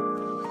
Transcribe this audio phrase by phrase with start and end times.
[0.00, 0.49] あ!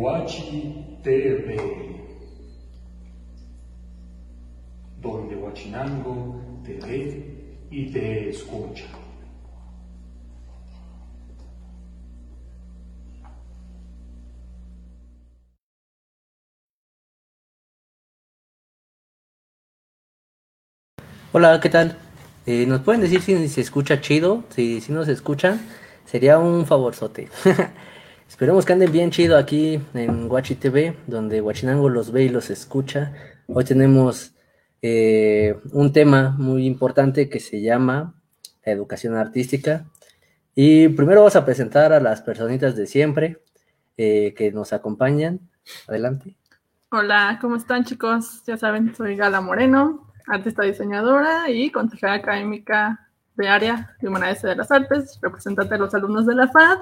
[0.00, 1.56] De Guachi TV.
[5.02, 7.24] Donde Huachinango te ve
[7.70, 8.84] y te escucha.
[21.32, 21.96] Hola, ¿qué tal?
[22.46, 24.44] Eh, ¿Nos pueden decir si se escucha chido?
[24.48, 25.60] Si, si nos escuchan,
[26.06, 27.28] sería un favorzote.
[28.30, 32.48] Esperemos que anden bien chido aquí en Guachi TV, donde Huachinango los ve y los
[32.48, 33.12] escucha.
[33.48, 34.36] Hoy tenemos
[34.80, 38.14] eh, un tema muy importante que se llama
[38.64, 39.84] la educación artística.
[40.54, 43.42] Y primero vamos a presentar a las personitas de siempre
[43.96, 45.40] eh, que nos acompañan.
[45.88, 46.36] Adelante.
[46.92, 48.44] Hola, ¿cómo están chicos?
[48.46, 54.54] Ya saben, soy Gala Moreno, artista diseñadora y consejera académica de área de Humanidades de
[54.54, 56.78] las Artes, representante de los alumnos de la FAD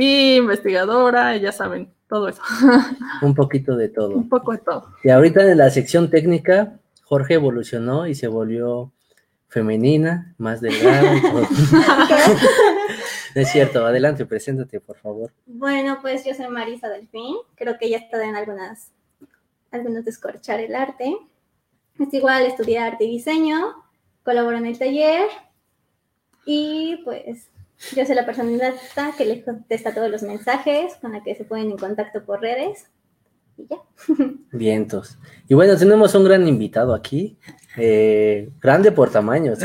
[0.00, 2.42] y investigadora, y ya saben, todo eso.
[3.22, 4.16] Un poquito de todo.
[4.16, 4.94] Un poco de todo.
[5.04, 8.92] Y ahorita en la sección técnica, Jorge evolucionó y se volvió
[9.48, 11.16] femenina, más delgada.
[11.16, 11.40] y todo.
[13.34, 15.32] No es cierto, adelante, preséntate, por favor.
[15.46, 17.36] Bueno, pues yo soy Marisa Delfín.
[17.56, 18.90] Creo que ya estado en algunas,
[19.70, 21.16] algunos descorchar el arte.
[21.98, 23.74] Es igual, estudié arte y diseño,
[24.22, 25.28] colaboro en el taller
[26.46, 27.50] y pues
[27.96, 28.50] yo soy la persona
[29.16, 32.86] que les contesta todos los mensajes, con la que se ponen en contacto por redes
[33.56, 33.76] y ya.
[34.52, 35.18] Vientos.
[35.48, 37.38] Y bueno, tenemos un gran invitado aquí,
[37.76, 39.54] eh, grande por tamaño.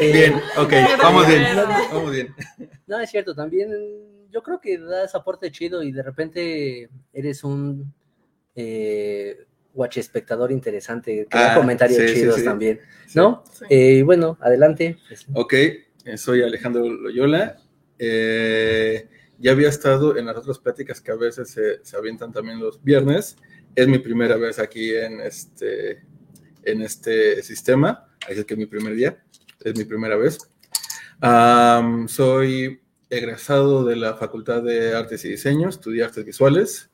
[0.00, 1.44] Eh, Bien, ok, vamos bien,
[1.92, 2.34] vamos bien.
[2.86, 3.68] No, es cierto, también
[4.30, 7.92] yo creo que das aporte chido y de repente eres un
[8.56, 12.44] eh, watch espectador interesante, que da Ah, comentarios sí, chidos sí.
[12.44, 12.80] también.
[13.14, 13.42] ¿no?
[13.52, 13.64] Sí.
[13.70, 14.98] Eh, bueno, adelante.
[15.08, 15.54] pues, Ok,
[16.16, 17.56] soy Alejandro Loyola.
[17.98, 22.60] Eh, ya había estado en las otras pláticas que a veces se, se avientan también
[22.60, 23.36] los viernes.
[23.74, 26.02] Es mi primera vez aquí en este,
[26.62, 29.22] en este sistema, así que es mi primer día,
[29.60, 30.38] es mi primera vez.
[32.08, 36.90] Soy egresado de la Facultad de Artes y Diseño, estudié artes visuales.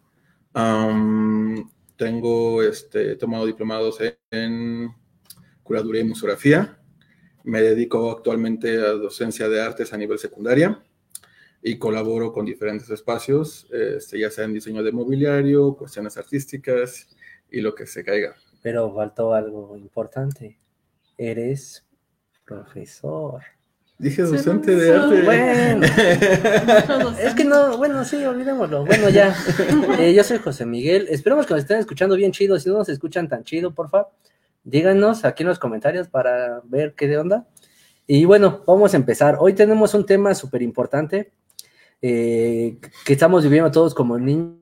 [1.96, 3.98] Tengo este, tomado diplomados
[4.30, 4.90] en
[5.62, 6.79] curaduría y museografía.
[7.44, 10.82] Me dedico actualmente a docencia de artes a nivel secundaria
[11.62, 17.08] y colaboro con diferentes espacios, este, ya sea en diseño de mobiliario, cuestiones artísticas
[17.50, 18.34] y lo que se caiga.
[18.62, 20.58] Pero faltó algo importante.
[21.16, 21.84] Eres
[22.44, 23.42] profesor.
[23.98, 25.22] Dije docente de arte.
[25.22, 25.86] Bueno,
[27.18, 28.86] es que no, bueno, sí, olvidémoslo.
[28.86, 29.34] Bueno, ya.
[29.98, 31.06] Eh, yo soy José Miguel.
[31.10, 32.58] Esperemos que nos estén escuchando bien chido.
[32.58, 34.06] Si no nos escuchan tan chido, porfa,
[34.62, 37.48] díganos aquí en los comentarios para ver qué de onda.
[38.06, 39.36] Y bueno, vamos a empezar.
[39.40, 41.32] Hoy tenemos un tema súper importante
[42.02, 44.60] eh, que estamos viviendo todos como niños.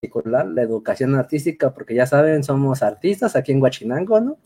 [0.00, 4.38] particular, La educación artística, porque ya saben, somos artistas aquí en Huachinango, ¿no?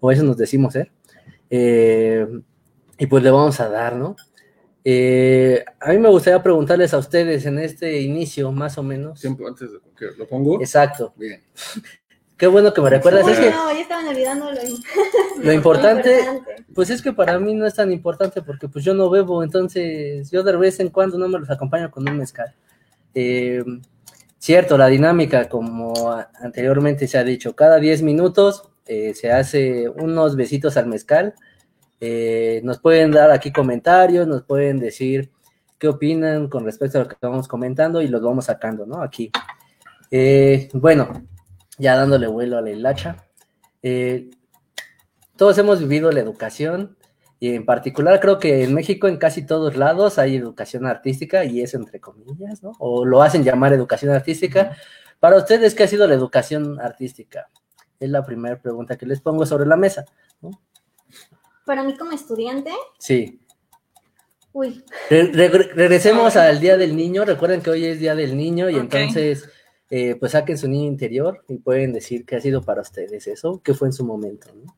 [0.00, 0.90] O eso nos decimos ser.
[1.50, 2.26] Eh,
[2.98, 4.16] y pues le vamos a dar, ¿no?
[4.84, 9.20] Eh, a mí me gustaría preguntarles a ustedes en este inicio, más o menos.
[9.20, 10.60] Siempre antes de que lo pongo.
[10.60, 11.12] Exacto.
[11.16, 11.42] Bien.
[12.42, 13.28] Qué bueno que me recuerdas.
[13.28, 14.60] Es que no, ya estaban olvidando lo,
[15.44, 16.64] lo importante, importante.
[16.74, 20.28] pues es que para mí no es tan importante porque pues yo no bebo, entonces
[20.28, 22.52] yo de vez en cuando no me los acompaño con un mezcal.
[23.14, 23.62] Eh,
[24.40, 25.94] cierto, la dinámica, como
[26.40, 31.34] anteriormente se ha dicho, cada 10 minutos eh, se hace unos besitos al mezcal.
[32.00, 35.30] Eh, nos pueden dar aquí comentarios, nos pueden decir
[35.78, 39.00] qué opinan con respecto a lo que estamos comentando y los vamos sacando, ¿no?
[39.00, 39.30] Aquí.
[40.10, 41.22] Eh, bueno,
[41.78, 43.24] ya dándole vuelo a la hilacha.
[43.82, 44.30] Eh,
[45.36, 46.96] todos hemos vivido la educación
[47.40, 51.60] Y en particular creo que en México en casi todos lados hay educación artística y
[51.60, 52.70] es entre comillas, ¿no?
[52.78, 54.76] O lo hacen llamar educación artística.
[55.18, 57.48] Para ustedes, ¿qué ha sido la educación artística?
[57.98, 60.04] Es la primera pregunta que les pongo sobre la mesa.
[60.40, 60.50] ¿no?
[61.66, 63.40] Para mí como estudiante, Sí.
[64.52, 67.24] uy, Re- re- regresemos al Día del Niño.
[67.24, 69.48] Recuerden que hoy es Día del Niño y entonces,
[69.94, 73.60] eh, pues saquen su niño interior y pueden decir qué ha sido para ustedes eso,
[73.62, 74.48] qué fue en su momento.
[74.54, 74.74] ¿no?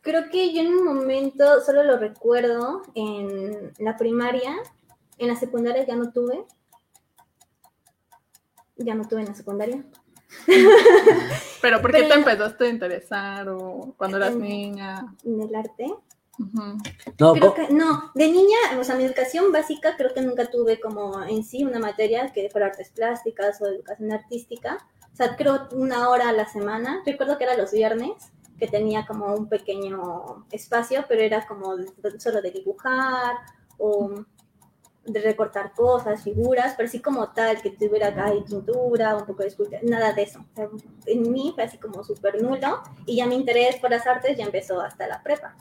[0.00, 4.54] creo que yo en un momento solo lo recuerdo en la primaria,
[5.18, 6.46] en la secundaria ya no tuve.
[8.76, 9.84] Ya no tuve en la secundaria.
[11.60, 14.40] Pero ¿por qué Pero- te empezaste a interesar o cuando eras Mm.
[14.40, 15.14] niña?
[15.24, 15.92] En el arte.
[16.38, 16.78] Ujú.
[17.18, 20.78] No, Creo que, no, de niña, o sea, mi educación básica creo que nunca tuve
[20.78, 24.78] como en sí una materia que fuera artes plásticas o educación artística.
[25.12, 27.02] O sea, creo una hora a la semana.
[27.04, 31.74] Recuerdo que era los viernes, que tenía como un pequeño espacio, pero era como
[32.18, 33.36] solo de dibujar
[33.78, 34.24] o
[35.04, 39.48] de recortar cosas, figuras, pero sí como tal, que tuviera acá pintura, un poco de
[39.48, 40.40] escultura, nada de eso.
[40.52, 40.68] O sea,
[41.06, 44.44] en mí fue así como súper nulo y ya mi interés por las artes ya
[44.44, 45.56] empezó hasta la prepa.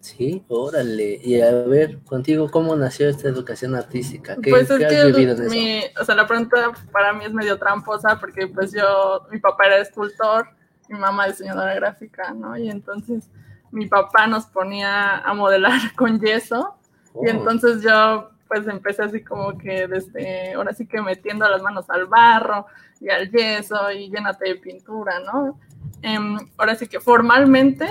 [0.00, 1.20] Sí, órale.
[1.22, 4.36] Y a ver, contigo, ¿cómo nació esta educación artística?
[4.42, 6.00] ¿Qué, Pues es qué has que vivido en eso?
[6.00, 9.78] o sea, la pregunta para mí es medio tramposa porque pues yo, mi papá era
[9.78, 10.48] escultor,
[10.88, 12.56] mi mamá diseñadora gráfica, ¿no?
[12.56, 13.28] Y entonces
[13.70, 16.76] mi papá nos ponía a modelar con yeso
[17.14, 21.62] Oh, y entonces yo pues empecé así como que desde, ahora sí que metiendo las
[21.62, 22.66] manos al barro
[23.00, 25.58] y al yeso y llénate de pintura, ¿no?
[26.02, 27.86] Em, ahora sí que formalmente,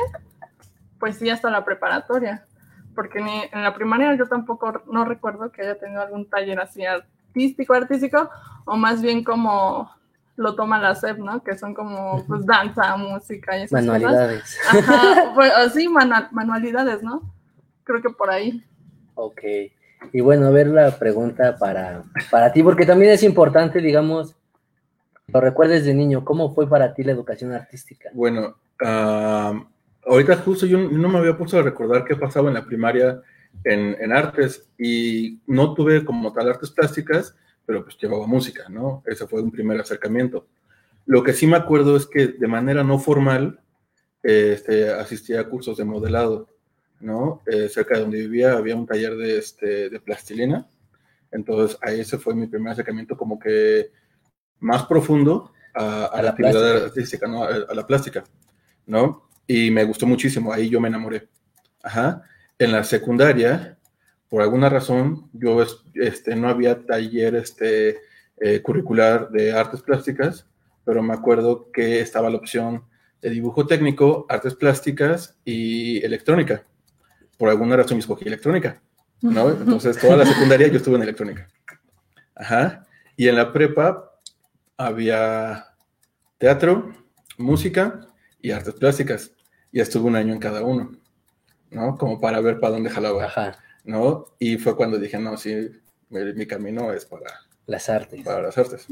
[0.99, 2.45] pues sí, hasta la preparatoria,
[2.95, 6.85] porque ni en la primaria yo tampoco no recuerdo que haya tenido algún taller así
[6.85, 8.29] artístico, artístico,
[8.65, 9.89] o más bien como
[10.35, 11.43] lo toma la SEP, ¿no?
[11.43, 13.85] Que son como pues danza, música y esas cosas.
[14.01, 14.57] Manualidades.
[14.69, 17.21] Ajá, pues, sí, manua- manualidades, ¿no?
[17.83, 18.63] Creo que por ahí.
[19.15, 19.41] Ok.
[20.13, 24.35] Y bueno, a ver la pregunta para, para ti, porque también es importante, digamos,
[25.27, 28.09] lo recuerdes de niño, ¿cómo fue para ti la educación artística?
[28.13, 29.61] Bueno, ah,
[30.05, 33.21] ahorita justo yo no me había puesto a recordar qué pasaba en la primaria
[33.63, 37.35] en, en artes y no tuve como tal artes plásticas,
[37.65, 39.03] pero pues llevaba música, ¿no?
[39.05, 40.47] Ese fue un primer acercamiento.
[41.05, 43.59] Lo que sí me acuerdo es que de manera no formal
[44.23, 46.49] este, asistía a cursos de modelado,
[46.99, 47.41] ¿no?
[47.45, 50.67] Eh, cerca de donde vivía había un taller de, este, de plastilina,
[51.31, 53.91] entonces ahí ese fue mi primer acercamiento como que
[54.59, 57.43] más profundo a, a A la, la actividad artística, ¿no?
[57.43, 58.23] A, a la plástica,
[58.85, 59.28] ¿no?
[59.51, 61.27] Y me gustó muchísimo, ahí yo me enamoré.
[61.81, 62.21] Ajá.
[62.59, 63.79] En la secundaria,
[64.29, 67.97] por alguna razón, yo es- este, no había taller este,
[68.39, 70.45] eh, curricular de artes plásticas,
[70.85, 72.83] pero me acuerdo que estaba la opción
[73.23, 76.63] de dibujo técnico, artes plásticas y electrónica.
[77.39, 78.83] Por alguna razón yo escogí electrónica,
[79.21, 79.49] ¿no?
[79.49, 81.47] Entonces toda la secundaria yo estuve en electrónica.
[82.35, 82.85] Ajá.
[83.17, 84.11] Y en la prepa
[84.77, 85.65] había
[86.37, 86.93] teatro,
[87.39, 88.01] música
[88.41, 89.31] y artes plásticas.
[89.71, 90.91] Y estuve un año en cada uno,
[91.69, 91.97] ¿no?
[91.97, 94.25] Como para ver para dónde jalaba, Ajá, ¿no?
[94.39, 95.69] Y fue cuando dije, no, sí,
[96.09, 97.31] mi, mi camino es para,
[97.69, 98.23] las artes.
[98.23, 98.87] para las artes.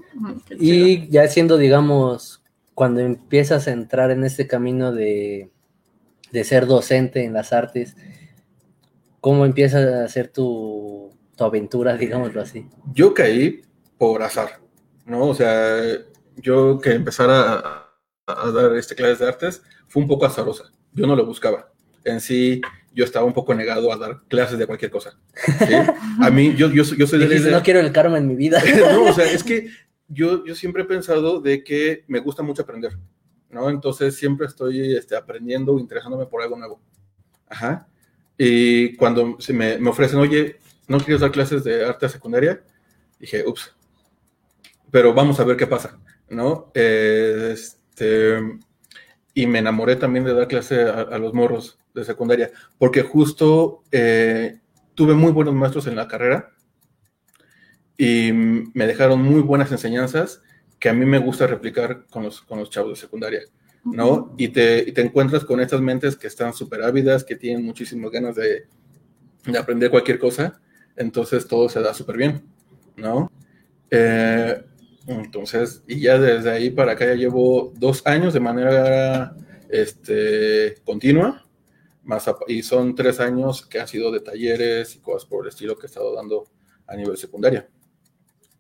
[0.52, 2.44] Y ya siendo, digamos,
[2.76, 5.50] cuando empiezas a entrar en este camino de,
[6.32, 7.96] de ser docente en las artes,
[9.20, 12.68] ¿cómo empiezas a hacer tu, tu aventura, digámoslo así?
[12.94, 13.62] Yo caí
[13.98, 14.60] por azar,
[15.06, 15.30] ¿no?
[15.30, 15.82] O sea,
[16.36, 17.88] yo que empezara a,
[18.28, 20.72] a dar este, clases de artes fue un poco azarosa.
[20.98, 21.72] Yo no lo buscaba.
[22.04, 22.60] En sí,
[22.94, 25.18] yo estaba un poco negado a dar clases de cualquier cosa.
[25.36, 25.74] ¿sí?
[26.22, 28.60] A mí, yo, yo, yo soy de Dijiste, no quiero el karma en mi vida.
[28.94, 29.70] no, o sea, es que
[30.08, 32.98] yo, yo siempre he pensado de que me gusta mucho aprender,
[33.52, 33.70] ¿no?
[33.70, 36.82] Entonces siempre estoy este, aprendiendo, interesándome por algo nuevo.
[37.48, 37.88] Ajá.
[38.36, 42.64] Y cuando se me, me ofrecen, oye, ¿no quieres dar clases de arte secundaria?
[43.20, 43.76] Dije, ups.
[44.90, 46.00] Pero vamos a ver qué pasa,
[46.30, 46.72] ¿no?
[46.74, 48.40] Eh, este,
[49.38, 53.84] y me enamoré también de dar clase a, a los morros de secundaria, porque justo
[53.92, 54.62] eh,
[54.96, 56.56] tuve muy buenos maestros en la carrera
[57.96, 60.42] y me dejaron muy buenas enseñanzas
[60.80, 63.42] que a mí me gusta replicar con los, con los chavos de secundaria,
[63.84, 64.34] ¿no?
[64.40, 68.10] Y te, y te encuentras con estas mentes que están súper ávidas, que tienen muchísimas
[68.10, 68.66] ganas de,
[69.46, 70.60] de aprender cualquier cosa,
[70.96, 72.44] entonces todo se da súper bien,
[72.96, 73.32] ¿no?
[73.92, 74.64] Eh,
[75.08, 79.36] entonces, y ya desde ahí para acá ya llevo dos años de manera
[79.70, 81.46] este, continua,
[82.04, 85.78] más y son tres años que han sido de talleres y cosas por el estilo
[85.78, 86.46] que he estado dando
[86.88, 87.70] a nivel secundaria.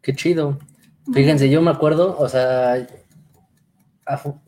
[0.01, 0.58] Qué chido.
[1.13, 2.86] Fíjense, yo me acuerdo, o sea,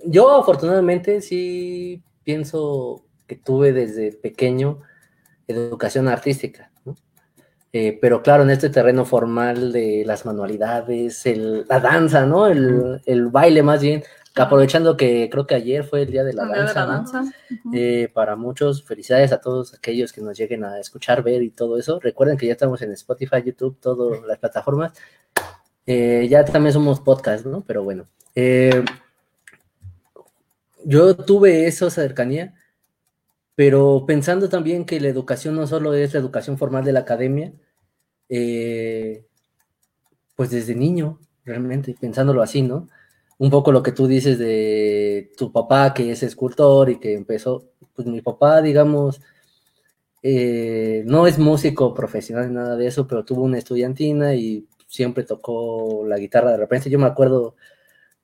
[0.05, 4.81] yo afortunadamente sí pienso que tuve desde pequeño
[5.47, 6.68] educación artística.
[7.71, 12.47] Eh, pero claro, en este terreno formal de las manualidades, el, la danza, ¿no?
[12.47, 14.03] El, el, baile más bien,
[14.35, 17.31] aprovechando que creo que ayer fue el día de la El danza, de la
[17.63, 17.77] ¿no?
[17.77, 21.77] Eh, para muchos, felicidades a todos aquellos que nos lleguen a escuchar, ver y todo
[21.77, 21.99] eso.
[21.99, 24.93] Recuerden que ya estamos en Spotify, YouTube, todas las plataformas.
[25.85, 27.63] Eh, ya también somos podcast, ¿no?
[27.67, 28.07] Pero bueno.
[30.85, 32.55] yo tuve esa cercanía,
[33.59, 37.51] pero pensando también que la educación no solo es la educación formal de la academia,
[38.29, 39.25] eh,
[40.37, 42.87] pues desde niño, realmente, pensándolo así, ¿no?
[43.37, 47.65] Un poco lo que tú dices de tu papá que es escultor y que empezó,
[47.93, 49.19] pues mi papá, digamos,
[50.23, 55.25] eh, no es músico profesional ni nada de eso, pero tuvo una estudiantina y siempre
[55.25, 56.89] tocó la guitarra de repente.
[56.89, 57.57] Yo me acuerdo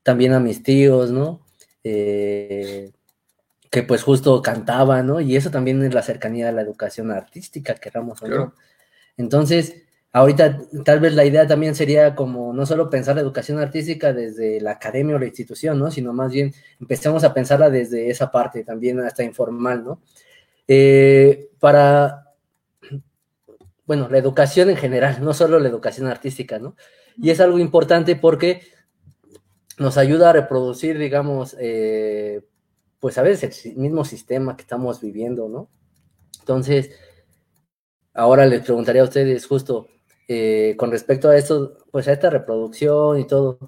[0.01, 1.42] también a mis tíos, ¿no?
[1.84, 2.94] Eh,
[3.69, 5.22] que pues justo cantaban, ¿no?
[5.22, 8.36] Y eso también es la cercanía a la educación artística, queramos o no.
[8.36, 8.53] Claro.
[9.17, 14.13] Entonces, ahorita tal vez la idea también sería como no solo pensar la educación artística
[14.13, 15.91] desde la academia o la institución, ¿no?
[15.91, 20.01] Sino más bien empecemos a pensarla desde esa parte también hasta informal, ¿no?
[20.67, 22.34] Eh, para,
[23.86, 26.75] bueno, la educación en general, no solo la educación artística, ¿no?
[27.17, 28.62] Y es algo importante porque
[29.77, 32.41] nos ayuda a reproducir, digamos, eh,
[33.05, 35.69] pues a veces el mismo sistema que estamos viviendo, ¿no?
[36.39, 36.89] Entonces,
[38.15, 39.85] ahora les preguntaría a ustedes justo
[40.27, 43.59] eh, con respecto a esto, pues a esta reproducción y todo,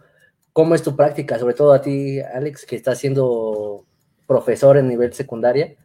[0.53, 1.38] ¿cómo es tu práctica?
[1.38, 3.86] Sobre todo a ti, Alex, que estás siendo
[4.25, 5.75] profesor en nivel secundaria,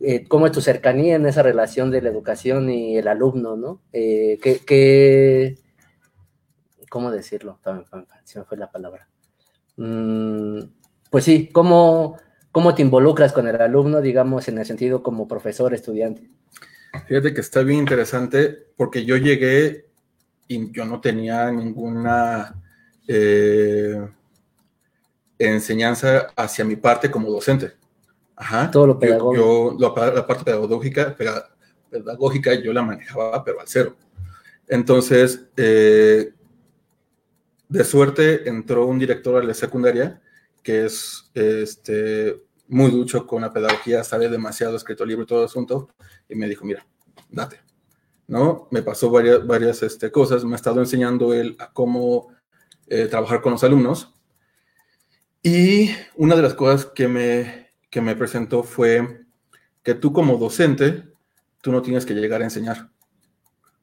[0.00, 3.82] eh, ¿cómo es tu cercanía en esa relación de la educación y el alumno, ¿no?
[3.92, 5.58] Eh, ¿qué,
[6.88, 7.60] ¿Cómo decirlo?
[8.24, 9.06] Se me fue la palabra.
[9.76, 10.60] Mm,
[11.10, 12.16] pues sí, ¿cómo,
[12.56, 16.22] ¿cómo te involucras con el alumno, digamos, en el sentido como profesor, estudiante?
[17.06, 19.90] Fíjate que está bien interesante porque yo llegué
[20.48, 22.54] y yo no tenía ninguna
[23.06, 24.08] eh,
[25.38, 27.72] enseñanza hacia mi parte como docente.
[28.34, 28.70] Ajá.
[28.70, 29.76] Todo lo pedagógico.
[29.78, 31.14] Yo, la, la parte pedagógica,
[31.90, 33.96] pedagógica yo la manejaba, pero al cero.
[34.66, 36.32] Entonces, eh,
[37.68, 40.22] de suerte entró un director a la secundaria
[40.66, 45.88] que es este, muy ducho con la pedagogía, sabe demasiado, escrito libro todo asunto,
[46.28, 46.86] y me dijo, mira,
[47.30, 47.60] date,
[48.26, 48.68] ¿no?
[48.70, 52.28] Me pasó varias, varias este, cosas, me ha estado enseñando él a cómo
[52.86, 54.14] eh, trabajar con los alumnos,
[55.42, 59.26] y una de las cosas que me, que me presentó fue
[59.82, 61.04] que tú como docente,
[61.60, 62.90] tú no tienes que llegar a enseñar,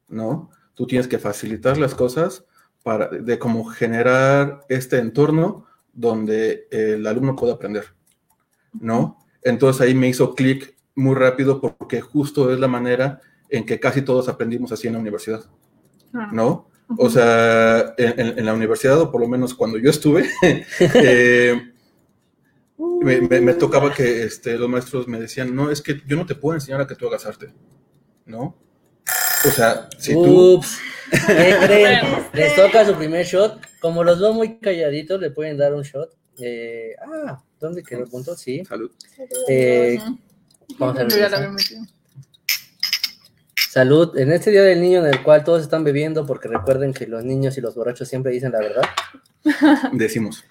[0.09, 0.49] ¿no?
[0.73, 2.45] Tú tienes que facilitar las cosas
[2.83, 7.85] para, de cómo generar este entorno donde el alumno pueda aprender,
[8.79, 9.17] ¿no?
[9.43, 14.01] Entonces ahí me hizo clic muy rápido porque justo es la manera en que casi
[14.01, 15.45] todos aprendimos así en la universidad,
[16.31, 16.69] ¿no?
[16.97, 20.29] O sea, en, la universidad, o por lo menos cuando yo estuve,
[20.79, 21.71] eh,
[22.77, 26.25] me, me- me tocaba que este, los maestros me decían, no, es que yo no
[26.25, 27.53] te puedo enseñar a que tú hagas arte,
[28.25, 28.55] ¿no?
[29.45, 30.55] O sea, si tú...
[30.55, 30.77] Ups,
[31.11, 32.05] ¿qué creen?
[32.33, 33.59] Les toca su primer shot.
[33.81, 36.11] Como los veo muy calladitos, le pueden dar un shot.
[36.39, 38.35] Eh, ah, ¿dónde quedó el punto?
[38.35, 38.63] Sí.
[38.65, 38.91] Salud.
[39.47, 39.99] Eh,
[40.77, 41.07] vamos a.
[43.69, 44.17] Salud.
[44.17, 47.23] En este día del niño en el cual todos están bebiendo, porque recuerden que los
[47.23, 48.83] niños y los borrachos siempre dicen la verdad.
[49.93, 50.43] Decimos,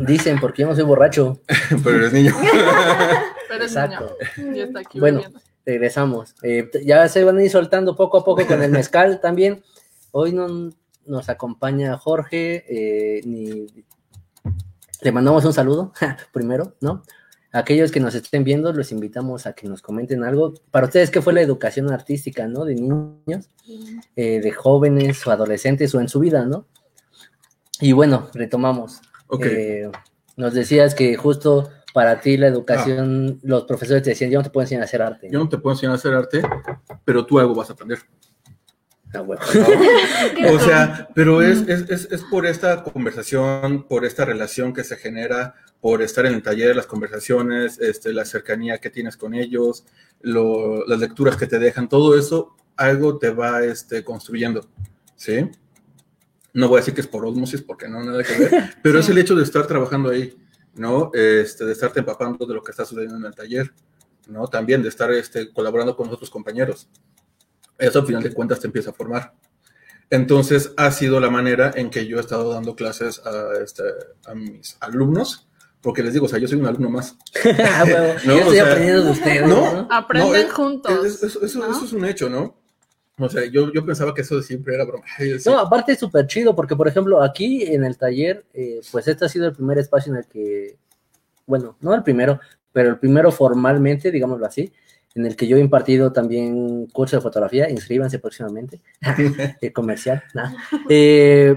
[0.00, 1.40] Dicen, porque yo no soy borracho.
[1.84, 2.34] pero eres niño.
[3.48, 4.16] Pero es Exacto.
[4.36, 4.54] niño.
[4.56, 5.18] Ya está aquí Bueno.
[5.18, 5.40] bebiendo.
[5.64, 6.34] Regresamos.
[6.42, 9.62] Eh, ya se van a ir soltando poco a poco con el mezcal también.
[10.12, 10.70] Hoy no
[11.06, 13.66] nos acompaña Jorge, eh, ni
[15.02, 15.92] le mandamos un saludo
[16.32, 17.02] primero, ¿no?
[17.52, 20.52] Aquellos que nos estén viendo, los invitamos a que nos comenten algo.
[20.70, 22.64] Para ustedes, ¿qué fue la educación artística, ¿no?
[22.64, 23.48] De niños,
[24.14, 26.66] eh, de jóvenes o adolescentes o en su vida, ¿no?
[27.80, 29.00] Y bueno, retomamos.
[29.28, 29.90] Ok, Eh,
[30.36, 34.50] nos decías que justo para ti la educación, los profesores te decían, yo no te
[34.50, 35.28] puedo enseñar a hacer arte.
[35.30, 36.42] yo no te puedo enseñar a hacer arte,
[37.06, 38.00] pero tú algo vas a aprender.
[39.16, 39.42] Ah, huevo.
[40.54, 44.96] O sea, pero es, es, es, es por esta conversación, por esta relación que se
[44.96, 49.84] genera, por estar en el taller, las conversaciones, este, la cercanía que tienes con ellos,
[50.20, 54.68] lo- las lecturas que te dejan, todo eso, algo te va este, construyendo,
[55.16, 55.50] ¿sí?
[56.52, 59.08] No voy a decir que es por osmosis porque no nada que ver, pero es
[59.08, 60.36] el hecho de estar trabajando ahí,
[60.74, 61.10] ¿no?
[61.14, 63.72] Este, de estarte empapando de lo que está sucediendo en el taller,
[64.28, 64.46] ¿no?
[64.48, 66.88] También de estar este, colaborando con otros compañeros.
[67.78, 69.32] Eso al final de cuentas te empieza a formar.
[70.10, 73.82] Entonces ha sido la manera en que yo he estado dando clases a, este,
[74.26, 75.48] a mis alumnos,
[75.80, 77.16] porque les digo, o sea, yo soy un alumno más.
[77.44, 79.42] Ah, huevo, No, yo o estoy sea, aprendiendo de ustedes.
[79.48, 79.72] no.
[79.72, 79.88] ¿no?
[79.90, 81.04] Aprenden No, juntos.
[81.04, 81.70] Es- eso, eso- ¿no?
[81.70, 82.56] eso es un hecho, ¿no?
[83.18, 85.04] O sea, yo, yo pensaba que eso siempre era broma.
[85.46, 89.24] No, aparte es súper chido, porque por ejemplo, aquí en el taller, eh, pues este
[89.24, 90.76] ha sido el primer espacio en el que,
[91.46, 92.38] bueno, no el primero,
[92.72, 94.70] pero el primero formalmente, digámoslo así,
[95.16, 98.80] en el que yo he impartido también curso de fotografía, inscríbanse próximamente,
[99.60, 100.54] eh, comercial, nada.
[100.88, 101.56] Eh,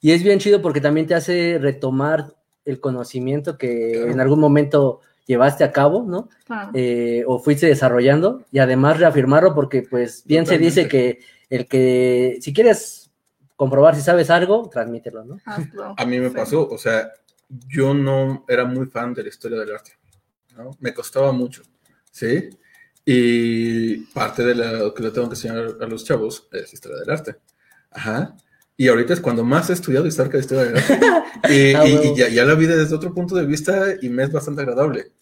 [0.00, 2.34] y es bien chido porque también te hace retomar
[2.64, 4.10] el conocimiento que Claro.
[4.12, 6.28] en algún momento llevaste a cabo, ¿no?
[6.44, 6.70] Claro.
[6.74, 11.18] eh, o fuiste desarrollando y además reafirmarlo porque pues bien se dice que
[11.50, 13.10] el que si quieres
[13.56, 15.38] comprobar si sabes algo, transmítelo, ¿no?
[15.46, 15.94] Hazlo.
[15.96, 16.34] A mí me Sí.
[16.36, 17.10] pasó, o sea,
[17.48, 19.92] yo no era muy fan de la historia del arte,
[20.56, 20.70] ¿no?
[20.80, 21.62] Me costaba mucho,
[22.10, 22.50] ¿sí?
[23.08, 27.10] Y parte de lo que le tengo que enseñar a los chavos es historia del
[27.10, 27.36] arte.
[27.92, 28.36] Ajá.
[28.76, 31.00] Y ahorita es cuando más he estudiado historia de historia del arte.
[31.48, 34.32] Y, Ah, y- ya, ya la vi desde otro punto de vista y me es
[34.32, 35.12] bastante agradable.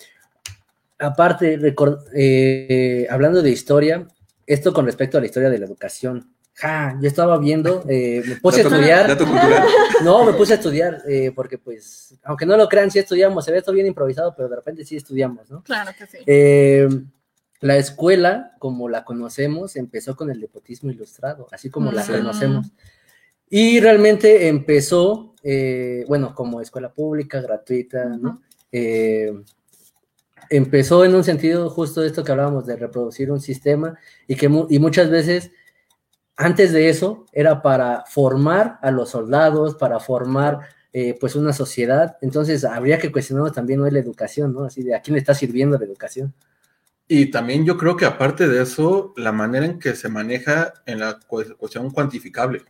[0.98, 4.06] Aparte, recor- eh, hablando de historia,
[4.46, 6.30] esto con respecto a la historia de la educación.
[6.54, 9.26] Ja, yo estaba viendo, eh, me puse a estudiar, dato
[10.04, 13.50] no, me puse a estudiar, eh, porque pues, aunque no lo crean, sí estudiamos, se
[13.50, 15.62] ve esto bien improvisado, pero de repente sí estudiamos, ¿no?
[15.64, 16.18] Claro que sí.
[17.64, 22.12] La escuela, como la conocemos, empezó con el nepotismo ilustrado, así como la Sí.
[22.12, 22.72] conocemos.
[23.48, 28.18] Y realmente empezó, eh, bueno, como escuela pública, gratuita.
[28.70, 29.32] Eh,
[30.50, 34.50] empezó en un sentido justo de esto que hablábamos de reproducir un sistema y que
[34.50, 35.50] mu- y muchas veces
[36.36, 40.58] antes de eso era para formar a los soldados, para formar
[40.92, 42.18] eh, pues una sociedad.
[42.20, 44.64] Entonces habría que cuestionar también hoy la educación, ¿no?
[44.64, 46.34] Así de a quién le está sirviendo la educación.
[47.06, 51.00] Y también yo creo que aparte de eso, la manera en que se maneja en
[51.00, 52.64] la cu- cuestión cuantificable,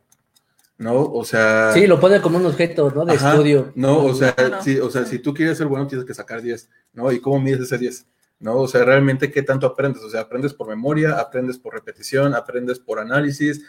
[0.78, 0.94] ¿no?
[1.04, 1.70] O sea...
[1.72, 3.04] Sí, lo pone como un objeto, ¿no?
[3.04, 3.72] De Ajá, estudio.
[3.76, 4.62] No, o sea, Claro.
[4.62, 7.12] sí, o sea, si tú quieres ser bueno, tienes que sacar 10, ¿no?
[7.12, 8.06] ¿Y cómo mides ese 10?
[8.40, 8.56] ¿No?
[8.56, 10.02] O sea, realmente, ¿qué tanto aprendes?
[10.02, 13.62] O sea, aprendes por memoria, aprendes por repetición, aprendes por análisis.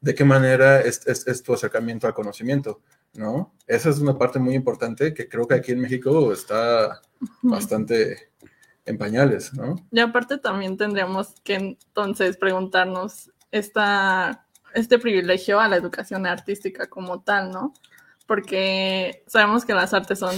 [0.00, 2.80] ¿De qué manera es, es- es tu acercamiento al conocimiento?
[3.14, 3.52] ¿No?
[3.66, 7.02] Esa es una parte muy importante que creo que aquí en México está
[7.42, 8.30] bastante
[8.84, 9.76] en pañales, ¿no?
[9.90, 17.50] Y aparte también tendríamos que entonces preguntarnos este privilegio a la educación artística como tal,
[17.50, 17.74] ¿no?
[18.26, 20.34] Porque sabemos que las artes son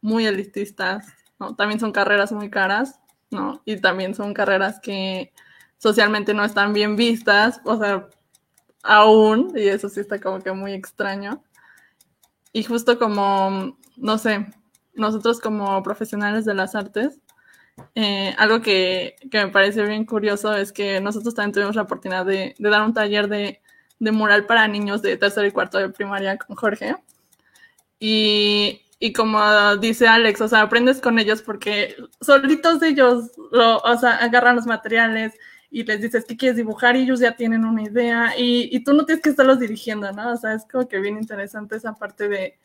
[0.00, 1.06] muy elitistas,
[1.40, 1.56] ¿no?
[1.56, 3.62] También son carreras muy caras, ¿no?
[3.64, 5.32] Y también son carreras que
[5.78, 8.08] socialmente no están bien vistas, o sea,
[8.82, 11.42] aún, y eso sí está como que muy extraño.
[12.52, 14.46] Y justo como, no sé,
[14.94, 17.20] nosotros como profesionales de las artes,
[17.94, 22.26] eh, algo que, que me parece bien curioso es que nosotros también tuvimos la oportunidad
[22.26, 23.60] de, de dar un taller de,
[23.98, 26.96] de mural para niños de tercero y cuarto de primaria con Jorge.
[28.00, 33.96] Y, y como dice Alex, o sea, aprendes con ellos porque solitos ellos, lo, o
[33.98, 35.34] sea, agarran los materiales
[35.70, 38.94] y les dices qué quieres dibujar y ellos ya tienen una idea y, y tú
[38.94, 40.32] no tienes que estarlos dirigiendo, ¿no?
[40.32, 42.58] O sea, es como que bien interesante esa parte de,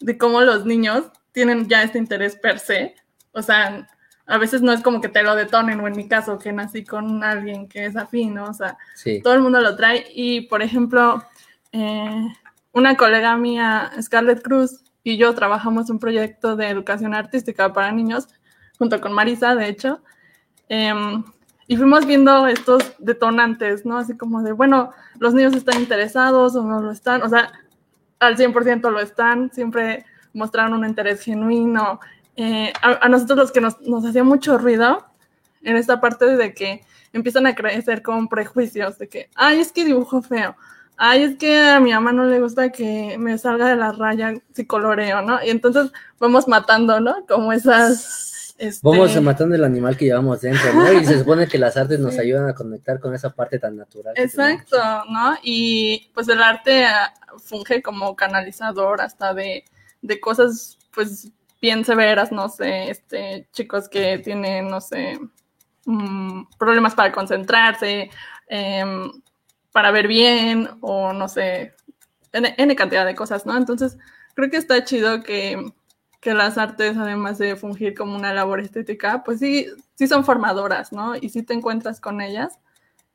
[0.00, 2.94] de cómo los niños tienen ya este interés per se.
[3.32, 3.86] O sea,
[4.28, 6.84] a veces no es como que te lo detonen, o en mi caso, que nací
[6.84, 8.44] con alguien que es afín, ¿no?
[8.44, 9.20] O sea, Sí.
[9.22, 10.04] todo el mundo lo trae.
[10.14, 11.24] Y, por ejemplo,
[11.72, 12.28] eh,
[12.72, 18.28] una colega mía, Scarlett Cruz, y yo trabajamos un proyecto de educación artística para niños,
[18.78, 20.02] junto con Marisa, de hecho.
[20.68, 21.24] Em,
[21.66, 23.96] y fuimos viendo estos detonantes, ¿no?
[23.96, 27.50] Así como de, bueno, los niños están interesados o no lo están, o sea,
[28.20, 32.00] al 100% lo están, siempre mostraron un interés genuino.
[32.40, 35.04] Eh, a, a nosotros los que nos, nos hacía mucho ruido
[35.62, 39.84] en esta parte de que empiezan a crecer con prejuicios de que, ay, es que
[39.84, 40.54] dibujo feo,
[40.96, 44.34] ay, es que a mi mamá no le gusta que me salga de la raya
[44.52, 45.42] si coloreo, ¿no?
[45.44, 47.26] Y entonces vamos matando, ¿no?
[47.26, 48.54] Como esas...
[48.56, 50.92] este, Vamos matando el animal que llevamos dentro, ¿no?
[50.92, 52.20] Y se supone que las artes nos Sí.
[52.20, 54.14] ayudan a conectar con esa parte tan natural.
[54.16, 54.76] Exacto.
[55.10, 55.36] ¿no?
[55.42, 59.64] Y pues el arte ah, funge como canalizador hasta de,
[60.02, 65.18] de cosas pues bien severas, no sé, este, chicos que tienen, no sé,
[65.86, 68.10] mm, problemas para concentrarse,
[68.48, 69.10] em,
[69.72, 71.74] para ver bien o no sé,
[72.32, 73.56] N, N cantidad de cosas, ¿no?
[73.56, 73.96] Entonces
[74.34, 75.72] creo que está chido que,
[76.20, 80.92] que las artes, además de fungir como una labor estética, pues sí, sí son formadoras,
[80.92, 81.16] ¿no?
[81.16, 82.58] Y sí te encuentras con ellas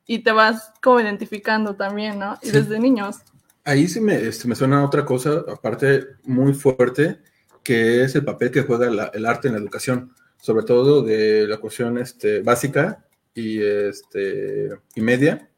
[0.06, 2.38] y te vas como identificando también, ¿no?
[2.42, 2.52] Y Sí.
[2.54, 3.18] desde niños.
[3.66, 7.22] Ahí sí me, este, me suena otra cosa, aparte muy fuerte,
[7.64, 11.48] que es el papel que juega la- el arte en la educación, sobre todo de
[11.48, 15.50] la cuestión este, básica y, este, y media,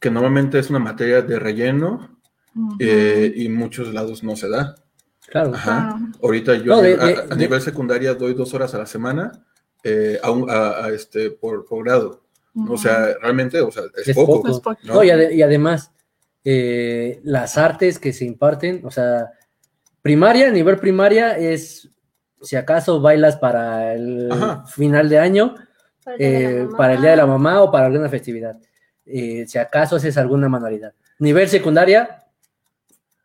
[0.00, 2.18] que normalmente es una materia de relleno
[2.78, 4.74] eh, y muchos lados no se da.
[5.28, 5.54] Claro.
[5.54, 5.90] Ajá.
[5.94, 6.12] Ah.
[6.22, 8.78] Ahorita yo No, a, de- a- de- a de- nivel secundaria doy dos horas a
[8.78, 9.44] la semana
[9.84, 12.22] eh, a un- a- a este, por, por grado.
[12.68, 14.42] O sea, realmente, o sea, es, Es poco.
[14.42, 14.50] poco.
[14.50, 14.92] Es poquito.
[14.92, 15.92] No, y, ade- y además,
[16.44, 19.30] eh, las artes que se imparten, o sea,
[20.02, 21.88] primaria, nivel primaria es,
[22.42, 24.64] si acaso bailas para el Ajá.
[24.66, 25.54] final de año,
[26.04, 26.76] Para el día de la eh, mamá.
[26.76, 28.56] para el Día de la Mamá o para alguna festividad.
[29.06, 30.92] Eh, si acaso haces alguna manualidad.
[31.18, 32.24] Nivel secundaria,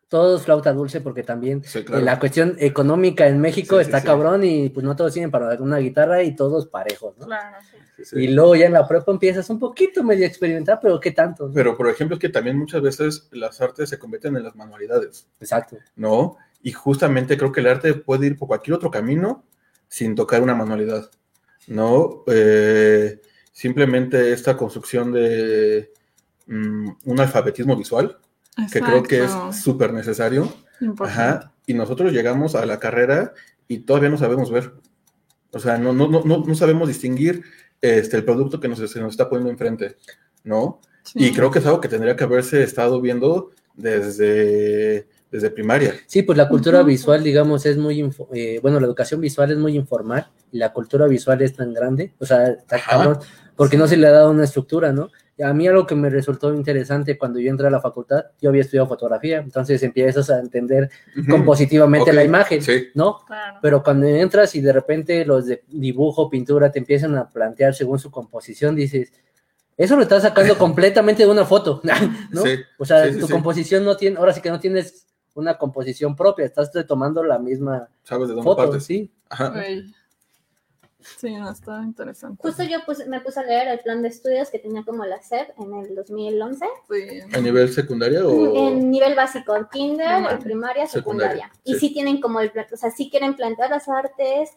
[0.10, 4.06] todos flauta dulce porque también Sí, eh, la cuestión económica en México Sí, está sí.
[4.06, 7.26] cabrón y pues no todos tienen para una guitarra y todos parejos, ¿no?
[7.26, 7.58] Claro.
[7.98, 8.16] Sí, sí.
[8.24, 11.48] Y luego ya en la prepa empiezas un poquito medio a experimentar, pero ¿qué tanto?
[11.48, 11.54] no?
[11.54, 15.28] Pero, por ejemplo, es que también muchas veces las artes se convierten en las manualidades,
[15.40, 15.78] Exacto.
[15.96, 16.36] ¿no?
[16.65, 19.45] Y justamente creo que el arte puede ir por cualquier otro camino
[19.88, 21.12] sin tocar una manualidad,
[21.67, 22.23] ¿no?
[22.25, 25.93] Eh, simplemente esta construcción de
[26.47, 28.17] mm, un alfabetismo visual,
[28.71, 30.51] que creo que es súper necesario.
[31.01, 31.54] Ajá.
[31.67, 33.34] Y nosotros llegamos a la carrera
[33.67, 34.73] y todavía no sabemos ver.
[35.51, 37.43] O sea, no, no, no, no no sabemos distinguir
[37.80, 39.97] este, el producto que nos, se nos está poniendo enfrente,
[40.43, 40.82] ¿no?
[41.04, 41.28] Sí.
[41.28, 45.93] Y creo que es algo que tendría que haberse estado viendo desde, desde primaria.
[46.08, 49.76] Sí, pues la cultura visual, digamos, es muy, eh, bueno, la educación visual es muy
[49.76, 52.91] informal y la cultura visual es tan grande, o sea, está Ajá.
[52.91, 53.19] cabrón,
[53.56, 55.10] porque no se le ha dado una estructura, ¿no?
[55.38, 58.50] Y A mí algo que me resultó interesante cuando yo entré a la facultad, yo
[58.50, 60.89] había estudiado fotografía, entonces empiezas a entender
[61.30, 62.88] compositivamente la imagen, sí.
[62.93, 63.19] ¿no?
[63.26, 63.60] Claro.
[63.62, 68.00] Pero cuando entras y de repente los de dibujo, pintura te empiezan a plantear según
[68.00, 69.12] su composición, dices,
[69.76, 71.82] eso lo estás sacando completamente de una foto,
[72.32, 72.41] ¿no?
[72.41, 73.34] Sí, O sea, sí, sí, tu sí.
[73.34, 77.88] composición no tiene, ahora sí que no tienes una composición propia, estás tomando la misma
[78.04, 78.84] ¿Sabes de dónde foto, partes?
[78.86, 79.12] sí.
[79.30, 79.54] Ajá.
[81.17, 82.41] Sí, no, está interesante.
[82.41, 85.21] Justo yo puse- me puse a leer el plan de estudios que tenía como la
[85.21, 86.65] SEP en el 2011.
[86.89, 87.19] Sí.
[87.32, 88.56] ¿A nivel secundaria o...?
[88.69, 90.39] En nivel básico, kinder, Primaria.
[90.39, 91.52] primaria, Secundaria, secundaria.
[91.63, 91.80] Y sí.
[91.89, 94.50] sí tienen como el plan, o sea, sí quieren plantear las artes,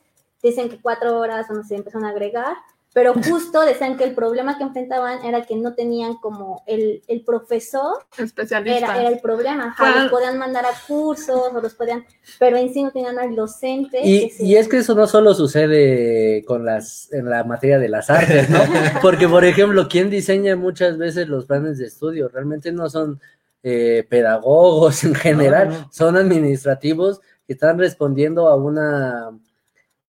[0.43, 2.57] dicen que cuatro horas, o no sé, empezaron a agregar,
[2.99, 7.21] pero justo decían que el problema que enfrentaban era que no tenían como el, el
[7.23, 8.77] profesor, Especialista.
[8.79, 12.05] era, era el problema, ajá, los podían mandar a cursos, o los podían,
[12.41, 14.01] pero en sí no tenían al docente.
[14.03, 17.89] Y, se- y es que eso no solo sucede con las, en la materia de
[17.89, 18.59] las artes, ¿no?
[19.01, 23.21] Porque, por ejemplo, quien diseña muchas veces los planes de estudio realmente no son
[23.63, 25.89] eh, pedagogos en general, No, no.
[25.93, 29.31] son administrativos que están respondiendo a una,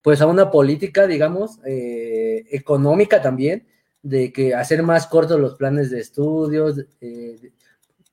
[0.02, 3.66] pues a una política, digamos, eh, económica también,
[4.02, 7.52] de que hacer más cortos los planes de estudios, eh,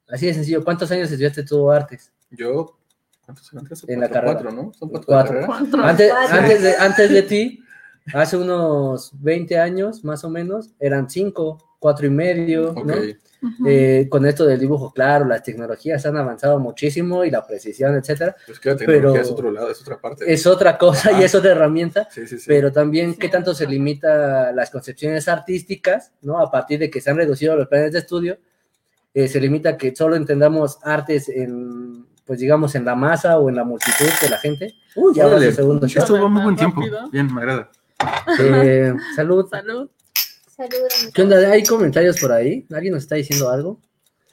[0.10, 0.64] así de sencillo.
[0.64, 2.12] ¿Cuántos años estudiaste tú artes?
[2.32, 2.78] Yo...
[3.26, 3.66] ¿Cuántos eran?
[3.66, 4.34] ¿Tres o En la carrera.
[4.34, 4.74] Cuatro, ¿no?
[4.74, 5.36] Son cuatro, Cuatro.
[5.36, 5.48] de carrera.
[5.48, 5.84] Cuatro.
[5.84, 7.60] Antes, antes, de, antes de ti,
[8.14, 12.74] hace unos 20 años más o menos, eran cinco, cuatro y medio.
[12.74, 12.94] ¿no?
[13.68, 18.36] Eh, con esto del dibujo, claro, las tecnologías han avanzado muchísimo y la precisión, etcétera.
[18.46, 20.32] Pues que la tecnología Pero- es otro lado, es otra parte.
[20.34, 22.46] Es otra cosa y es otra herramienta, Sí, sí, sí.
[22.48, 26.40] pero también qué tanto se limita las concepciones artísticas, ¿no?
[26.40, 28.38] A partir de que se han reducido los planes de estudio,
[29.14, 33.50] eh, se limita a que solo entendamos artes en, pues digamos, en la masa o
[33.50, 34.74] en la multitud de la gente.
[34.96, 35.50] Uy, ya va Órale.
[35.52, 35.86] su segundo.
[35.86, 36.82] Esto va muy buen tiempo.
[36.82, 37.10] Rápido.
[37.12, 37.70] Bien, me agrada.
[38.40, 39.48] Eh, salud.
[39.50, 39.90] Salud.
[40.58, 41.10] Saludos.
[41.14, 41.38] ¿Qué onda?
[41.52, 42.66] ¿Hay comentarios por ahí?
[42.74, 43.80] ¿Alguien nos está diciendo algo?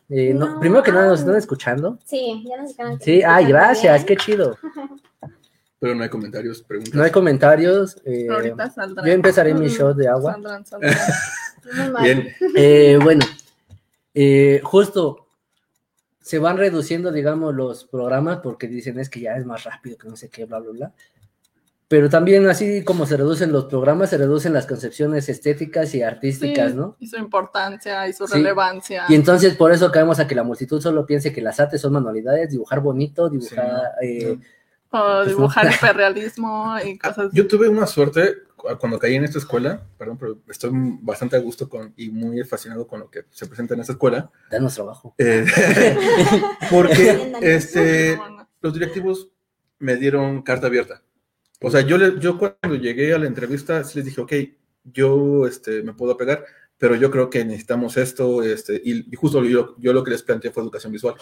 [0.08, 0.60] Eh, no, No.
[0.60, 1.98] Primero que nada, ¿nos están escuchando?
[2.04, 4.06] Sí, ya nos dijeron que Sí, ay, gracias, bien.
[4.06, 4.56] qué chido.
[5.80, 6.94] Pero no hay comentarios, preguntas.
[6.94, 7.96] No hay comentarios.
[8.06, 9.04] eh, Ahorita saldrá.
[9.06, 10.32] yo empezaré mi shot de agua.
[10.32, 10.94] Saldrán, saldrán.
[11.76, 12.02] Muy mal.
[12.02, 12.28] Bien.
[12.56, 13.26] Eh, bueno,
[14.14, 15.26] eh, justo
[16.20, 20.08] se van reduciendo, digamos, los programas porque dicen es que ya es más rápido, que
[20.08, 20.92] no sé qué, bla, bla, bla.
[21.87, 26.70] Pero también así como se reducen los programas, se reducen las concepciones estéticas y artísticas,
[26.73, 26.97] Sí, ¿no?
[26.99, 28.35] Y su importancia y su Sí.
[28.35, 29.05] relevancia.
[29.09, 31.92] Y entonces por eso caemos a que la multitud solo piense que las artes son
[31.92, 33.92] manualidades, dibujar bonito, dibujar...
[34.03, 34.38] eh,
[34.90, 37.31] O dibujar hiperrealismo y cosas.
[37.33, 40.70] Yo tuve una suerte cu- cuando caí en esta escuela, perdón, pero estoy
[41.03, 44.31] bastante a gusto con, y muy fascinado con lo que se presenta en esta escuela,
[44.51, 45.14] danos trabajo.
[45.18, 45.44] eh,
[46.70, 48.49] porque este, No, no.
[48.62, 49.29] los directivos
[49.81, 51.03] me dieron carta abierta.
[51.66, 54.33] O sea, yo, le- yo cuando llegué a la entrevista les dije, ok,
[54.85, 56.44] yo este, me puedo pegar,
[56.79, 60.22] pero yo creo que necesitamos esto, este, y, y justo yo, yo lo que les
[60.22, 61.14] planteé fue educación visual,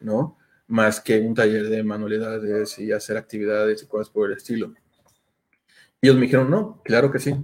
[0.00, 0.38] ¿no?
[0.68, 4.72] Más que un taller de manualidades y hacer actividades y cosas por el estilo.
[6.00, 7.34] Y ellos me dijeron, no, claro que sí.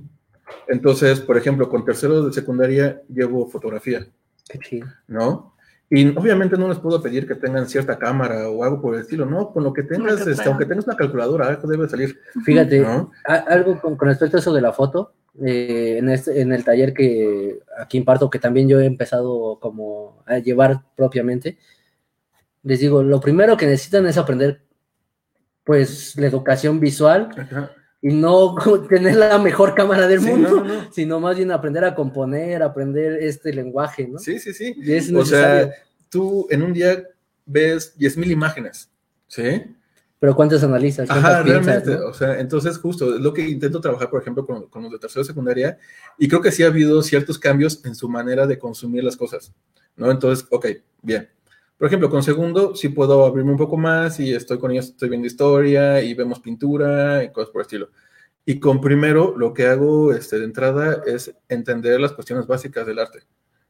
[0.68, 4.06] Entonces, por ejemplo, con terceros de secundaria llevo fotografía.
[5.06, 5.53] ¿no?
[5.90, 9.26] Y obviamente no les puedo pedir que tengan cierta cámara o algo por el estilo,
[9.26, 13.12] no, con lo que tengas, este, aunque tengas una calculadora, algo debe salir, Fíjate, ¿no?
[13.26, 15.12] a- algo con, con respecto a eso de la foto,
[15.44, 20.22] eh, en, este, en el taller que aquí imparto, que también yo he empezado como
[20.26, 21.58] a llevar propiamente,
[22.62, 24.62] les digo, lo primero que necesitan es aprender
[25.64, 27.70] pues la educación visual Ajá.
[28.04, 28.54] Y no
[28.88, 30.92] tener la mejor cámara del Sí, mundo, no, no, no.
[30.92, 34.18] sino más bien aprender a componer, aprender este lenguaje, ¿no?
[34.18, 34.74] Sí, sí, sí.
[34.76, 35.70] Y es O sea,
[36.10, 37.02] tú en un día
[37.46, 38.90] ves 10.000 imágenes,
[39.26, 39.62] ¿sí?
[40.20, 41.08] Pero ¿cuántas analizas?
[41.08, 42.04] ¿Cuántas Ajá, piensas, realmente.
[42.04, 42.10] no?
[42.10, 44.98] O sea, entonces justo es lo que intento trabajar, por ejemplo, con, con los de
[44.98, 45.78] tercero de secundaria,
[46.18, 49.50] y creo que sí ha habido ciertos cambios en su manera de consumir las cosas,
[49.96, 50.10] ¿no?
[50.10, 50.66] Entonces, ok,
[51.00, 51.30] bien.
[51.78, 55.08] Por ejemplo, con segundo sí puedo abrirme un poco más y estoy con ellos, estoy
[55.08, 57.90] viendo historia y vemos pintura y cosas por el estilo.
[58.46, 62.98] Y con primero lo que hago este, de entrada es entender las cuestiones básicas del
[62.98, 63.20] arte,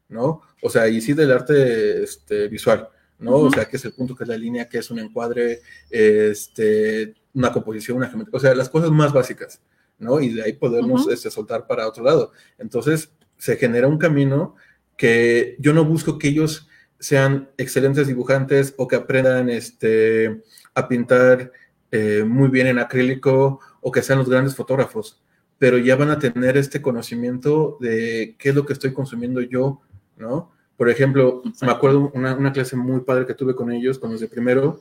[0.08, 0.42] ¿no?
[0.62, 2.88] O sea, y sí del arte este, visual,
[3.18, 3.32] ¿no?
[3.36, 3.52] O Ujú.
[3.52, 7.52] sea, qué es el punto, qué es la línea, qué es un encuadre, este, una
[7.52, 9.62] composición, una geometría, o sea, las cosas más básicas,
[9.98, 10.20] ¿no?
[10.20, 11.12] Y de ahí podemos Ujú.
[11.12, 12.32] este, soltar para otro lado.
[12.58, 14.56] Entonces, se genera un camino
[14.96, 16.68] que yo no busco que ellos
[17.04, 20.42] sean excelentes dibujantes o que aprendan este,
[20.74, 21.52] a pintar
[21.90, 25.22] eh, muy bien en acrílico o que sean los grandes fotógrafos,
[25.58, 29.82] pero ya van a tener este conocimiento de qué es lo que estoy consumiendo yo,
[30.16, 30.50] ¿no?
[30.78, 34.20] Por ejemplo, me acuerdo una, una clase muy padre que tuve con ellos, con los
[34.20, 34.80] de primero,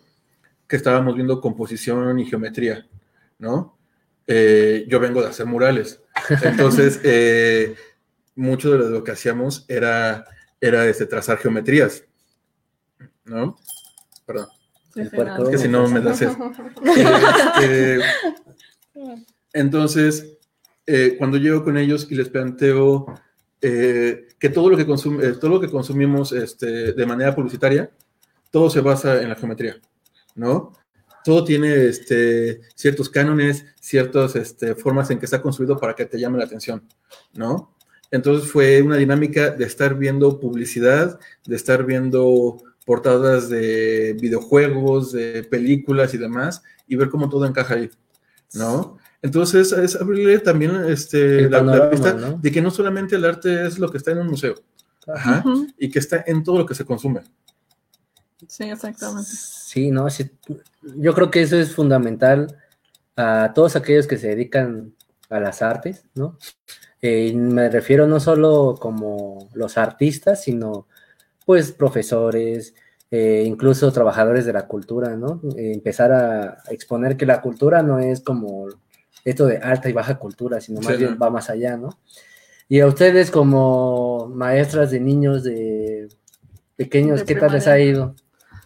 [0.65, 2.87] que estábamos viendo composición y geometría,
[3.37, 3.77] ¿no?
[4.27, 6.01] Eh, yo vengo de hacer murales,
[6.41, 7.75] entonces eh,
[8.33, 10.23] mucho de lo que hacíamos era,
[10.61, 12.05] era este, trazar geometrías,
[13.25, 13.57] ¿no?
[14.25, 14.47] Perdón,
[14.95, 15.43] El puerco.
[15.43, 15.99] es que si no me.
[16.11, 17.99] Este,
[19.53, 20.37] entonces,
[20.85, 23.05] eh, cuando llego con ellos y les planteo
[23.61, 27.91] eh, que todo lo que, consum- eh, todo lo que consumimos este, de manera publicitaria,
[28.51, 29.77] todo se basa en la geometría,
[30.35, 30.73] ¿no?
[31.23, 36.19] Todo tiene este, ciertos cánones, ciertas este, formas en que está construido para que te
[36.19, 36.83] llame la atención,
[37.33, 37.73] ¿no?
[38.11, 45.43] Entonces fue una dinámica de estar viendo publicidad, de estar viendo portadas de videojuegos, de
[45.43, 47.89] películas y demás, y ver cómo todo encaja ahí,
[48.53, 48.97] ¿no?
[49.21, 52.37] Entonces es abrirle también este, la, ¿no?
[52.39, 54.55] de que no solamente el arte es lo que está en un museo,
[55.07, 55.43] ajá,
[55.77, 57.21] y que está en todo lo que se consume.
[58.47, 59.29] Sí, exactamente.
[59.31, 60.29] Sí, no, sí,
[60.97, 62.57] yo creo que eso es fundamental
[63.15, 64.93] a todos aquellos que se dedican
[65.29, 66.37] a las artes, ¿no?
[67.01, 70.87] Eh, y me refiero no solo como los artistas, sino
[71.45, 72.73] pues profesores,
[73.11, 75.41] eh, incluso trabajadores de la cultura, ¿no?
[75.55, 78.67] Eh, empezar a exponer que la cultura no es como
[79.23, 81.19] esto de alta y baja cultura, sino más Sí, bien no.
[81.19, 81.89] va más allá, ¿no?
[82.69, 86.07] Y a ustedes como maestras de niños de
[86.75, 88.15] pequeños, De ¿qué tal les ha ido?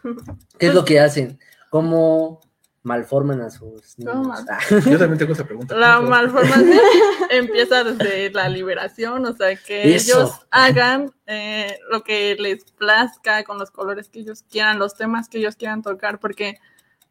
[0.58, 1.40] ¿Qué es lo que hacen?
[1.70, 2.40] ¿Cómo
[2.88, 4.13] malforman a sus niños?
[4.15, 5.76] ¿Cómo mal- Ah, Yo también tengo esa pregunta.
[5.76, 6.71] La malformación
[7.30, 10.17] empieza desde la liberación, o sea, que Eso.
[10.19, 15.28] ellos hagan eh, lo que les plazca con los colores que ellos quieran, los temas
[15.28, 16.60] que ellos quieran tocar, porque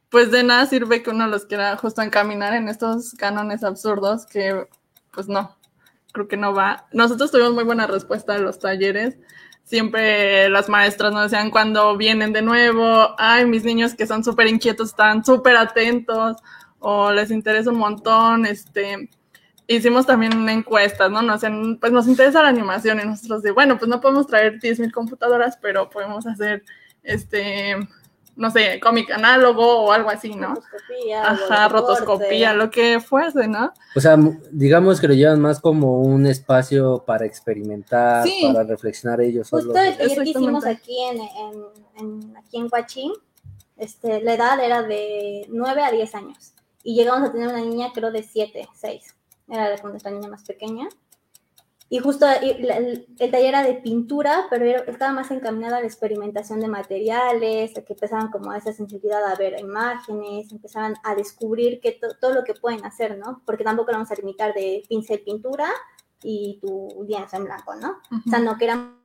[0.09, 4.67] pues de nada sirve que uno los quiera justo encaminar en estos cánones absurdos que
[5.12, 5.57] pues no,
[6.12, 6.87] creo que no va.
[6.93, 9.19] Nosotros tuvimos muy buena respuesta a los talleres.
[9.67, 14.47] Siempre las maestras nos decían cuando vienen de nuevo, ay, mis niños que son súper
[14.47, 16.37] inquietos están súper atentos
[16.79, 19.11] o les interesa un montón, este,
[19.67, 21.21] hicimos también una encuesta, ¿no?
[21.21, 24.61] Nos, decían, pues nos interesa la animación y nosotros de, bueno, pues no podemos traer
[24.61, 26.63] 10.000 computadoras, pero podemos hacer,
[27.03, 27.75] este,
[28.37, 30.49] no sé, cómic análogo o algo así, ¿no?
[30.55, 33.72] Rotoscopía, Ajá, rotoscopía, lo que fuese, ¿no?
[33.96, 34.16] O sea,
[34.51, 38.42] digamos que lo llevan más como un espacio para experimentar, Sí.
[38.53, 39.49] para reflexionar ellos.
[39.51, 41.64] Justo el taller que hicimos aquí en, en,
[41.99, 43.12] en- aquí en Huachín,
[43.77, 46.53] este, la edad era de 9 a 10 años.
[46.83, 49.14] Y llegamos a tener una niña, creo, de 7, 6.
[49.49, 50.88] Era la- nuestra niña más pequeña.
[51.88, 56.59] Y justo el, el taller era de pintura, pero estaba más encaminado a la experimentación
[56.59, 61.81] de materiales, a que empezaban como a esa sensibilidad a ver imágenes, empezaban a descubrir
[61.81, 63.40] que to- todo lo que pueden hacer, ¿no?
[63.46, 65.68] Porque tampoco lo vamos a limitar de pincel pintura
[66.22, 68.01] y tu lienzo en blanco, ¿no?
[68.27, 68.96] O sea, no que eran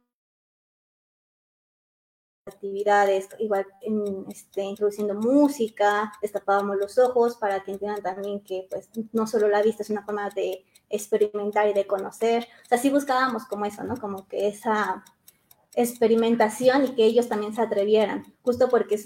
[2.47, 8.89] actividades, igual en, este, introduciendo música, destapábamos los ojos para que entiendan también que pues
[9.13, 12.89] no solo la vista es una forma de experimentar y de conocer, o sea, sí
[12.89, 13.97] buscábamos como eso, ¿no?
[13.97, 15.03] Como que esa
[15.73, 18.99] experimentación y que ellos también se atrevieran, justo porque,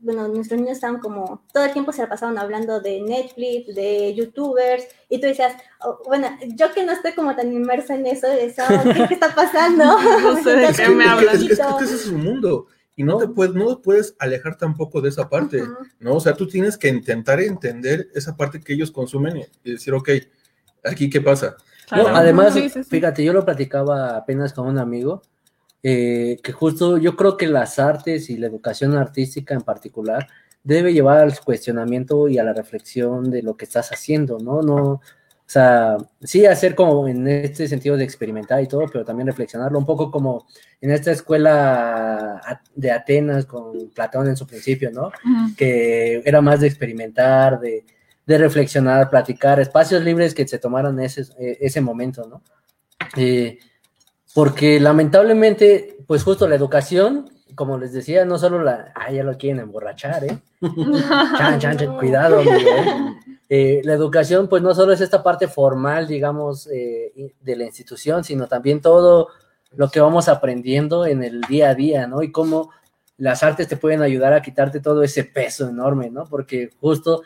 [0.00, 4.14] bueno, nuestros niños estaban como, todo el tiempo se la pasaban hablando de Netflix, de
[4.14, 8.28] youtubers, y tú decías, oh, bueno, yo que no estoy como tan inmersa en eso,
[8.28, 9.84] decía, oh, ¿qué, qué está pasando?
[9.84, 11.34] No sé de qué me hablas.
[11.34, 12.66] Es, que- es que ese es su mundo.
[12.94, 15.72] Y no, te puedes, no puedes alejar tampoco de esa parte, Ujú.
[15.98, 16.14] ¿no?
[16.16, 19.94] O sea, tú tienes que intentar entender esa parte que ellos consumen y, y decir,
[19.94, 20.10] ok,
[20.84, 21.56] aquí qué pasa.
[21.94, 22.90] No, además, Sí, sí, sí.
[22.90, 25.22] fíjate, yo lo platicaba apenas con un amigo,
[25.82, 30.28] eh, que justo yo creo que las artes y la educación artística en particular
[30.62, 34.62] debe llevar al cuestionamiento y a la reflexión de lo que estás haciendo, ¿no?
[34.62, 35.00] No, o
[35.52, 39.84] sea, sí hacer como en este sentido de experimentar y todo, pero también reflexionarlo un
[39.84, 40.46] poco como
[40.80, 42.40] en esta escuela
[42.74, 45.10] de Atenas con Platón en su principio, ¿no?
[45.56, 47.84] Que era más de experimentar, de,
[48.26, 52.42] de reflexionar, platicar, espacios libres que se tomaran ese, eh, ese momento, ¿no?
[53.16, 53.58] Eh,
[54.34, 59.36] porque lamentablemente, pues justo la educación, como les decía, no solo la, ah, ya lo
[59.36, 60.38] quieren emborrachar, ¿eh?
[61.38, 63.16] Chan, chan, chan, cuidado, ¿eh?
[63.54, 68.24] Eh, la educación, pues no solo es esta parte formal, digamos, eh, de la institución,
[68.24, 69.28] sino también todo
[69.72, 72.22] lo que vamos aprendiendo en el día a día, ¿no?
[72.22, 72.70] Y cómo
[73.18, 76.24] las artes te pueden ayudar a quitarte todo ese peso enorme, ¿no?
[76.24, 77.24] Porque justo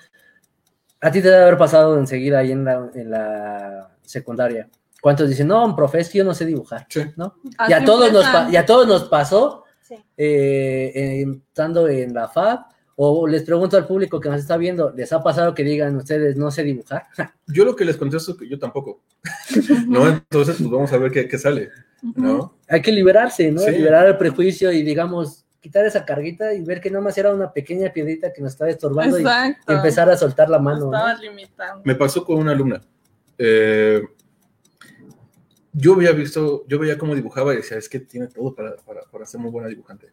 [1.06, 4.68] a ti te debe haber pasado enseguida ahí en la, en la secundaria.
[5.00, 7.02] ¿Cuántos dicen, no, profe, es que yo no sé dibujar, Sí.
[7.14, 7.36] ¿no?
[7.68, 9.94] Y a, todos nos, y a todos nos pasó Sí.
[10.16, 12.58] eh, estando en la FAB,
[12.96, 16.36] o les pregunto al público que nos está viendo, ¿les ha pasado que digan ustedes
[16.36, 17.04] no sé dibujar?
[17.46, 19.02] Yo lo que les contesto es que yo tampoco.
[19.86, 20.08] ¿No?
[20.08, 21.70] Entonces, pues vamos a ver qué, qué sale.
[22.16, 22.56] ¿No?
[22.68, 23.60] Hay que liberarse, ¿no?
[23.60, 23.70] Sí.
[23.70, 27.92] Liberar el prejuicio y, digamos, quitar esa carguita y ver que nomás era una pequeña
[27.92, 29.72] piedrita que nos estaba estorbando y, Exacto.
[29.72, 30.92] y empezar a soltar la mano.
[30.92, 31.82] ¿no?
[31.84, 32.80] Me pasó con una alumna.
[33.36, 34.00] Eh,
[35.72, 39.00] yo había visto, yo veía cómo dibujaba y decía, es que tiene todo para, para,
[39.10, 40.06] para ser muy buena dibujante.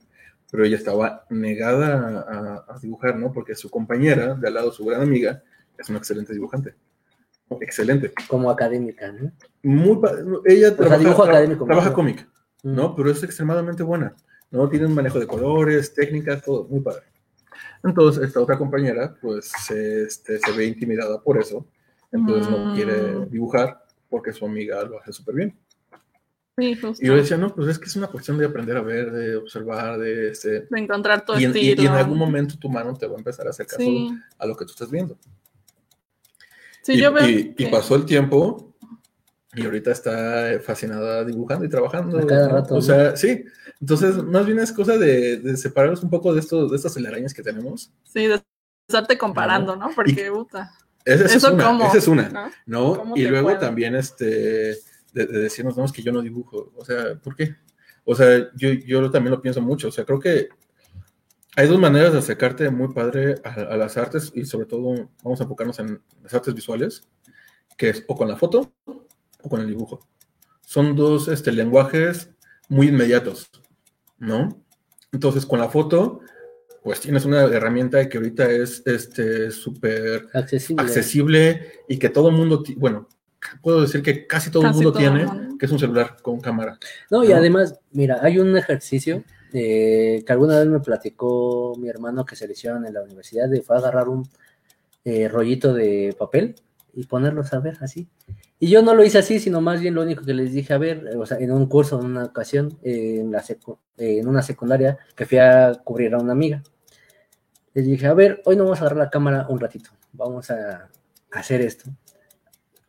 [0.49, 3.31] Pero ella estaba negada a, a dibujar, ¿no?
[3.31, 5.43] Porque su compañera, de al lado, su gran amiga,
[5.77, 6.73] es una excelente dibujante.
[7.61, 8.11] Excelente.
[8.27, 9.31] Como académica, ¿no?
[9.61, 9.99] Muy
[10.45, 11.95] ella trabaja, dibujo tra- académico, trabaja ¿no?
[11.95, 12.27] cómic,
[12.63, 12.95] ¿no?
[12.95, 14.15] Pero es extremadamente buena,
[14.53, 14.69] ¿no?
[14.69, 17.03] Tiene un manejo de colores, técnicas, todo, muy padre.
[17.83, 21.65] Entonces, esta otra compañera, pues, se, este, se ve intimidada por eso,
[22.11, 22.73] entonces no Mm.
[22.75, 25.57] quiere dibujar porque su amiga lo hace súper bien.
[26.55, 27.03] Sí, justo.
[27.03, 29.35] Y yo decía, no, pues es que es una cuestión de aprender a ver, de
[29.37, 30.29] observar, de...
[30.29, 33.17] Este, de encontrar tu y, en, y- en algún momento tu mano te va a
[33.17, 35.17] empezar a hacer caso Sí, a lo que tú estás viendo.
[36.83, 37.27] sí y, yo veo.
[37.27, 38.72] y- y que- pasó el tiempo
[39.55, 42.17] y ahorita está fascinada dibujando y trabajando.
[42.17, 42.53] A cada ¿no?
[42.55, 42.81] rato, O ¿no?
[42.81, 43.43] sea, sí.
[43.79, 47.33] Entonces, más bien es cosa de, de separarnos un poco de, estos, de estas telarañas
[47.33, 47.91] que tenemos.
[48.03, 48.41] Sí, de
[48.87, 49.89] estarte comparando, ¿no?
[49.95, 50.71] Porque, puta.
[51.05, 51.65] Esa, esa Eso es una.
[51.65, 52.29] cómo, Esa es una.
[52.29, 52.49] ¿no?
[52.65, 52.97] ¿no?
[52.97, 53.59] ¿Cómo Y luego puede?
[53.59, 54.77] también este, de,
[55.13, 56.71] de decirnos, no, es que yo no dibujo.
[56.75, 57.55] O sea, ¿por qué?
[58.05, 59.89] O sea, yo, yo también lo pienso mucho.
[59.89, 60.49] O sea, creo que
[61.55, 65.39] hay dos maneras de acercarte muy padre a, a las artes y sobre todo vamos
[65.39, 67.07] a enfocarnos en las artes visuales,
[67.77, 68.73] que es o con la foto
[69.43, 70.07] o con el dibujo.
[70.61, 72.31] Son dos este, lenguajes
[72.69, 73.49] muy inmediatos,
[74.17, 74.63] ¿no?
[75.11, 76.21] Entonces, con la foto,
[76.81, 80.81] pues tienes una herramienta que ahorita es este súper Accesible.
[80.83, 83.07] accesible y que todo el mundo, bueno,
[83.61, 85.57] puedo decir que casi todo el mundo todo tiene, mundo.
[85.57, 86.79] que es un celular con cámara.
[87.11, 87.35] No, y ¿no?
[87.35, 92.47] además, mira, hay un ejercicio eh, que alguna vez me platicó mi hermano que se
[92.47, 94.27] le hicieron en la universidad, de fue agarrar un
[95.05, 96.55] eh, rollito de papel
[96.93, 98.07] y ponerlos a ver así.
[98.63, 100.77] Y yo no lo hice así, sino más bien lo único que les dije, a
[100.77, 104.27] ver, o sea, en un curso, en una ocasión, eh, en, la secu- eh, en
[104.29, 106.63] una secundaria, que fui a cubrir a una amiga.
[107.73, 110.87] Les dije, a ver, hoy no vamos a agarrar la cámara un ratito, vamos a
[111.33, 111.89] hacer esto.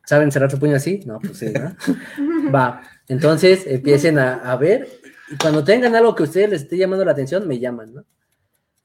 [0.05, 1.01] ¿Saben cerrar su puño así?
[1.07, 1.75] No, pues sí, ¿no?
[2.55, 4.87] Va, entonces empiecen a, a ver
[5.29, 8.05] y cuando tengan algo que a ustedes les esté llamando la atención, me llaman, ¿no?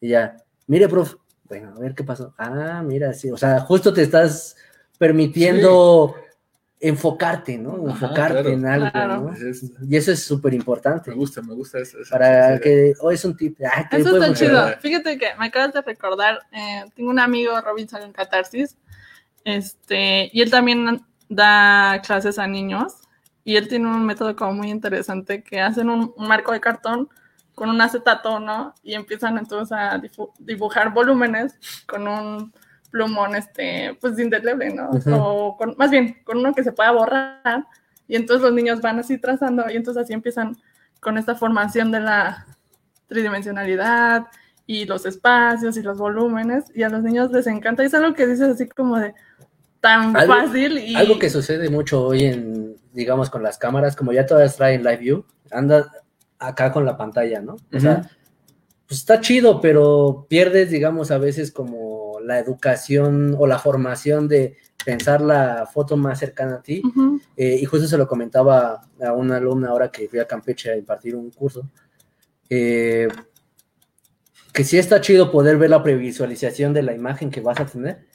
[0.01, 2.33] Y ya, mire, prof, bueno, a ver qué pasó.
[2.39, 4.55] Ah, mira, sí, o sea, justo te estás
[4.97, 6.15] permitiendo
[6.79, 7.71] enfocarte, ¿no?
[7.71, 8.49] Ajá, Enfocarte claro.
[8.49, 9.21] en algo, Claro.
[9.21, 9.33] ¿no?
[9.33, 11.99] Es- es- Y eso es súper importante me gusta, me gusta eso.
[11.99, 14.67] eso, para sí, que, o es un tip, ah, que Eso está chido.
[14.79, 18.77] Fíjate que me acabas de recordar, eh, tengo un amigo, Robinson en Catarsis,
[19.43, 22.95] este, y él también da clases a niños,
[23.43, 27.09] y él tiene un método como muy interesante que hacen un, un marco de cartón
[27.55, 28.73] con un acetato, ¿no?
[28.83, 30.01] Y empiezan entonces a
[30.39, 31.55] dibujar volúmenes
[31.87, 32.53] con un
[32.91, 34.89] plumón, este, pues indeleble, ¿no?
[35.17, 37.65] O con, más bien, con uno que se pueda borrar,
[38.07, 40.57] y entonces los niños van así trazando, y entonces así empiezan
[40.99, 42.45] con esta formación de la
[43.07, 44.25] tridimensionalidad
[44.65, 48.13] y los espacios y los volúmenes y a los niños les encanta y es algo
[48.13, 49.13] que dices así como de
[49.79, 54.11] tan Algo- fácil y Algo que sucede mucho hoy en, digamos, con las cámaras, como
[54.13, 55.91] ya todas traen live view, anda
[56.37, 57.55] acá con la pantalla, ¿no?
[57.73, 58.01] O sea,
[58.87, 64.55] pues está chido, pero pierdes, digamos, a veces como la educación o la formación de
[64.85, 66.81] pensar la foto más cercana a ti.
[67.35, 70.77] Eh, y justo se lo comentaba a una alumna ahora que fui a Campeche a
[70.77, 71.67] impartir un curso,
[72.49, 73.07] eh,
[74.53, 78.05] que sí está chido poder ver la previsualización de la imagen que vas a tener,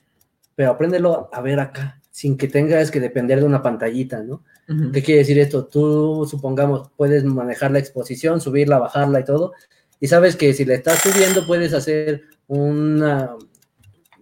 [0.54, 4.44] pero apréndelo a ver acá, sin que tengas que depender de una pantallita, ¿no?
[4.68, 4.92] Ujú.
[4.92, 5.66] ¿Qué quiere decir esto?
[5.66, 9.52] Tú, supongamos, puedes manejar la exposición, subirla, bajarla y todo,
[10.00, 13.36] y sabes que si le estás subiendo puedes hacer una,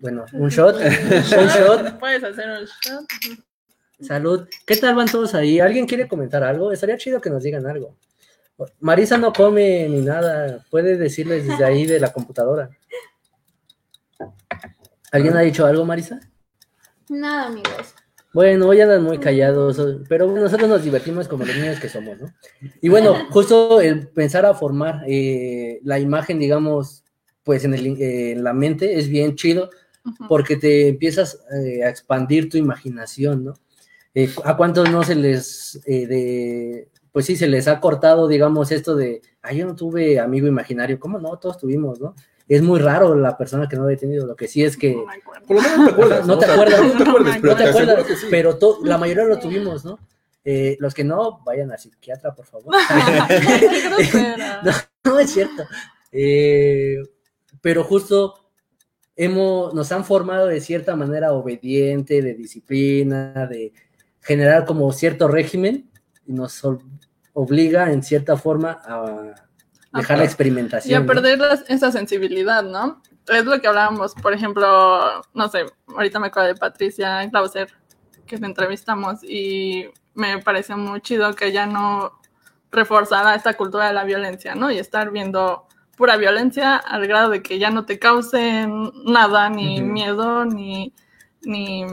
[0.03, 3.05] bueno, un shot, un shot, Puedes hacer un shot.
[4.01, 4.49] salud.
[4.67, 5.61] ¿Qué tal van todos ahí?
[5.61, 6.73] ¿Alguien quiere comentar algo?
[6.73, 7.97] Estaría chido que nos digan algo.
[8.81, 12.69] Marisa no come ni nada, puede decirles desde ahí de la computadora.
[15.13, 16.19] ¿Alguien ha dicho algo, Marisa?
[17.09, 17.95] Nada, amigos.
[18.35, 22.35] Bueno, hoy andan muy callados, pero nosotros nos divertimos como los niños que somos, ¿no?
[22.81, 27.05] Y bueno, justo el pensar a formar eh, la imagen, digamos,
[27.45, 29.71] pues en, el, eh, en la mente es bien chido
[30.29, 33.55] Porque te empiezas eh, a expandir tu imaginación, ¿no?
[34.15, 38.73] Eh, ¿A cuántos no se les, eh, de, pues sí, se les ha cortado, digamos,
[38.73, 41.37] esto de, ah, yo no tuve amigo imaginario, ¿cómo no?
[41.39, 42.15] Todos tuvimos, ¿no?
[42.49, 44.97] Es muy raro la persona que no lo ha tenido, lo que sí es que...
[45.47, 46.27] Por lo menos no te acuerdas.
[46.27, 46.81] No te acuerdas.
[46.81, 48.27] No te acuerdas, pero te acuerdas, sí.
[48.31, 49.99] pero to- la mayoría lo tuvimos, ¿no?
[50.45, 52.75] Eh, los que no, vayan al psiquiatra, por favor.
[54.65, 54.73] No.
[55.05, 55.65] no es cierto.
[56.11, 56.97] Eh,
[57.61, 58.35] pero justo
[59.17, 63.73] hemos, nos han formado de cierta manera obediente, de disciplina, de
[64.21, 65.91] generar como cierto régimen
[66.27, 66.63] y nos
[67.33, 69.35] obliga en cierta forma a
[69.95, 70.97] dejar la Y experimentación.
[70.97, 71.07] a ¿no?
[71.07, 73.03] perder las- esa sensibilidad, ¿no?
[73.29, 74.67] Es lo que hablábamos, por ejemplo,
[75.35, 77.69] no sé, ahorita me acuerdo de Patricia Clauser,
[78.27, 82.13] que la entrevistamos, y me pareció muy chido que ella no
[82.71, 84.71] reforzara esta cultura de la violencia, ¿no?
[84.71, 85.67] Y estar viendo
[86.03, 88.67] pura violencia al grado de que ya no te cause
[89.05, 90.93] nada, ni miedo, ni,
[91.43, 91.85] ni,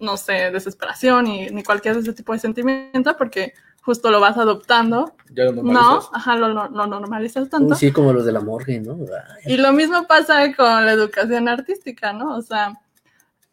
[0.00, 4.36] no sé, desesperación, ni, ni cualquier de ese tipo de sentimiento, porque justo lo vas
[4.36, 5.98] adoptando, Ya lo ¿no?
[6.12, 7.74] Ajá, lo, lo, lo normalizas tanto.
[7.74, 8.98] Sí, como los de la morgue, ¿no?
[9.46, 12.36] Ay, Y lo mismo pasa con la educación artística, ¿no?
[12.36, 12.78] O sea,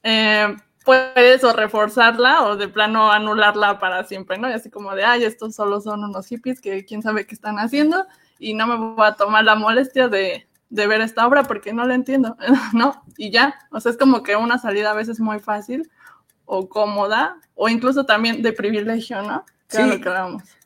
[0.03, 0.53] eh,
[0.83, 4.49] puedes o reforzarla o de plano anularla para siempre, ¿no?
[4.49, 7.59] Y así como de, ay, estos solo son unos hippies que quién sabe qué están
[7.59, 8.05] haciendo
[8.41, 11.85] y no me voy a tomar la molestia de, de ver esta obra porque no
[11.85, 12.35] la entiendo,
[12.73, 13.03] ¿no?
[13.17, 15.89] Y ya, o sea, es como que una salida a veces muy fácil
[16.45, 19.45] o cómoda o incluso también de privilegio, ¿no?
[19.71, 20.01] Era Sí.
[20.01, 20.09] que.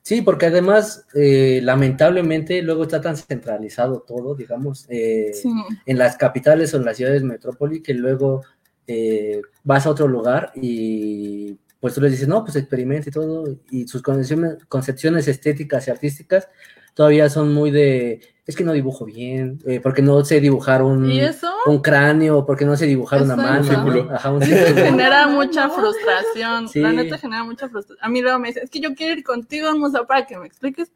[0.02, 5.52] Sí, porque además, eh, lamentablemente, luego está tan centralizado todo, digamos, eh, Sí.
[5.86, 8.42] en las capitales o en las ciudades metrópoli, que luego
[8.88, 13.44] eh, vas a otro lugar y pues tú les dices, no, pues experimenta y todo,
[13.70, 16.48] y sus concepciones, concepciones estéticas y artísticas
[16.96, 21.06] todavía son muy de, es que no dibujo bien, eh, porque no sé dibujar un,
[21.12, 24.12] Y eso un cráneo, porque no sé dibujar una mano, Un.
[24.16, 25.76] Ajá, un genera No, mucha no.
[25.76, 26.68] frustración.
[26.68, 26.80] Sí.
[26.80, 28.04] La neta genera mucha frustración.
[28.04, 30.40] A mí luego me dice, es que yo quiero ir contigo al museo para que
[30.40, 30.92] me expliques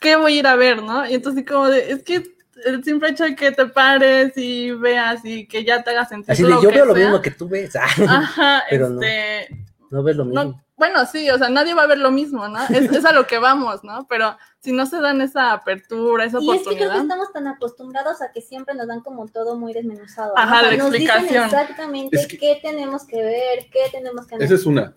[0.00, 1.08] qué voy a ir a ver, ¿no?
[1.08, 2.24] Y entonces como de, es que
[2.64, 6.32] el simple hecho de que te pares y veas y que ya te hagas sentir
[6.32, 7.04] Así de, lo yo que veo lo sea".
[7.04, 7.76] mismo que tú ves,
[8.08, 10.44] Ajá, Pero este, no ves lo mismo.
[10.44, 12.58] no, bueno, sí, o sea, nadie va a ver lo mismo, ¿no?
[12.68, 14.06] Es, es a lo que vamos, ¿no?
[14.08, 17.02] Pero si no se dan esa apertura, esa Y es que creo que oportunidad.
[17.02, 20.34] estamos tan acostumbrados a que siempre nos dan como todo muy desmenuzado.
[20.36, 20.40] ¿no?
[20.42, 21.44] Ajá, O sea, la nos dicen explicación.
[21.46, 24.94] exactamente Es que- qué tenemos que ver, qué tenemos que Esa es una.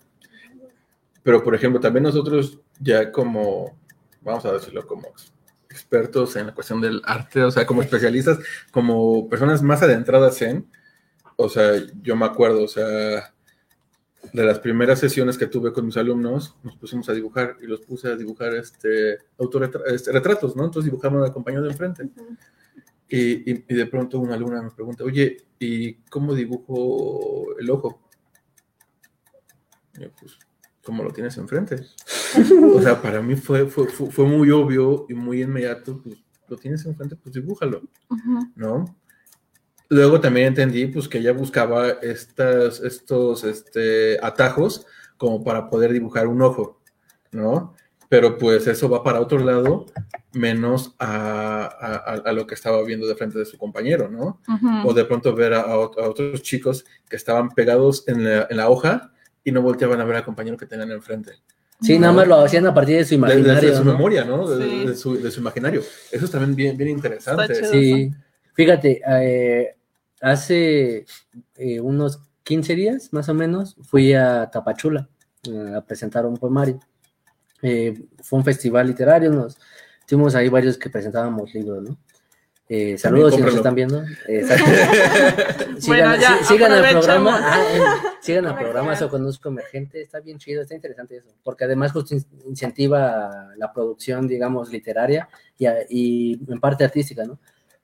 [1.22, 3.76] Pero, por ejemplo, también nosotros ya como,
[4.22, 5.08] vamos a decirlo, como
[5.70, 8.38] expertos en la cuestión del arte, o sea, como especialistas,
[8.72, 10.68] como personas más adentradas en,
[11.36, 11.72] o sea,
[12.02, 13.31] yo me acuerdo, o sea,
[14.32, 17.80] de las primeras sesiones que tuve con mis alumnos, nos pusimos a dibujar y los
[17.80, 19.18] puse a dibujar este,
[19.86, 20.64] este, retratos, ¿no?
[20.64, 22.08] Entonces dibujaban al compañero de enfrente.
[23.08, 28.00] Y, y- y de pronto una alumna me pregunta, oye, ¿y cómo dibujo el ojo?
[29.98, 30.38] Y yo, pues,
[30.82, 31.76] ¿cómo lo tienes enfrente?
[32.74, 36.16] O sea, para mí fue, fue, fue, muy obvio y muy inmediato, pues,
[36.48, 38.38] lo tienes enfrente, pues dibújalo, Ujú.
[38.56, 38.96] ¿no?
[39.92, 44.86] Luego también entendí, pues, que ella buscaba estas, estos este, atajos
[45.18, 46.80] como para poder dibujar un ojo,
[47.30, 47.74] ¿no?
[48.08, 49.84] Pero pues eso va para otro lado,
[50.32, 51.64] menos a,
[52.24, 54.40] a- lo que estaba viendo de frente de su compañero, ¿no?
[54.86, 58.46] O de pronto ver a, a ot- a otros chicos que estaban pegados en la,
[58.48, 59.12] en la hoja
[59.44, 61.32] y no volteaban a ver al compañero que tenían enfrente.
[61.82, 63.70] Sí, nada más lo hacían a partir de su De, imaginario.
[63.70, 63.92] de su ¿no?
[63.92, 64.48] memoria, ¿no?
[64.48, 64.86] De, Sí.
[64.86, 65.82] de su, de su imaginario.
[66.10, 67.64] Eso es también bien, bien interesante.
[67.66, 68.10] Sí,
[68.54, 69.76] fíjate, eh,
[70.22, 71.04] hace
[71.56, 75.08] eh, unos 15 días más o menos fui a Tapachula
[75.48, 76.80] eh, a presentar un poemario.
[77.60, 79.56] Eh, fue un festival literario, nos
[80.06, 81.98] tuvimos ahí varios que presentábamos libros, ¿no?
[82.68, 84.02] Eh, saludos si nos están viendo.
[84.28, 87.38] Eh, sigan, Bueno, ya, sí- sigan el programa.
[87.42, 87.80] ah, eh,
[88.20, 90.00] sigan el programa Soconusco Emergente.
[90.00, 91.28] Está bien chido, está interesante eso.
[91.42, 95.28] Porque además justo in- incentiva la producción, digamos, literaria
[95.90, 97.38] y en parte artística, ¿no?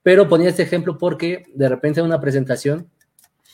[0.09, 2.89] Pero ponía este ejemplo porque de repente en una presentación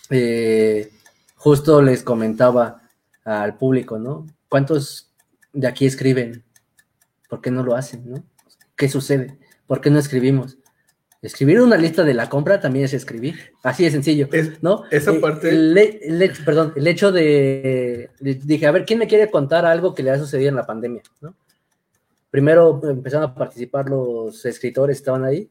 [0.08, 0.88] eh,
[1.34, 2.80] justo les comentaba
[3.24, 4.24] al público, ¿no?
[4.48, 5.10] ¿Cuántos
[5.52, 6.44] de aquí escriben?
[7.28, 8.22] ¿Por qué no lo hacen, no?
[8.76, 9.36] ¿Qué sucede?
[9.66, 10.56] ¿Por qué no escribimos?
[11.22, 13.34] Escribir una lista de la compra también es escribir,
[13.64, 14.84] así de sencillo, Es- ¿no?
[14.92, 19.28] esa Eh, parte- el, perdón, el hecho de, de- dije, a ver, ¿quién me quiere
[19.28, 21.34] contar algo que le ha sucedido en la pandemia, ¿no?
[22.30, 25.50] Primero empezaron a participar los escritores, estaban ahí,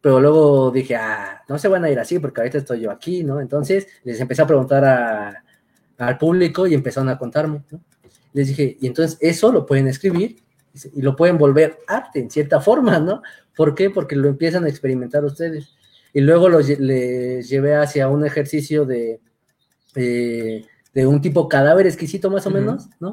[0.00, 3.24] pero luego dije, ah, no se van a ir así porque ahorita estoy yo aquí,
[3.24, 3.40] ¿no?
[3.40, 5.44] Entonces les empecé a preguntar a-
[5.98, 7.80] al público y empezaron a contarme, ¿no?
[8.32, 10.36] Les dije, y entonces eso lo pueden escribir
[10.94, 13.22] y lo pueden volver arte en cierta forma, ¿no?
[13.56, 13.90] ¿Por qué?
[13.90, 15.74] Porque lo empiezan a experimentar ustedes.
[16.12, 19.20] Y luego los les llevé hacia un ejercicio de,
[19.94, 23.12] eh, de un tipo cadáver exquisito más o menos, ¿no?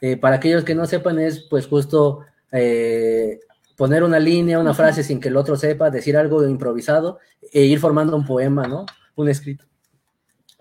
[0.00, 2.20] Eh, para aquellos que no sepan es pues justo
[2.52, 3.40] eh,
[3.76, 7.18] poner una línea, una frase sin que el otro sepa, decir algo improvisado
[7.52, 8.86] e ir formando un poema, ¿no?
[9.16, 9.64] Un escrito.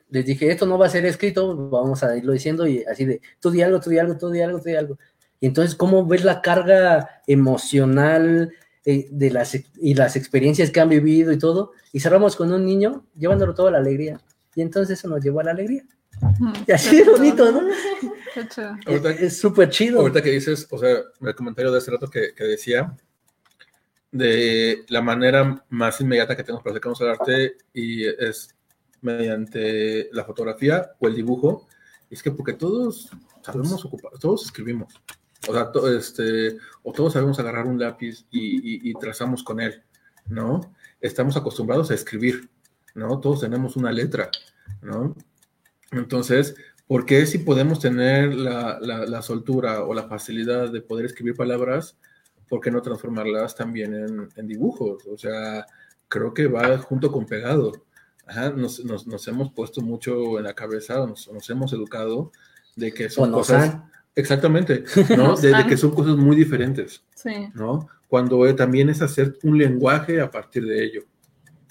[0.09, 3.22] Les dije, esto no va a ser escrito, vamos a irlo diciendo y así de,
[3.39, 4.97] tú di algo, tú di algo, tú di algo, tú di algo.
[5.39, 8.53] Y entonces, ¿cómo ves la carga emocional
[8.86, 11.72] eh, de las, y las experiencias que han vivido y todo?
[11.91, 14.22] Y cerramos con un niño llevándolo toda la alegría.
[14.55, 15.84] Y entonces eso nos llevó a la alegría.
[16.67, 17.61] Y así de bonito, ¿no?
[18.34, 18.76] Qué chido.
[18.88, 19.99] Ahorita- Es- Es súper chido.
[19.99, 22.95] Ahorita que dices, o sea, el comentario de hace rato que, que decía,
[24.11, 28.55] de la manera más inmediata que tenemos para acercarnos al arte y es
[29.01, 31.67] mediante la fotografía o el dibujo,
[32.09, 33.09] es que porque todos
[33.41, 34.93] sabemos ocupar, todos escribimos,
[35.47, 39.59] o sea, to- este, o todos sabemos agarrar un lápiz y, y- y trazamos con
[39.59, 39.84] él,
[40.28, 40.74] ¿no?
[41.01, 42.49] Estamos acostumbrados a escribir,
[42.93, 43.19] ¿no?
[43.19, 44.30] Todos tenemos una letra,
[44.82, 45.15] ¿no?
[45.94, 46.56] Entonces,
[46.88, 51.36] ¿por qué si podemos tener la, la- la soltura o la facilidad de poder escribir
[51.36, 51.98] palabras,
[52.50, 55.06] por qué no transformarlas también en, en dibujos?
[55.08, 55.66] O sea,
[56.08, 57.72] creo que va junto con pegado.
[58.26, 62.32] Ajá, nos, nos- nos hemos puesto mucho en la cabeza, nos, nos hemos educado
[62.76, 63.70] de que son cosas...
[63.70, 63.91] han.
[64.16, 64.84] Exactamente,
[65.18, 65.36] ¿no?
[65.36, 67.04] De, de que son cosas muy diferentes.
[67.16, 67.50] Sí.
[67.56, 67.88] ¿no?
[68.08, 71.02] Cuando eh, también es hacer un lenguaje a partir de ello,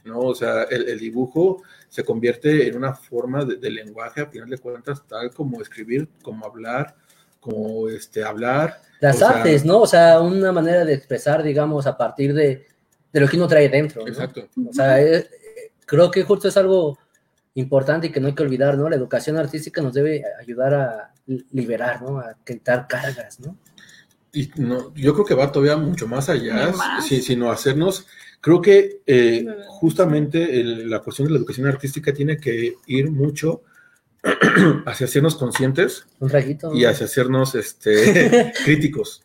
[0.04, 0.18] ¿no?
[0.18, 1.62] O sea, el, el dibujo
[1.92, 6.08] se convierte en una forma de, de lenguaje, a final de cuentas, tal como escribir,
[6.22, 6.96] como hablar,
[7.38, 8.80] como este, hablar.
[8.98, 9.80] Las o sea, artes, ¿no?
[9.80, 12.66] O sea, una manera de expresar, digamos, a partir de,
[13.12, 14.00] de lo que uno trae dentro.
[14.00, 14.08] ¿no?
[14.08, 14.48] Exacto.
[14.66, 15.28] O sea, eh,
[15.84, 16.98] creo que justo es algo
[17.54, 18.88] importante y que no hay que olvidar, ¿no?
[18.88, 22.20] La educación artística nos debe ayudar a li- liberar, ¿no?
[22.20, 23.58] A quitar cargas, ¿no?
[24.32, 26.72] Y no, yo creo que va todavía mucho más allá,
[27.02, 28.06] sino hacernos,
[28.42, 33.62] creo que eh, justamente el- la cuestión de la educación artística tiene que ir mucho
[34.86, 36.74] hacia hacernos conscientes Un traguito.
[36.74, 39.22] y hacia hacernos este, críticos.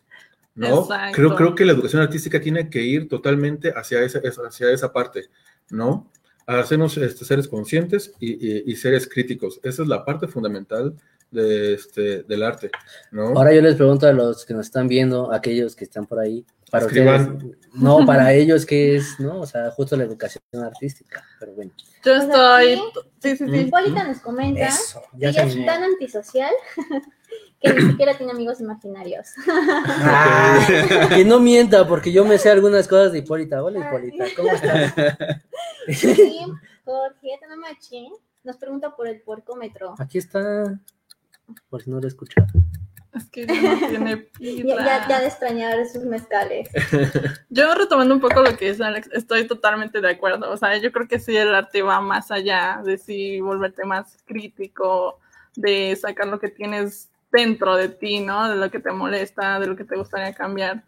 [0.54, 0.80] ¿no?
[0.82, 1.14] Exacto.
[1.16, 4.92] Creo, creo que la educación artística tiene que ir totalmente hacia esa, esa- hacia esa
[4.92, 5.26] parte,
[5.70, 6.10] ¿no?
[6.46, 9.60] A hacernos este, seres conscientes y, y- y seres críticos.
[9.62, 10.94] Esa es la parte fundamental
[11.30, 12.70] de, este, del arte,
[13.10, 13.28] ¿no?
[13.28, 16.44] Ahora yo les pregunto a los que nos están viendo, aquellos que están por ahí,
[16.70, 17.36] para Escriban.
[17.36, 19.40] ustedes, no, para ellos, ¿qué es, no?
[19.40, 21.72] O sea, justo la educación artística, pero bueno.
[22.04, 22.76] Yo Pues estoy.
[23.20, 23.44] Sí, sí, sí.
[23.44, 23.54] Mm.
[23.54, 26.52] Hipólita nos comenta Eso, que ya ella se es tan antisocial
[27.60, 29.28] que ni siquiera tiene amigos imaginarios.
[29.48, 33.62] Ah, que no mienta, porque yo me sé algunas cosas de Hipólita.
[33.62, 34.94] Hola, Hipólita, ¿cómo estás?
[35.88, 36.44] Y
[36.84, 38.12] Jorge Tanamachi
[38.44, 39.94] nos pregunta por el porcómetro.
[39.98, 40.78] Aquí está,
[41.68, 42.46] por si no lo he escuchado.
[43.14, 46.68] Es que ya no tiene Ya, ya, ya de extrañar sus mezcales.
[47.48, 50.50] Yo retomando un poco lo que dice Alex, estoy totalmente de acuerdo.
[50.50, 54.18] O sea, yo creo que sí el arte va más allá de sí volverte más
[54.26, 55.18] crítico,
[55.56, 58.48] de sacar lo que tienes dentro de ti, ¿no?
[58.48, 60.84] De lo que te molesta, de lo que te gustaría cambiar.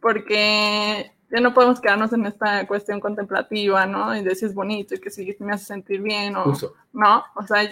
[0.00, 4.14] Porque ya no podemos quedarnos en esta cuestión contemplativa, ¿no?
[4.16, 6.74] Y de si es bonito y que si me hace sentir bien o Justo.
[6.92, 7.24] ¿no?
[7.34, 7.62] O sea,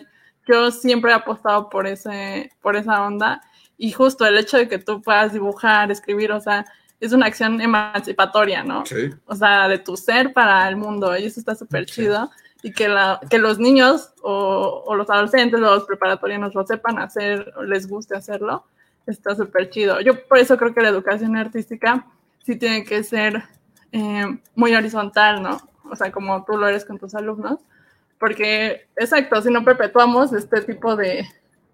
[0.47, 3.43] yo siempre he apostado por ese, por esa onda.
[3.79, 6.65] Y justo el hecho de que tú puedas dibujar, escribir, o sea,
[7.01, 8.87] es una acción emancipatoria, ¿no?
[8.87, 9.11] Sí.
[9.27, 11.17] O sea, de tu ser para el mundo.
[11.17, 12.31] Y eso está súper chido.
[12.63, 17.53] Y que, la, que los niños o, o los adolescentes los preparatorianos lo sepan hacer,
[17.57, 18.65] o les guste hacerlo,
[19.07, 20.01] está súper chido.
[20.01, 22.07] Yo por eso creo que la educación artística
[22.45, 23.43] sí tiene que ser
[23.93, 25.59] eh, muy horizontal, ¿no?
[25.91, 27.59] O sea, como tú lo eres con tus alumnos.
[28.23, 31.27] Porque, exacto, si no perpetuamos este tipo de,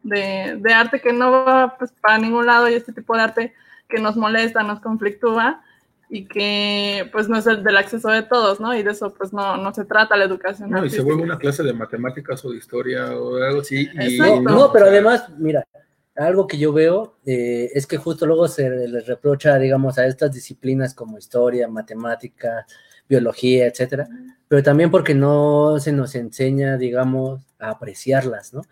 [0.03, 3.53] de, de arte que no va pues, para ningún lado y este tipo de arte
[3.87, 5.63] que nos molesta, nos conflictúa
[6.09, 8.75] y que pues no es el del acceso de todos, ¿no?
[8.75, 10.71] Y de eso pues no, no se trata la educación.
[10.71, 13.87] No, y se vuelve una clase de matemáticas o de historia o algo así.
[13.93, 14.41] Y, Exacto.
[14.41, 15.67] No, pero o sea, además, mira,
[16.17, 20.33] algo que yo veo eh, es que justo luego se les reprocha, digamos, a estas
[20.33, 22.65] disciplinas como historia, matemática,
[23.07, 24.09] biología, etcétera,
[24.49, 28.63] pero también porque no se nos enseña, digamos, a apreciarlas, ¿no?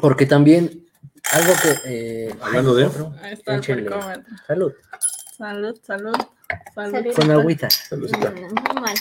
[0.00, 0.86] Porque también
[1.32, 2.26] algo que...
[2.26, 3.82] eh, Hablando de- otro, Ahí está el échenle.
[3.90, 4.34] percómetro.
[4.46, 4.72] Salud.
[5.36, 6.14] Salud, salud.
[6.74, 6.92] Salud.
[6.92, 7.14] Salud.
[7.14, 7.70] Con agüita.
[7.70, 8.30] Saludcita.
[8.30, 8.94] Mm, mal.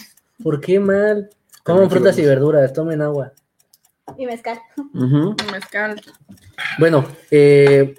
[0.44, 1.30] ¿Por qué mal?
[1.64, 3.32] Coman frutas y verduras, tomen agua.
[4.18, 4.60] Y mezcal.
[4.94, 5.36] Ujú.
[5.52, 6.02] Mezcal.
[6.78, 7.96] Bueno, eh,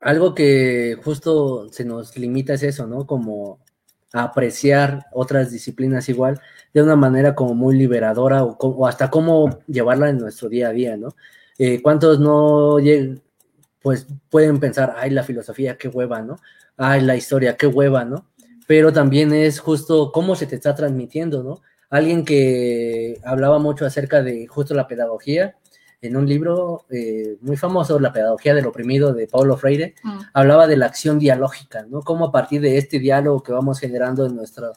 [0.00, 3.06] algo que justo se nos limita es eso, ¿no?
[3.06, 3.60] Como
[4.12, 6.40] apreciar otras disciplinas igual
[6.72, 10.96] de una manera como muy liberadora o, hasta cómo llevarla en nuestro día a día,
[10.96, 11.08] ¿no?
[11.58, 13.20] Eh, ¿Cuántos no lleg-
[13.82, 16.38] pues pueden pensar, ay, la filosofía, qué hueva, ¿no?
[16.76, 18.26] Ay, la historia, qué hueva, ¿no?
[18.66, 21.62] Pero también es justo cómo se te está transmitiendo, ¿no?
[21.88, 25.54] Alguien que hablaba mucho acerca de justo la pedagogía,
[26.06, 30.18] en un libro eh, muy famoso, La pedagogía del oprimido de Paulo Freire, Mm.
[30.32, 32.02] hablaba de la acción dialógica, ¿no?
[32.02, 34.72] Cómo a partir de este diálogo que vamos generando en nuestra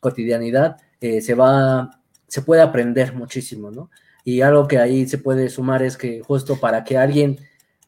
[0.00, 3.90] cotidianidad eh, se va, se puede aprender muchísimo, ¿no?
[4.24, 7.38] Y algo que ahí se puede sumar es que justo para que alguien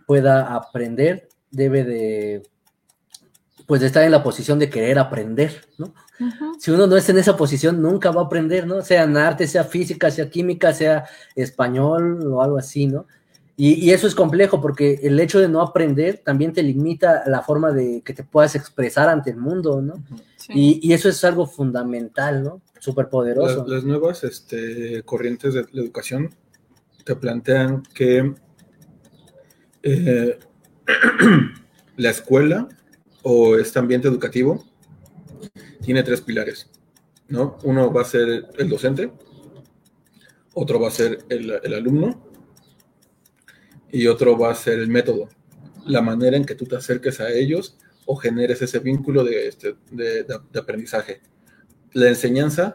[0.06, 2.42] pueda aprender, debe de,
[3.66, 5.94] pues de estar en la posición de querer aprender, ¿no?
[6.58, 8.82] Si uno no está en esa posición, nunca va a aprender, ¿no?
[8.82, 11.04] Sea en arte, sea física, sea química, sea
[11.34, 13.06] español o algo así, ¿no?
[13.58, 17.40] Y, y eso es complejo porque el hecho de no aprender también te limita la
[17.40, 19.94] forma de que te puedas expresar ante el mundo, ¿no?
[20.36, 20.52] Sí.
[20.54, 22.60] Y, y eso es algo fundamental, ¿no?
[22.78, 23.60] Súper poderoso.
[23.60, 26.34] Las, las nuevas este, corrientes de la educación
[27.04, 28.34] te plantean que
[29.82, 30.38] eh,
[31.96, 32.68] la escuela
[33.22, 34.64] o este ambiente educativo
[35.86, 36.68] tiene tres pilares,
[37.28, 37.58] ¿no?
[37.62, 39.12] Uno va a ser el docente,
[40.52, 42.28] otro va a ser el, alumno
[43.92, 45.28] y otro va a ser el método,
[45.86, 49.76] la manera en que tú te acerques a ellos o generes ese vínculo de, este,
[49.92, 50.26] de-
[50.58, 51.20] aprendizaje.
[51.92, 52.74] La enseñanza,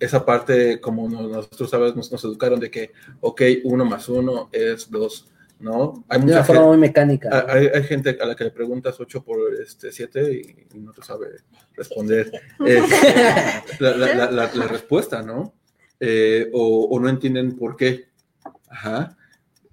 [0.00, 4.48] esa parte como nos- nosotros sabes, nos, nos educaron de que, ok, uno más uno
[4.50, 5.28] es dos,
[5.58, 6.04] ¿no?
[6.08, 7.46] Hay de mucha una forma gente- muy mecánica.
[7.48, 10.92] hay, hay gente a la que le preguntas 8 por este 7 y, y no
[10.92, 11.28] te sabe
[11.74, 12.30] responder
[12.66, 12.82] eh,
[13.80, 15.54] la, la- la- la- la respuesta, ¿no?
[15.98, 18.06] Eh, o, o no entienden por qué.
[18.68, 19.16] Ajá.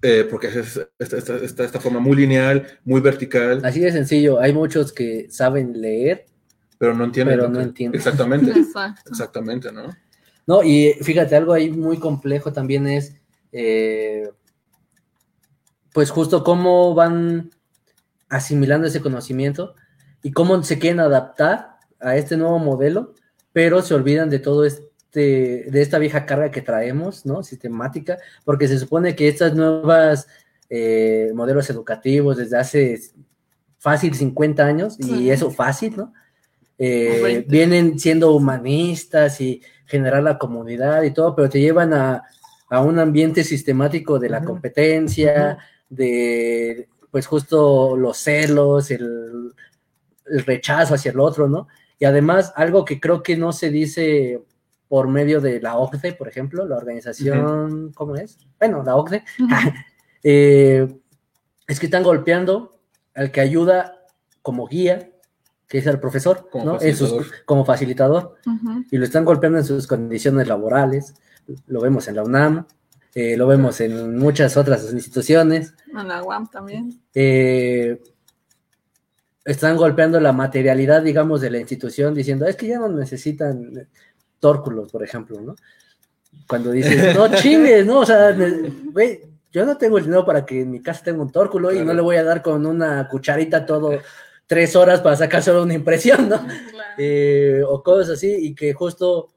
[0.00, 4.38] Eh, porque es esta, esta- esta- esta forma muy lineal, muy vertical, Así de sencillo.
[4.40, 6.26] Hay muchos que saben leer,
[6.78, 7.36] pero no entienden.
[7.38, 7.98] Pero no entienden.
[7.98, 9.10] Exactamente, Exacto.
[9.10, 9.94] exactamente, ¿no?
[10.46, 10.62] ¿no?
[10.62, 13.16] Y fíjate, algo ahí muy complejo también es,
[13.52, 14.28] eh,
[15.94, 17.50] pues justo cómo van
[18.28, 19.74] asimilando ese conocimiento
[20.24, 23.14] y cómo se quieren adaptar a este nuevo modelo,
[23.52, 27.44] pero se olvidan de todo este, de esta vieja carga que traemos, ¿no?
[27.44, 30.26] Sistemática, porque se supone que estas nuevas
[30.68, 33.00] eh, modelos educativos desde hace
[33.78, 35.30] fácil 50 años, y Sí.
[35.30, 36.12] eso fácil, ¿no?
[36.78, 37.48] Eh, O 20.
[37.48, 42.24] vienen siendo humanistas y generar la comunidad y todo, pero te llevan a,
[42.68, 45.58] a un ambiente sistemático de la competencia,
[45.88, 49.52] de pues justo los celos, el,
[50.26, 51.68] el rechazo hacia el otro, ¿no?
[51.98, 54.42] Y además, algo que creo que no se dice
[54.88, 58.38] por medio de la OCDE, por ejemplo, la organización, ¿cómo es?
[58.58, 59.22] Bueno, la OCDE,
[60.22, 60.88] eh,
[61.66, 62.78] es que están golpeando
[63.14, 64.00] al que ayuda
[64.42, 65.10] como guía,
[65.68, 66.80] que es el profesor, Como ¿no?
[66.80, 67.26] Sus- facilitador.
[67.46, 68.34] como facilitador,
[68.90, 71.14] y lo están golpeando en sus condiciones laborales,
[71.66, 72.66] lo vemos en la UNAM,
[73.14, 77.00] eh, lo vemos en muchas otras instituciones, En la UAM también.
[77.14, 78.00] eh,
[79.44, 83.88] están golpeando la materialidad, digamos, de la institución, diciendo, es que ya no necesitan
[84.40, 85.54] tórculos, por ejemplo, ¿no?
[86.48, 88.00] Cuando dices, no chingues, ¿no?
[88.00, 88.34] O sea,
[88.92, 89.20] güey,
[89.52, 91.84] yo no tengo el dinero para que en mi casa tenga un tórculo y no
[91.84, 91.96] Claro.
[91.96, 94.00] le voy a dar con una cucharita todo
[94.46, 96.38] tres horas para sacar solo una impresión, ¿no?
[96.38, 96.94] Claro.
[96.98, 99.28] eh, o cosas así, y que justo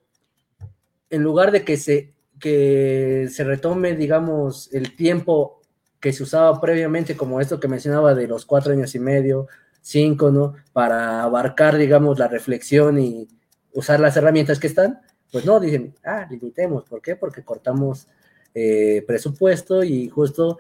[1.09, 5.62] en lugar de que se, que se retome, digamos, el tiempo
[6.00, 9.48] que se usaba previamente, como esto que mencionaba de los cuatro años y medio,
[9.82, 10.56] cinco, ¿no?
[10.74, 13.28] Para abarcar, digamos, la reflexión y
[13.74, 17.16] usar las herramientas que están, pues no, dicen, ah, limitemos, ¿por qué?
[17.16, 18.08] Porque cortamos
[18.54, 20.58] eh, presupuesto y justo,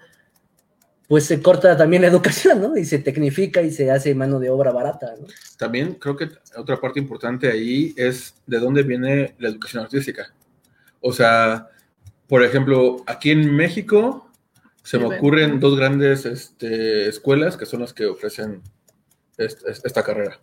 [1.07, 2.77] pues se corta también la educación, ¿no?
[2.77, 5.27] Y se tecnifica y se hace mano de obra barata, ¿no?
[5.57, 10.33] También creo que otra parte importante ahí es de dónde viene la educación artística.
[11.01, 11.67] O sea,
[12.27, 14.29] por ejemplo, aquí en México
[14.83, 18.61] se me ocurren dos grandes este, escuelas que son las que ofrecen
[19.37, 20.39] est- est- esta carrera,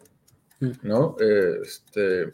[0.61, 0.71] Mm.
[0.83, 1.17] ¿no?
[1.63, 2.31] Este,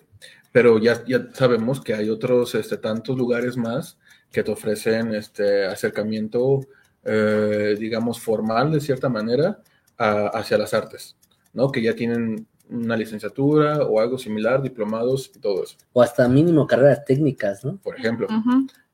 [0.52, 3.98] pero ya, ya sabemos que hay otros este, tantos lugares más
[4.32, 6.60] que te ofrecen este acercamiento,
[7.04, 9.60] eh, digamos, formal de cierta manera
[9.96, 11.16] a- hacia las artes,
[11.52, 11.70] ¿no?
[11.70, 16.66] Que ya tienen una licenciatura o algo similar, diplomados y todo eso, O hasta mínimo
[16.66, 17.76] carreras técnicas, ¿no?
[17.78, 18.26] por ejemplo.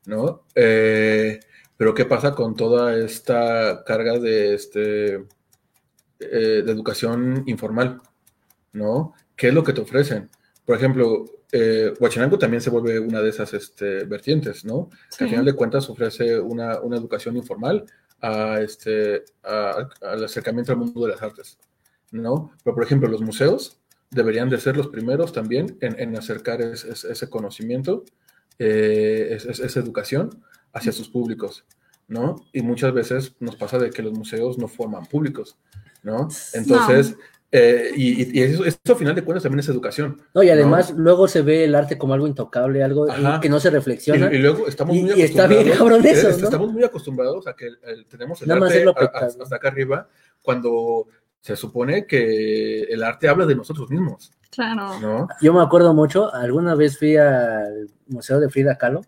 [0.05, 0.43] ¿no?
[0.55, 1.39] Eh,
[1.75, 5.15] pero ¿qué pasa con toda esta carga de, este,
[6.19, 8.01] eh, de educación informal,
[8.73, 9.13] ¿no?
[9.35, 10.29] ¿Qué es lo que te ofrecen?
[10.65, 14.89] Por ejemplo, eh, Huachinango también se vuelve una de esas este, vertientes, ¿no?
[15.17, 17.85] Que al final de cuentas ofrece una, una educación informal
[18.21, 21.57] a este, a- al acercamiento al mundo de las artes,
[22.11, 22.51] ¿no?
[22.63, 23.79] Pero, por ejemplo, los museos
[24.11, 28.03] deberían de ser los primeros también en, en acercar es- es- ese conocimiento,
[28.59, 30.41] eh, es- es- esa educación
[30.73, 31.65] hacia sus públicos,
[32.07, 32.35] ¿no?
[32.53, 35.57] Y muchas veces nos pasa de que los museos no forman públicos,
[36.03, 36.27] ¿no?
[36.53, 37.15] Entonces,
[37.51, 40.21] eh, y, y- eso, eso al final de cuentas también es educación.
[40.33, 43.39] No, y además luego se ve el arte como algo intocable, algo Ajá.
[43.41, 44.29] que no se reflexiona.
[44.31, 46.43] Y, y luego estamos muy y está bien acostumbrados- cabrón eso, eh, ¿no?
[46.45, 49.67] Estamos muy acostumbrados a que el- el- tenemos el Nada arte a- a- hasta acá
[49.69, 50.07] arriba,
[50.41, 51.07] cuando
[51.41, 54.99] se supone que el arte habla de nosotros mismos, Claro.
[54.99, 55.27] ¿no?
[55.41, 59.01] Yo me acuerdo mucho, alguna vez fui al Museo de Frida Kahlo,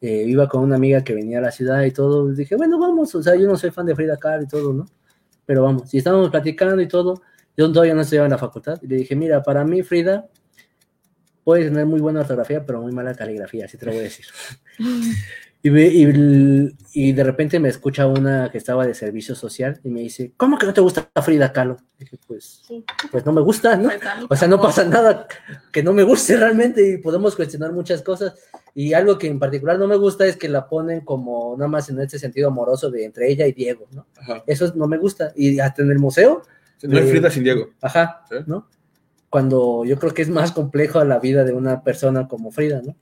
[0.00, 2.78] eh, iba con una amiga que venía a la ciudad y todo, y dije, bueno,
[2.78, 4.86] vamos, o sea, yo no soy fan de Frida Kahlo y todo, ¿no?
[5.46, 7.20] Pero vamos, y estábamos platicando y todo,
[7.56, 10.26] yo todavía no estudiaba en la facultad, y le dije, mira, para mí Frida
[11.42, 14.26] puede tener muy buena ortografía, pero muy mala caligrafía, así te lo voy a decir.
[15.66, 20.00] Y, y, y de repente me escucha una que estaba de servicio social y me
[20.02, 21.78] dice, ¿cómo que no te gusta Frida Kahlo?
[21.98, 22.84] Dije, pues, Sí.
[23.10, 23.88] pues no me gusta, ¿no?
[23.88, 25.26] Pues, O sea, no pasa nada
[25.72, 28.34] que no me guste realmente y podemos cuestionar muchas cosas.
[28.74, 31.88] Y algo que en particular no me gusta es que la ponen como nada más
[31.88, 34.06] en este sentido amoroso de entre ella y Diego, ¿no?
[34.18, 34.44] Ajá.
[34.46, 35.32] Eso no me gusta.
[35.34, 36.42] Y hasta en el museo,
[36.82, 37.70] No hay Eh, Frida sin Diego.
[37.80, 38.36] ajá, ¿Sí?
[38.46, 38.68] ¿no?
[39.30, 42.94] Cuando yo creo que es más complejo la vida de una persona como Frida, ¿no?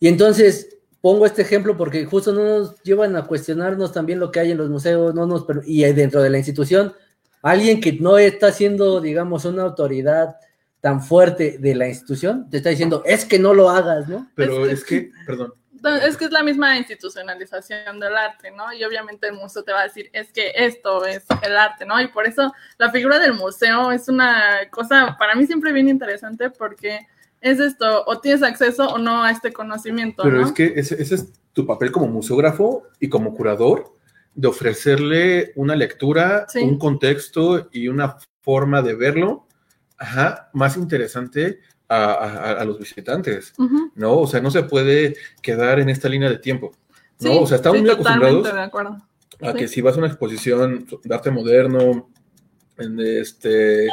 [0.00, 4.40] Y entonces pongo este ejemplo porque justo no nos llevan a cuestionarnos también lo que
[4.40, 6.94] hay en los museos, no nos y dentro de la institución,
[7.42, 10.36] alguien que no está siendo, digamos, una autoridad
[10.80, 14.30] tan fuerte de la institución, te está diciendo, es que no lo hagas, ¿no?
[14.34, 15.52] Pero Es es que- que, perdón,
[16.06, 18.72] Es que es la misma institucionalización del arte, ¿no?
[18.72, 22.00] Y obviamente el museo te va a decir, es que esto es el arte, ¿no?
[22.00, 26.50] Y por eso la figura del museo es una cosa para mí siempre bien interesante
[26.50, 27.08] porque
[27.42, 30.46] es esto, o tienes acceso o no a este conocimiento, pero ¿no?
[30.46, 33.94] es que ese, ese es tu papel como museógrafo y como curador
[34.34, 36.60] de ofrecerle una lectura, Sí.
[36.60, 39.46] un contexto y una forma de verlo
[39.98, 43.52] ajá, más interesante a, a- a los visitantes.
[43.94, 44.18] ¿no?
[44.18, 46.72] O sea, no se puede quedar en esta línea de tiempo,
[47.20, 47.30] ¿no?
[47.32, 48.48] Sí, o sea, estamos sí, muy acostumbrados
[49.42, 52.08] a que si vas a una exposición de arte moderno,
[52.78, 53.86] en este,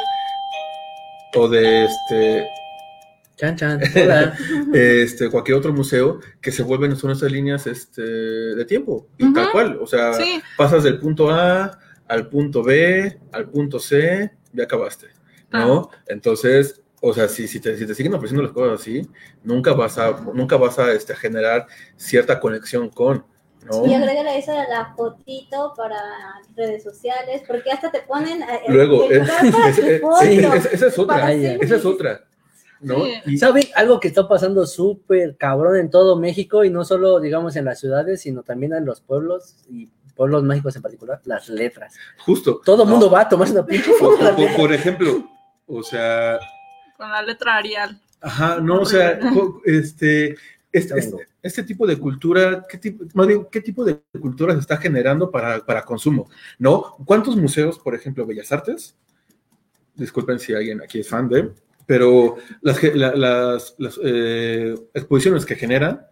[1.36, 2.46] o de este,
[3.40, 3.80] Chan, chan.
[3.96, 4.34] Hola.
[4.74, 9.50] este, cualquier otro museo, que se vuelven son esas líneas este, de tiempo, y tal
[9.50, 14.64] cual, o sea, Sí, pasas del punto A al punto B, al punto C, ya
[14.64, 15.06] acabaste,
[15.52, 15.88] ¿no?
[16.06, 19.08] Entonces, o sea, si, si, te, si te siguen ofreciendo las cosas así,
[19.42, 21.66] nunca vas a, nunca vas a este, generar
[21.96, 23.24] cierta conexión con,
[23.64, 23.86] ¿no?
[23.86, 25.96] Y agrégale eso a la fotito para
[26.56, 29.08] redes sociales, porque hasta te ponen eh, Luego,
[30.20, 30.38] sí,
[30.72, 32.24] esa es otra, esa es otra,
[32.80, 33.04] ¿no?
[33.04, 33.12] Sí.
[33.26, 37.56] Y- ¿Saben algo que está pasando súper cabrón en todo México y no solo, digamos,
[37.56, 41.20] en las ciudades, sino también en los pueblos y pueblos mágicos en particular?
[41.24, 41.94] Las letras.
[42.18, 42.60] Justo.
[42.64, 43.90] Todo el No, mundo va a tomarse una pinche
[44.56, 45.28] Por, ejemplo,
[45.66, 46.38] o sea,
[46.96, 48.00] con la letra Arial.
[48.20, 49.18] ajá, no, o sea,
[49.64, 50.36] este,
[50.72, 54.60] este, este, este tipo de cultura, ¿qué tipo, más bien, ¿qué tipo de cultura se
[54.60, 56.28] está generando para, para consumo?
[56.58, 56.96] ¿No?
[57.06, 58.94] ¿Cuántos museos, por ejemplo, Bellas Artes?
[59.94, 61.50] Disculpen si alguien aquí es fan de,
[61.90, 66.02] pero las, ge- la- las, las, eh, exposiciones que generan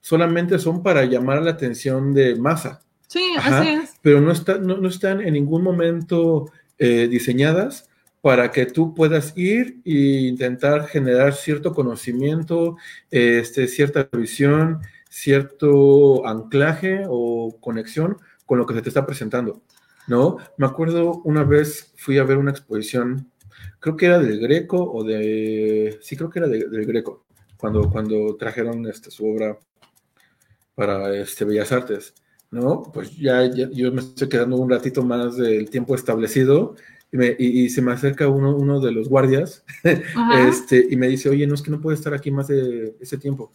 [0.00, 2.80] solamente son para llamar la atención de masa.
[3.06, 3.60] Sí, Ajá.
[3.60, 3.94] así es.
[4.02, 7.88] pero no, está, no, no están en ningún momento eh, diseñadas
[8.20, 12.76] para que tú puedas ir e intentar generar cierto conocimiento,
[13.12, 19.62] este, cierta visión, cierto anclaje o conexión con lo que se te está presentando,
[20.08, 20.38] ¿no?
[20.56, 23.30] Me acuerdo una vez fui a ver una exposición,
[23.80, 25.98] creo que era del Greco o de...
[26.02, 27.26] Sí, creo que era de- del Greco,
[27.56, 29.58] cuando, cuando trajeron este, su obra
[30.74, 32.14] para este, Bellas Artes.
[32.50, 32.82] ¿no?
[32.94, 36.76] Pues ya, ya- yo me estoy quedando un ratito más del tiempo establecido
[37.12, 40.48] y, me- y- y se me acerca uno, uno de los guardias Ajá.
[40.48, 43.18] este, y me dice, oye, no es que no puede estar aquí más de ese
[43.18, 43.52] tiempo.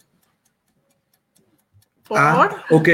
[2.06, 2.18] ¿Por?
[2.18, 2.88] Ah, ok,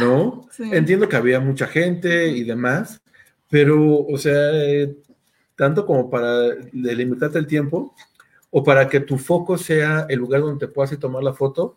[0.00, 0.42] ¿no?
[0.56, 0.62] Sí.
[0.72, 3.02] Entiendo que había mucha gente y demás,
[3.50, 4.96] pero, o sea, eh,
[5.56, 6.32] tanto como para
[6.72, 7.94] delimitarte el tiempo
[8.50, 11.76] o para que tu foco sea el lugar donde te puedas ir tomar la foto,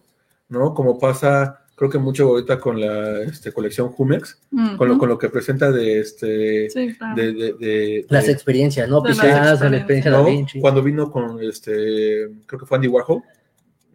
[0.50, 0.74] ¿no?
[0.74, 4.40] Como pasa, creo que mucho ahorita con la este, colección Jumex,
[4.78, 6.70] con, lo, con lo que presenta de este...
[6.70, 7.16] Sí, claro.
[7.16, 9.02] De, de- de- Las de- experiencias, ¿no?
[9.02, 10.24] De las Picasso, la experiencia de ¿no?
[10.24, 10.60] Da Vinci.
[10.60, 13.22] Cuando vino con este, creo que fue Andy Warhol,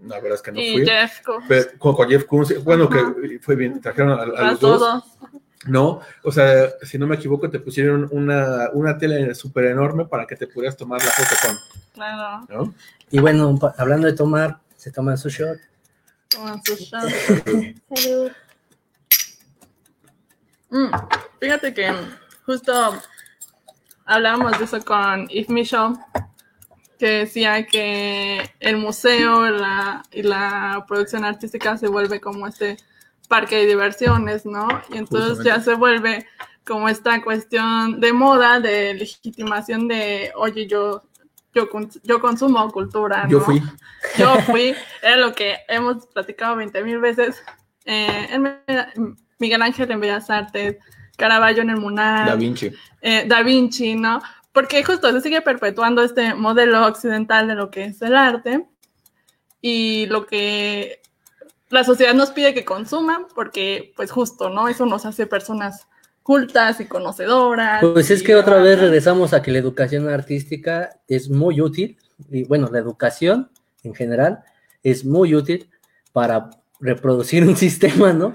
[0.07, 0.85] la verdad es que no y fui.
[0.87, 1.45] Jeff Koons.
[1.49, 4.78] Pero con, con Jeff Koons, bueno, que fue bien, trajeron a, a a los dos.
[4.80, 5.05] todos.
[5.67, 6.01] ¿No?
[6.23, 10.37] O sea, si no me equivoco, te pusieron una, una tela súper enorme para que
[10.37, 11.57] te pudieras tomar la foto con,
[11.95, 12.47] Claro.
[12.49, 12.75] ¿no?
[13.11, 15.59] Y bueno, hablando de tomar, se toman su shot.
[16.29, 17.15] Toman sus shots.
[17.95, 18.31] Salud.
[20.71, 20.91] Mm,
[21.41, 21.93] Fíjate que
[22.47, 23.01] justo
[24.05, 25.97] hablábamos de eso con Yves Michaud,
[26.99, 32.77] que decía que el museo la- y la producción artística se vuelve como este
[33.29, 34.68] parque de diversiones, ¿no?
[34.91, 35.45] Y entonces Justamente.
[35.45, 36.27] ya se vuelve
[36.66, 41.03] como esta cuestión de moda, de legitimación de, oye, yo,
[41.55, 41.68] yo,
[42.03, 43.45] yo consumo cultura, Yo ¿no?
[43.45, 43.62] fui.
[44.18, 47.43] Yo fui, era lo que hemos platicado 20 mil veces.
[47.85, 50.77] Eh, en Miguel Ángel en Bellas Artes,
[51.18, 52.70] Caravaggio en el Munar, Da Vinci.
[53.03, 54.22] eh, Da Vinci, ¿no?
[54.53, 58.64] Porque justo se sigue perpetuando este modelo occidental de lo que es el arte
[59.61, 61.01] y lo que
[61.75, 64.68] la sociedad nos pide que consuman, porque pues justo, ¿no?
[64.68, 65.89] Eso nos hace personas
[66.22, 67.83] cultas y conocedoras.
[67.83, 71.99] Pues es que otra vez regresamos a que la educación artística es muy útil,
[72.31, 73.51] y bueno, la educación
[73.83, 74.45] en general
[74.83, 75.68] es muy útil
[76.12, 76.49] para
[76.81, 78.33] reproducir un sistema, ¿no?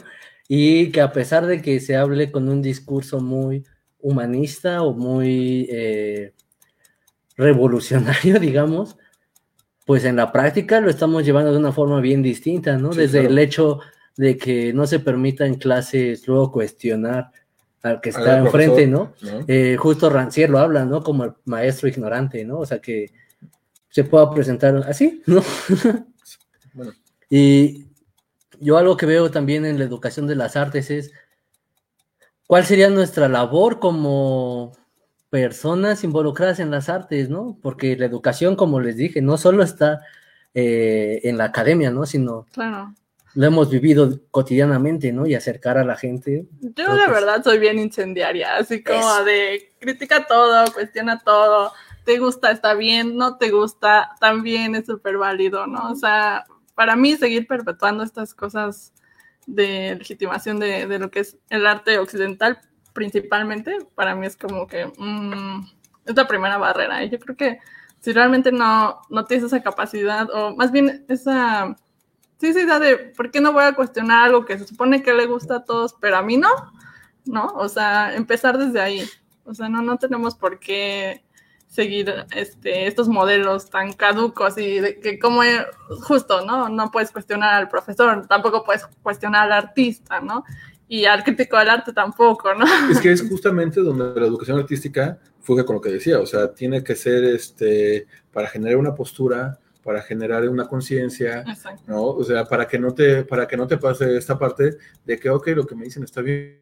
[0.47, 3.63] Y que a pesar de que se hable con un discurso muy
[3.99, 6.33] humanista o muy eh,
[7.37, 8.97] revolucionario, digamos,
[9.89, 12.93] pues en la práctica lo estamos llevando de una forma bien distinta, ¿no?
[12.93, 13.33] Sí, Desde claro.
[13.33, 13.79] el hecho
[14.17, 17.31] de que no se permita en clases luego cuestionar
[17.81, 19.15] al que está enfrente, ¿no?
[19.19, 19.45] ¿no?
[19.47, 21.01] Eh, justo Rancière lo habla, ¿no?
[21.01, 22.59] Como el maestro ignorante, ¿no?
[22.59, 23.11] O sea, que
[23.89, 25.41] se pueda presentar así, ¿no?
[26.75, 26.91] Bueno,
[27.27, 27.87] Y
[28.59, 31.11] yo algo que veo también en la educación de las artes es
[32.45, 34.71] cuál sería nuestra labor como
[35.29, 37.57] personas involucradas en las artes, ¿no?
[37.61, 40.01] Porque la educación, como les dije, no solo está
[40.53, 42.05] eh, en la academia, ¿no?
[42.05, 42.93] Sino Claro.
[43.35, 45.27] lo hemos vivido cotidianamente, ¿no?
[45.27, 46.47] Y acercar a la gente.
[46.61, 51.71] Yo la verdad soy bien incendiaria, así como de critica todo, cuestiona todo,
[52.05, 55.91] te gusta, está bien, no te gusta, también es súper válido, ¿no?
[55.91, 58.93] O sea, para mí seguir perpetuando estas cosas
[59.45, 62.59] de legitimación de, de lo que es el arte occidental
[62.93, 65.65] principalmente, para mí es como que mm,
[66.05, 67.03] es la primera barrera.
[67.03, 67.59] Y yo creo que
[67.99, 71.75] si realmente no, no tienes esa capacidad, o más bien esa
[72.39, 75.57] sí, de, ¿por qué no voy a cuestionar algo que se supone que le gusta
[75.57, 76.49] a todos, pero a mí no?
[77.25, 77.47] ¿No?
[77.47, 79.09] O sea, empezar desde ahí.
[79.45, 81.23] O sea, no, no tenemos por qué
[81.67, 85.67] seguir este, estos modelos tan caducos y de que como eh,
[86.01, 86.67] justo, ¿no?
[86.69, 90.43] No puedes cuestionar al profesor, tampoco puedes cuestionar al artista, ¿no?
[90.91, 92.65] Y al crítico del arte tampoco, ¿no?
[92.91, 96.51] Es que es justamente donde la educación artística fuga con lo que decía, o sea,
[96.53, 101.83] tiene que ser este para generar una postura, para generar una conciencia, Exacto.
[101.87, 102.03] ¿no?
[102.07, 105.29] O sea, para que no te para que no te pase esta parte de que
[105.29, 106.59] ok, lo que me dicen está bien,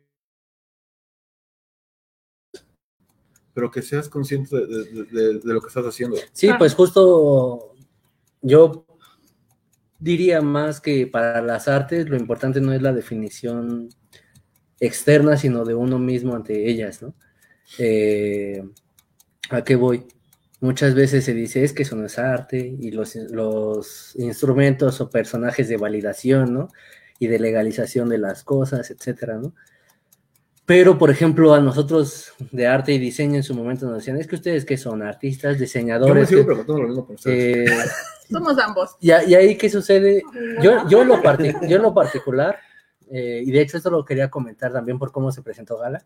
[3.53, 6.17] pero que seas consciente de, de- de- de lo que estás haciendo.
[6.31, 7.73] Sí, pues justo
[8.41, 8.85] yo
[9.99, 13.89] diría más que para las artes lo importante no es la definición
[14.79, 17.13] externa, sino de uno mismo ante ellas, ¿no?
[17.79, 18.63] Eh,
[19.49, 20.05] ¿A qué voy?
[20.59, 25.09] Muchas veces se dice es que eso no es arte y los, los instrumentos o
[25.09, 26.69] personajes de validación, ¿no?
[27.19, 29.53] Y de legalización de las cosas, etcétera, ¿no?
[30.65, 34.27] Pero, por ejemplo, a nosotros de arte y diseño en su momento nos decían, es
[34.27, 36.27] que ustedes que son artistas, Yo me diseñadores.
[36.27, 37.65] sigo que- lo mismo eh,
[38.29, 38.97] Somos ambos.
[38.99, 40.21] y, y ahí qué sucede,
[40.61, 42.57] yo, yo, lo yo en lo particular,
[43.11, 46.03] eh, y de hecho esto lo quería comentar también por cómo se presentó Gala,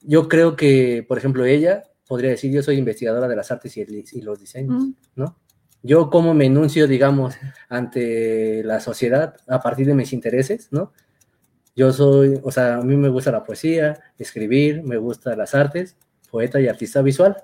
[0.00, 3.80] yo creo que, por ejemplo, ella podría decir, yo soy investigadora de las artes y,
[3.82, 4.92] el- y los diseños, Mm.
[5.16, 5.38] ¿no?
[5.82, 7.34] Yo cómo me enuncio, digamos,
[7.68, 10.92] ante la sociedad a partir de mis intereses, ¿no?
[11.76, 15.96] Yo soy, o sea, a mí me gusta la poesía, escribir, me gustan las artes,
[16.30, 17.36] poeta y artista visual.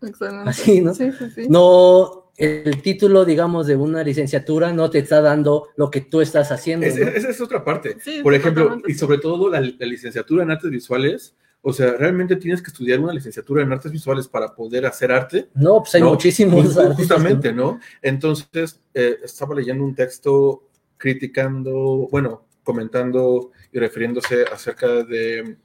[0.00, 0.48] Excelente.
[0.50, 0.94] Así, ¿no?
[0.94, 1.46] Sí, sí, sí.
[1.48, 6.50] No, el título, digamos, de una licenciatura no te está dando lo que tú estás
[6.50, 6.86] haciendo.
[6.86, 7.08] Es- ¿no?
[7.08, 7.96] Esa es otra parte.
[8.02, 11.34] Sí, Por ejemplo, y sobre todo la, la licenciatura en artes visuales,
[11.66, 15.48] o sea, realmente tienes que estudiar una licenciatura en artes visuales para poder hacer arte.
[15.54, 16.10] No, pues hay ¿no?
[16.10, 17.80] muchísimos Justamente, ¿no?
[18.02, 20.68] Entonces, eh, estaba leyendo un texto
[20.98, 25.56] criticando, bueno, comentando y refiriéndose acerca de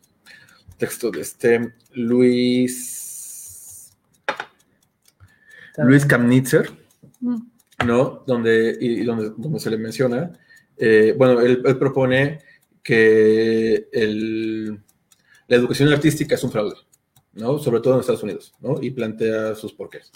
[0.78, 3.09] texto de este Luis
[5.84, 6.69] Luis Kamnitzer,
[7.21, 7.36] Mm.
[7.86, 8.23] ¿no?
[8.25, 10.32] Donde, y, y donde, donde se le menciona,
[10.77, 12.39] eh, bueno, él, él propone
[12.82, 14.80] que el-
[15.47, 16.75] la educación artística es un fraude,
[17.34, 17.57] ¿no?
[17.59, 18.82] Sobre todo en Estados Unidos, ¿no?
[18.82, 20.11] Y plantea sus porqués.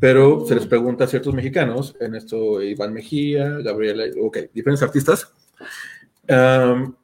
[0.00, 5.32] Pero se les pregunta a ciertos mexicanos, en esto Iván Mejía, Gabriela, ok, diferentes artistas,
[6.28, 6.94] um,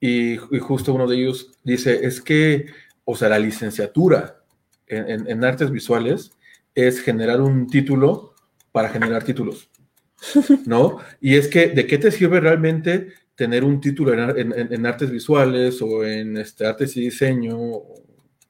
[0.00, 2.66] y, y justo uno de ellos dice, es que,
[3.04, 4.42] o sea, la licenciatura
[4.86, 6.30] en, en- en artes visuales
[6.74, 8.34] es generar un título
[8.72, 9.70] para generar títulos,
[10.66, 10.98] ¿no?
[11.20, 15.10] Y es que, ¿de qué te sirve realmente tener un título en, en- en- artes
[15.10, 17.56] visuales o en este, artes y diseño,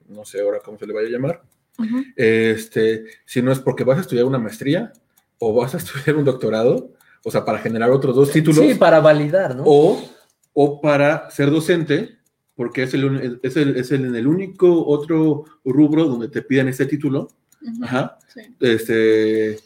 [0.08, 1.42] no sé ahora cómo se le vaya a llamar?
[2.16, 4.92] Este, si no es porque vas a estudiar una maestría
[5.38, 6.92] o vas a estudiar un doctorado,
[7.24, 9.64] o sea, para generar otros dos títulos, Sí, para validar, ¿no?
[9.66, 10.02] o,
[10.52, 12.18] o para ser docente,
[12.54, 16.86] porque es el, es, el, es el, el único otro rubro donde te piden este
[16.86, 17.28] título,
[17.64, 17.84] Ujú.
[17.84, 18.40] ajá, Sí.
[18.60, 19.58] este,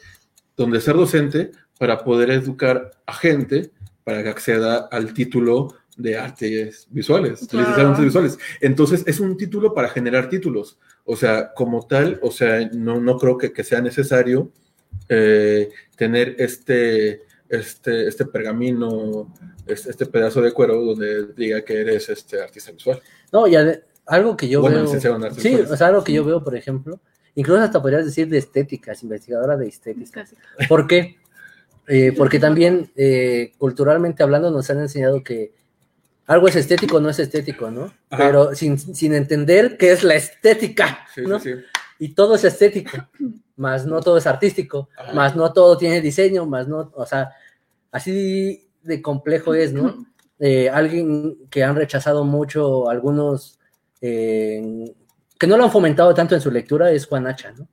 [0.56, 3.70] donde ser docente para poder educar a gente
[4.04, 7.58] para que acceda al título de artes visuales, Claro.
[7.60, 8.38] licenciado en artes visuales.
[8.60, 10.78] Entonces, es un título para generar títulos.
[11.04, 14.52] O sea, como tal, o sea, no, no creo que, que sea necesario
[15.08, 19.32] eh, tener este, este, este pergamino,
[19.66, 23.00] este, este pedazo de cuero donde diga que eres este artista visual.
[23.32, 24.84] No, y ade- algo que yo Bueno, veo.
[24.84, 25.70] licenciado en artes Sí, visuales.
[25.72, 27.00] o sea, algo que yo veo, por ejemplo,
[27.38, 30.24] incluso hasta podrías decir de estética, es investigadora de estética.
[30.68, 31.16] ¿Por qué?
[31.86, 35.52] Eh, porque también eh, culturalmente hablando nos han enseñado que
[36.26, 37.84] algo es estético no es estético, ¿no?
[38.10, 38.24] Ajá.
[38.26, 41.38] Pero sin, sin entender qué es la estética, Sí, ¿no?
[41.38, 41.60] sí, sí.
[42.00, 42.90] Y todo es estético,
[43.56, 45.12] más no todo es artístico, Ajá.
[45.12, 47.30] más no todo tiene diseño, más no, o sea,
[47.92, 50.06] así de complejo es, ¿no?
[50.40, 53.58] Eh, alguien que han rechazado mucho algunos,
[54.00, 54.94] eh,
[55.38, 57.68] que no lo han fomentado tanto en su lectura es Juan Hacha, ¿no?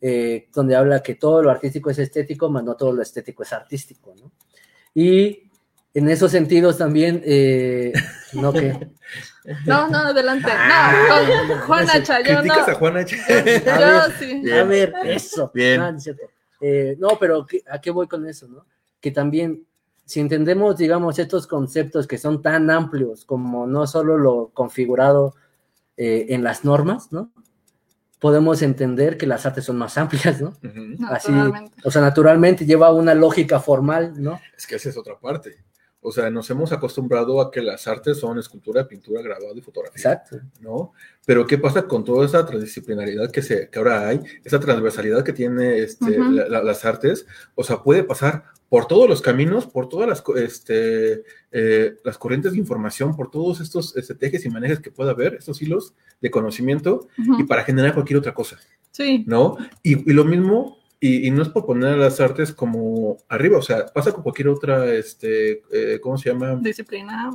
[0.00, 3.52] Eh, donde habla que todo lo artístico es estético, más no todo lo estético es
[3.52, 4.30] artístico, ¿no?
[4.94, 5.50] Y
[5.94, 7.92] en esos sentidos también, eh,
[8.34, 8.88] no que...
[9.66, 10.46] No, no, adelante.
[10.52, 11.06] Ah,
[11.48, 12.40] No, con Juan Hacha, yo no.
[12.40, 13.16] Criticas a Juana H.
[13.64, 14.40] Yo sí.
[14.42, 14.58] Bien.
[14.58, 15.50] A ver, eso.
[15.54, 15.80] Bien.
[15.80, 16.10] Ah, no es.
[16.60, 18.66] Eh, no, pero ¿qué- ¿a qué voy con eso, no?
[19.00, 19.64] Que también,
[20.04, 25.34] si entendemos, digamos, estos conceptos que son tan amplios como no solo lo configurado
[25.98, 27.32] eh, en las normas, ¿no?
[28.20, 30.52] Podemos entender que las artes son más amplias, ¿no?
[31.08, 31.32] Así,
[31.84, 34.40] o sea, naturalmente lleva una lógica formal, ¿no?
[34.56, 35.56] Es que esa es otra parte.
[36.00, 40.12] O sea, nos hemos acostumbrado a que las artes son escultura, pintura, grabado y fotografía,
[40.12, 40.40] Exacto.
[40.60, 40.92] ¿no?
[41.26, 45.32] Pero ¿qué pasa con toda esa transdisciplinaridad que, se, que ahora hay, esa transversalidad que
[45.32, 46.30] tiene este, Ujú.
[46.30, 47.26] la- la- las artes?
[47.56, 52.52] O sea, puede pasar por todos los caminos, por todas las, este, eh, las corrientes
[52.52, 56.30] de información, por todos estos este, tejes y manejes que pueda haber, estos hilos de
[56.30, 57.40] conocimiento, Ujú.
[57.40, 58.56] y para generar cualquier otra cosa.
[58.92, 59.24] Sí.
[59.26, 59.56] ¿no?
[59.82, 63.58] Y, y lo mismo, y, y no es por poner a las artes como arriba,
[63.58, 66.56] o sea, pasa con cualquier otra, este, eh, ¿cómo se llama?
[66.60, 67.30] Disciplina.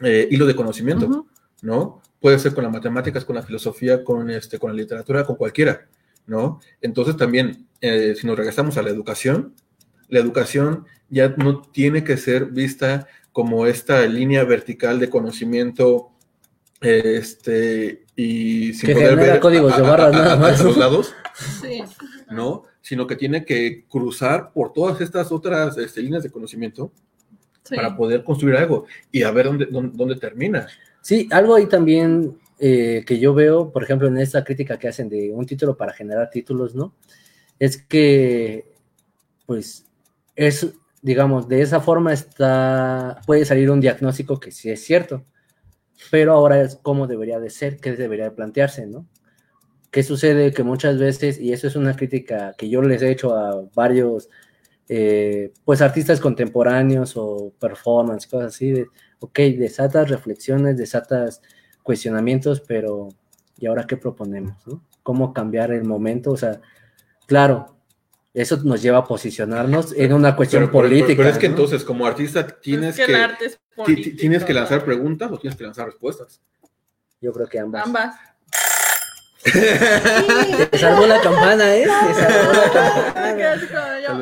[0.00, 1.26] Eh, hilo de conocimiento.
[1.62, 2.02] ¿no?
[2.20, 5.88] Puede ser con las matemáticas, con la filosofía, con, este, con la literatura, con cualquiera,
[6.26, 6.60] ¿no?
[6.82, 9.54] Entonces también, eh, si nos regresamos a la educación,
[10.08, 16.12] la educación ya no tiene que ser vista como esta línea vertical de conocimiento,
[16.80, 20.36] este, y sin Que poder ver códigos a- de a- barras a- a- nada a
[20.36, 20.62] más.
[20.64, 21.14] los lados,
[21.62, 21.82] Sí.
[22.30, 22.64] ¿no?
[22.86, 26.92] Sino que tiene que cruzar por todas estas otras este, líneas de conocimiento
[27.64, 27.74] Sí.
[27.74, 30.68] para poder construir algo y a ver dónde, dónde, dónde termina.
[31.02, 35.08] Sí, algo ahí también eh, que yo veo, por ejemplo, en esta crítica que hacen
[35.08, 36.94] de un título para generar títulos, ¿no?
[37.58, 38.72] Es que,
[39.46, 39.84] pues,
[40.36, 45.24] es, digamos, de esa forma está, puede salir un diagnóstico que sí es cierto,
[46.12, 49.08] pero ahora es cómo debería de ser, qué debería de plantearse, ¿no?
[49.96, 50.52] ¿Qué sucede?
[50.52, 54.28] Que muchas veces, y eso es una crítica que yo les he hecho a varios,
[54.90, 58.88] eh, pues, artistas contemporáneos o performance, cosas así, de,
[59.20, 61.40] ok, desatas reflexiones, desatas
[61.82, 63.08] cuestionamientos, pero
[63.58, 64.54] ¿y ahora qué proponemos?
[64.66, 64.82] no?
[65.02, 66.32] ¿Cómo cambiar el momento?
[66.32, 66.60] O sea,
[67.24, 67.74] claro,
[68.34, 71.16] eso nos lleva a posicionarnos en una cuestión Pero, pero- política.
[71.16, 71.54] pero es que ¿no?
[71.54, 74.16] entonces, como artista, tienes Es que, el arte es ti- ti- político.
[74.20, 76.42] tienes que lanzar preguntas o tienes que lanzar respuestas.
[77.22, 77.86] Yo creo que ambas.
[77.86, 78.14] Ambas.
[79.52, 81.82] Te salvó la campana, ¿eh?
[81.86, 84.00] Te salvó la campana.
[84.00, 84.12] yo,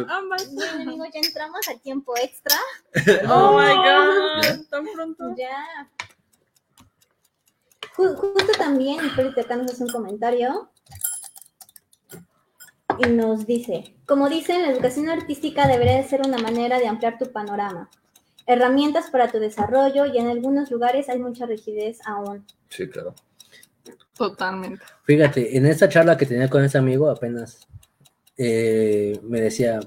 [0.83, 2.57] amigos, ya entramos al tiempo extra.
[3.29, 5.35] Oh my god, tan pronto.
[5.37, 5.89] Ya.
[7.97, 10.71] Ju- justo también, Hipólito acá nos hace un comentario
[12.99, 17.19] y nos dice, como dicen, la educación artística debería de ser una manera de ampliar
[17.19, 17.89] tu panorama,
[18.47, 22.45] herramientas para tu desarrollo y en algunos lugares hay mucha rigidez aún.
[22.69, 23.15] Sí, claro.
[24.17, 24.85] Totalmente.
[25.05, 27.67] Fíjate, en esta charla que tenía con ese amigo apenas
[28.37, 29.81] eh, me decía,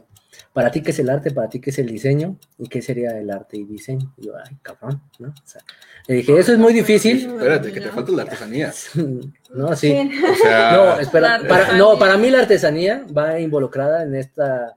[0.53, 1.31] ¿para ti qué es el arte?
[1.31, 2.37] ¿Para ti qué es el diseño?
[2.57, 4.13] ¿Y qué sería el arte y diseño?
[4.17, 5.29] Y yo, ay, cabrón, ¿no?
[5.29, 5.61] O sea,
[6.07, 7.25] le dije, eso es muy difícil.
[7.25, 8.73] Espérate, que te falta la artesanía.
[9.53, 10.11] no, sí.
[10.31, 14.75] O sea, No, espera, para, no, para mí la artesanía va involucrada en esta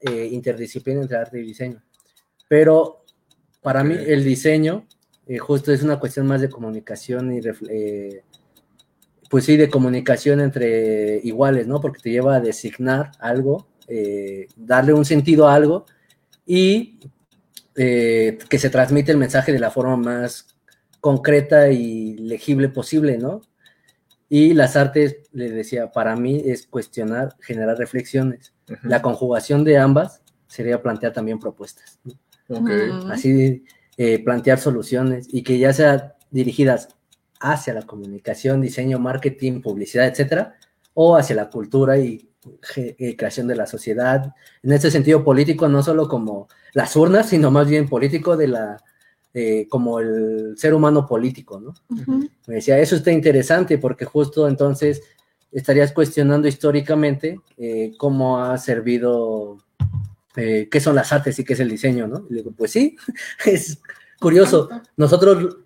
[0.00, 1.82] eh, interdisciplina entre arte y diseño.
[2.48, 3.04] Pero
[3.60, 4.86] para mí el diseño
[5.26, 7.40] eh, justo es una cuestión más de comunicación y
[7.70, 8.24] eh,
[9.32, 11.80] pues sí, de comunicación entre iguales, ¿no?
[11.80, 15.86] Porque te lleva a designar algo, eh, darle un sentido a algo
[16.44, 17.00] y
[17.74, 20.54] eh, que se transmite el mensaje de la forma más
[21.00, 23.40] concreta y legible posible, ¿no?
[24.28, 28.52] Y las artes, le decía, para mí es cuestionar, generar reflexiones.
[28.82, 32.12] La conjugación de ambas sería plantear también propuestas, ¿no?
[33.10, 33.64] Así
[33.96, 36.90] eh, plantear soluciones y que ya sean dirigidas
[37.42, 40.56] hacia la comunicación, diseño, marketing, publicidad, etcétera,
[40.94, 42.28] o hacia la cultura y
[43.16, 44.34] creación de la sociedad.
[44.62, 48.82] En ese sentido político, no solo como las urnas, sino más bien político de la,
[49.34, 51.72] eh, como el ser humano político, ¿no?
[52.46, 55.00] Me decía, eso está interesante porque justo entonces
[55.50, 59.56] estarías cuestionando históricamente eh, cómo ha servido,
[60.36, 62.26] eh, qué son las artes y qué es el diseño, ¿no?
[62.28, 62.94] Y le digo, pues sí,
[63.46, 63.80] es
[64.20, 64.68] curioso.
[64.98, 65.56] Nosotros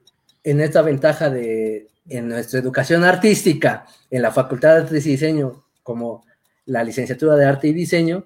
[0.47, 5.65] en esta ventaja de, en nuestra educación artística, en la Facultad de Artes y Diseño,
[5.83, 6.25] como
[6.67, 8.25] la licenciatura de Arte y Diseño,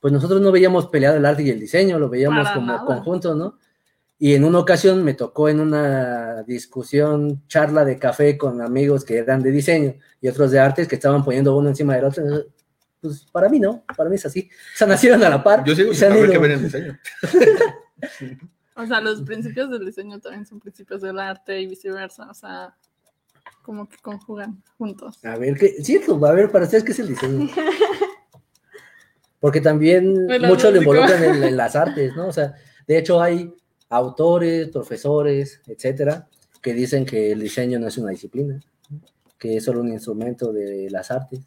[0.00, 2.84] pues nosotros no veíamos peleado el arte y el diseño, lo veíamos como nada.
[2.84, 3.58] conjunto, ¿no?
[4.18, 9.18] Y en una ocasión me tocó en una discusión, charla de café con amigos que
[9.18, 12.24] eran de diseño y otros de artes que estaban poniendo uno encima del otro.
[13.00, 14.50] Pues para mí no, para mí es así.
[14.74, 15.62] O sea, nacieron a la par.
[15.64, 16.98] Yo sigo sin saber qué ver en diseño.
[18.82, 22.28] O sea, los principios del diseño también son principios del arte y viceversa.
[22.30, 22.74] O sea,
[23.62, 25.24] como que conjugan juntos.
[25.24, 25.82] A ver, ¿qué?
[25.82, 27.48] Cierto, a ver, para ustedes, ¿qué es el diseño?
[29.40, 32.28] Porque también El mucho lo involucran en, en las artes, ¿no?
[32.28, 32.54] O sea,
[32.86, 33.54] de hecho hay
[33.88, 36.28] autores, profesores, etcétera,
[36.62, 38.60] que dicen que el diseño no es una disciplina,
[39.38, 41.40] que es solo un instrumento de las artes.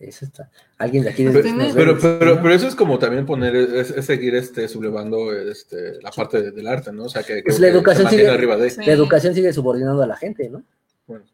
[0.00, 0.50] Eso está.
[0.78, 1.42] Alguien de aquí Pero,
[1.74, 6.10] pero, pero, pero eso es como también poner, es, es seguir este, sublevando este, la
[6.10, 7.04] parte de- del arte, ¿no?
[7.04, 8.70] O sea, que, Pues la educación sigue- arriba de.
[8.70, 8.80] Sí.
[8.86, 10.62] La educación sigue subordinando a la gente, ¿no?
[11.06, 11.24] Bueno.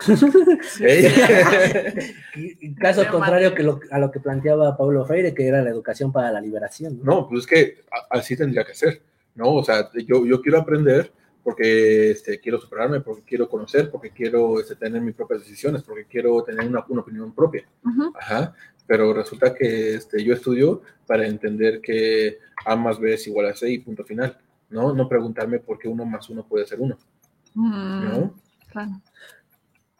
[2.80, 6.30] Caso contrario que lo- a lo que planteaba Pablo Freire, que era la educación para
[6.32, 6.98] la liberación.
[7.02, 7.04] ¿no?
[7.04, 9.02] No, pues es que a- así tendría que ser,
[9.34, 9.54] ¿no?
[9.54, 11.12] O sea, yo, yo quiero aprender
[11.44, 16.06] porque este, quiero superarme, porque quiero conocer, porque quiero este, tener mis propias decisiones, porque
[16.06, 17.68] quiero tener una, una opinión propia.
[18.18, 18.54] Ajá.
[18.86, 23.54] Pero resulta que este, yo estudio para entender que A más B es igual a
[23.54, 24.38] C y punto final,
[24.70, 24.94] ¿no?
[24.94, 26.98] No preguntarme por qué uno más uno puede ser uno,
[27.54, 28.34] Mm, ¿no?
[28.68, 29.00] claro.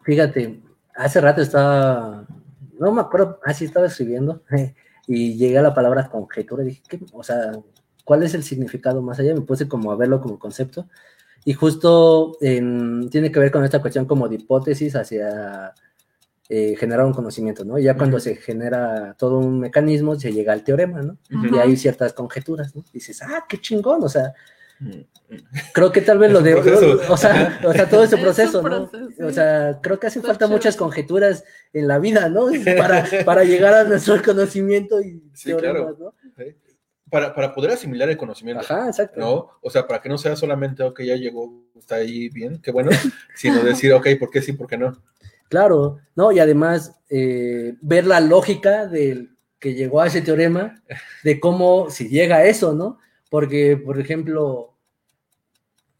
[0.02, 0.60] Fíjate,
[0.96, 2.26] hace rato estaba,
[2.78, 4.42] no me acuerdo, así estaba escribiendo
[5.06, 7.00] y llegué a la palabra conjetura y dije, ¿qué?
[7.12, 7.52] o sea,
[8.04, 9.34] ¿cuál es el significado más allá?
[9.34, 10.88] Me puse como a verlo como concepto
[11.44, 15.72] y justo en- tiene que ver con esta cuestión como de hipótesis hacia
[16.48, 17.78] eh, generar un conocimiento, ¿no?
[17.78, 21.16] Y ya cuando se genera todo un mecanismo, se llega al teorema, ¿no?
[21.30, 22.84] Y hay ciertas conjeturas, ¿no?
[22.92, 24.32] Y dices, ah, qué chingón, o sea,
[24.80, 25.02] Mm.
[25.72, 27.00] creo que tal vez Es lo de, proceso.
[27.12, 28.88] o sea, o sea, todo ese Es proceso, ¿no?
[28.90, 29.22] proceso, sí.
[29.22, 30.56] O sea, creo que hacen Está falta chévere.
[30.58, 32.46] muchas conjeturas en la vida, ¿no?
[32.76, 36.14] Para, para llegar a nuestro conocimiento y Sí, teoremas, claro.
[37.14, 38.18] Para, para poder asimilar el ¿no?
[38.18, 38.64] conocimiento.
[38.64, 39.20] Ajá, exacto.
[39.20, 39.50] ¿no?
[39.62, 42.90] O sea, para que no sea solamente, ok, ya llegó, está ahí bien, qué bueno,
[43.36, 45.00] sino decir, ok, ¿por qué sí, por qué no?
[45.48, 46.32] Claro, ¿no?
[46.32, 50.82] Y además eh, ver la lógica del que llegó a ese teorema,
[51.22, 52.98] de cómo si llega a eso, ¿no?
[53.30, 54.74] Porque, por ejemplo,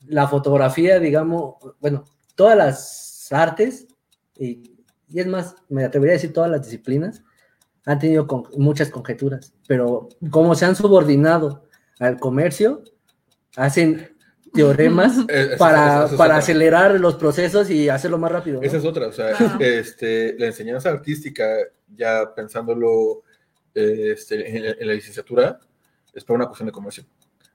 [0.08, 3.86] la fotografía, digamos, bueno, todas las artes,
[4.36, 7.22] y, y es más, me atrevería a decir todas las disciplinas,
[7.84, 11.64] han tenido con- muchas conjeturas, pero como se han subordinado
[11.98, 12.82] al comercio,
[13.56, 14.10] hacen
[14.52, 18.60] teoremas Eh, para, es acelerar los procesos y hacerlo más rápido.
[18.60, 18.66] ¿no?
[18.66, 19.30] Esa es otra, o sea,
[19.60, 21.44] este, la enseñanza artística,
[21.94, 23.22] ya pensándolo
[23.74, 25.58] este, en, en la licenciatura,
[26.12, 27.04] es para una cuestión de comercio,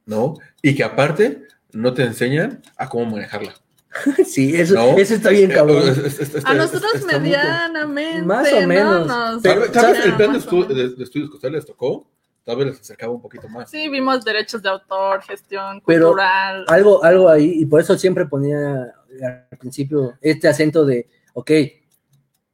[0.05, 0.35] ¿no?
[0.61, 3.53] Y que aparte no te enseñan a cómo manejarla.
[4.25, 4.97] Sí, eso, ¿no?
[4.97, 5.77] eso está bien, Eh, cabrón.
[5.89, 8.21] es- es- es- A es- nosotros medianamente.
[8.21, 8.67] Más o ¿no?
[8.67, 9.07] menos.
[9.07, 12.07] Nos Tal vez- tal vez el plan de, estu- de- de estudios que les tocó,
[12.43, 13.69] tal vez les acercaba un poquito más.
[13.69, 16.65] Sí, vimos derechos de autor, gestión Pero- cultural.
[16.67, 18.93] Algo, algo ahí, y por eso siempre ponía
[19.23, 21.51] al principio este acento de, ok,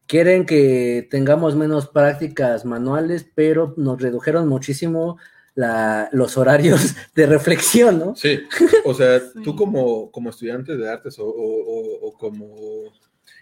[0.07, 5.17] quieren que tengamos menos prácticas manuales, pero nos redujeron muchísimo
[5.55, 8.15] la, los horarios de reflexión, ¿no?
[8.15, 8.39] Sí,
[8.83, 9.41] o sea, Sí.
[9.43, 12.47] tú como, como estudiante de artes o, o- o- o como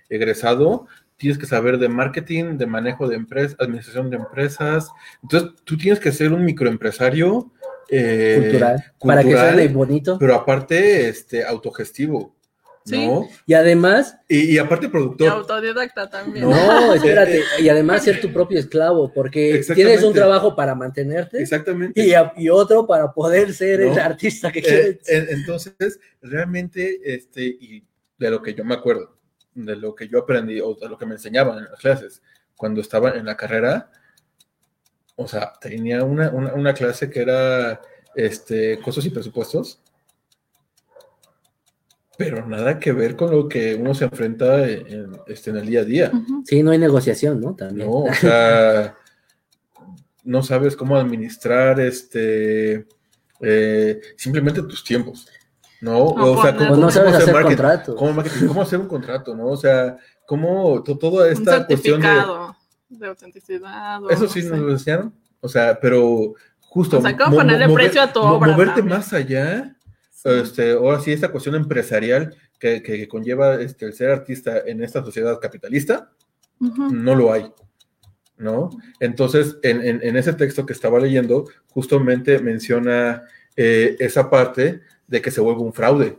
[0.09, 0.87] egresado,
[1.17, 4.89] tienes que saber de marketing, de manejo de empresas, administración de empresas.
[5.21, 7.51] Entonces, tú tienes que ser un microempresario
[7.89, 10.17] eh, cultural, para que de bonito.
[10.19, 12.35] pero aparte, este, autogestivo,
[12.85, 13.07] Sí.
[13.07, 13.27] ¿no?
[13.45, 15.27] Y además, Y, y aparte Y productor.
[15.29, 16.49] autodidacta también.
[16.49, 22.01] no, espérate, y además ser tu propio esclavo, porque tienes un trabajo para mantenerte Exactamente.
[22.05, 25.09] y, a- y otro para poder ser el artista que Eh, quieres.
[25.09, 27.83] en- entonces, realmente, este, y
[28.17, 29.17] de lo que yo me acuerdo,
[29.53, 32.21] de lo que yo aprendí, o de lo que me enseñaban en las clases,
[32.55, 33.89] cuando estaba en la carrera,
[35.15, 37.79] o sea, tenía una, una, una clase que era
[38.15, 39.79] este, costos y presupuestos,
[42.17, 45.65] pero nada que ver con lo que uno se enfrenta en, en, este, en el
[45.67, 46.11] día a día.
[46.45, 47.55] Sí, no hay negociación, ¿no?
[47.55, 47.87] También.
[47.87, 48.95] No, o sea,
[50.23, 52.87] no sabes cómo administrar este
[53.41, 55.27] eh, simplemente tus tiempos,
[55.81, 55.97] ¿no?
[55.99, 57.95] O O, sea, poner- O no sabes hacer marketing, contratos.
[57.97, 59.47] cómo, marketing, cómo hacer un contrato, ¿no?
[59.47, 62.07] O sea, cómo to- toda Un esta cuestión de...
[62.07, 62.55] certificado
[62.89, 63.99] de autenticidad.
[64.09, 64.49] Eso no sí sé.
[64.49, 66.99] nos lo enseñaron, o sea, pero justo...
[66.99, 68.97] O sea, cómo mo- ponerle precio a tu mo- obra Moverte también.
[68.99, 69.75] más allá.
[70.25, 75.03] Este, ahora sí, esta cuestión empresarial que, que conlleva este, el ser artista en esta
[75.03, 76.11] sociedad capitalista,
[76.59, 76.91] Ujú.
[76.93, 77.51] no lo hay,
[78.37, 78.69] ¿no?
[78.99, 83.23] Entonces, en, en- en ese texto que estaba leyendo, justamente menciona
[83.55, 86.17] eh, esa parte de que se vuelve un fraude,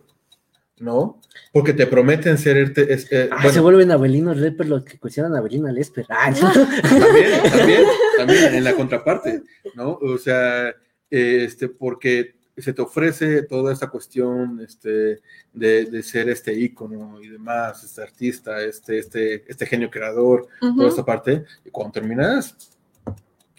[0.78, 1.20] ¿no?
[1.52, 2.56] Porque te prometen ser...
[2.76, 6.04] es- eh, Ah, bueno, se vuelven Abelino Lesper los que cuestionan a Abelina Lesper.
[6.10, 6.52] Ah, ¿no?
[6.98, 7.82] también, también,
[8.18, 9.42] también en la contraparte,
[9.74, 9.92] ¿no?
[10.02, 15.20] O sea, eh, este, porque se te ofrece toda esta cuestión este,
[15.52, 20.88] de, de ser este ícono y demás, este artista, este, este, este genio creador, toda
[20.88, 22.56] esta parte, y cuando terminas,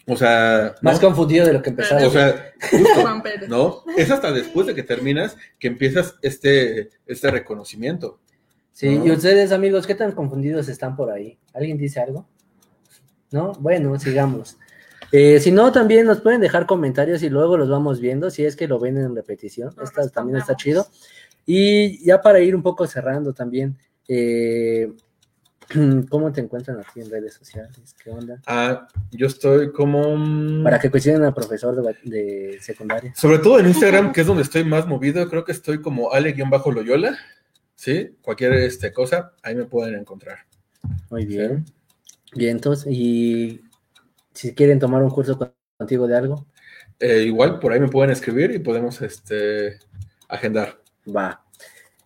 [0.06, 0.90] o sea, ¿no?
[0.90, 2.06] Más confundido de lo que empezaba.
[2.06, 3.22] o sea, justo.
[3.48, 3.82] ¿no?
[3.96, 8.20] Es hasta después de que terminas que empiezas este, este reconocimiento.
[8.72, 9.06] Sí, ¿no?
[9.06, 11.38] y ustedes, amigos, ¿qué tan confundidos están por ahí?
[11.52, 12.26] ¿Alguien dice algo?
[13.30, 13.52] ¿No?
[13.54, 14.56] Bueno, sigamos.
[15.12, 18.56] Eh, si no, también nos pueden dejar comentarios y luego los vamos viendo, si es
[18.56, 19.72] que lo ven en repetición.
[19.76, 20.86] Lo Esta también está chido.
[21.44, 23.78] Y ya para ir un poco cerrando también,
[24.08, 24.92] eh,
[26.08, 27.94] ¿cómo te encuentran aquí en redes sociales?
[28.02, 28.40] ¿Qué onda?
[28.46, 30.62] Ah, yo estoy como...
[30.64, 33.14] Para que cuestionen al profesor de secundaria.
[33.14, 37.16] Sobre todo en Instagram, que es donde estoy más movido, creo que estoy como Ale-Loyola,
[37.76, 38.16] ¿sí?
[38.22, 40.38] Cualquier este, cosa, ahí me pueden encontrar.
[41.10, 41.64] Muy bien.
[42.34, 43.62] Bien, entonces, y
[44.36, 46.46] si quieren tomar un curso con- contigo de algo,
[47.00, 49.78] Eh, igual, por ahí me pueden escribir y podemos este,
[50.28, 50.80] agendar.
[51.06, 51.42] va.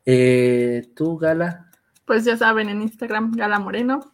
[0.05, 1.71] Eh, ¿Tú, Gala?
[2.07, 4.13] Pues ya saben, en Instagram, Gala Moreno.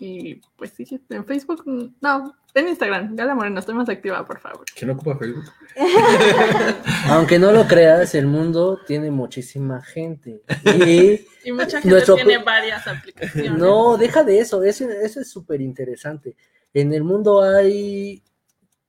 [0.00, 1.62] Y pues sí, en Facebook,
[2.00, 4.64] no, en Instagram, Gala Moreno, estoy más activa, por favor.
[4.76, 5.44] ¿Quién ocupa Facebook?
[7.08, 10.42] Aunque no lo creas, el mundo tiene muchísima gente.
[10.64, 13.52] Y Y mucha gente Nuestro- tiene varias aplicaciones.
[13.52, 16.34] no, deja de eso, eso, eso es súper interesante.
[16.74, 18.22] En el mundo hay,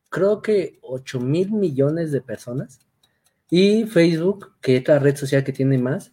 [0.09, 2.79] creo que 8 mil millones de personas.
[3.49, 6.11] Y Facebook, que es la red social que tiene más,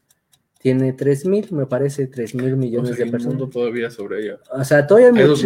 [0.59, 3.37] tiene 3 mil, me parece, 3 mil millones de el personas.
[3.37, 4.39] mundo todavía sobre ella.
[4.53, 5.37] O sea, todavía hay,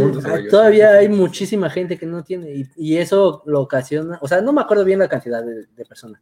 [0.45, 0.51] ya.
[0.51, 4.53] todavía hay muchísima gente que no tiene, y, y eso lo ocasiona, o sea, no
[4.53, 6.21] me acuerdo bien la cantidad de, de personas,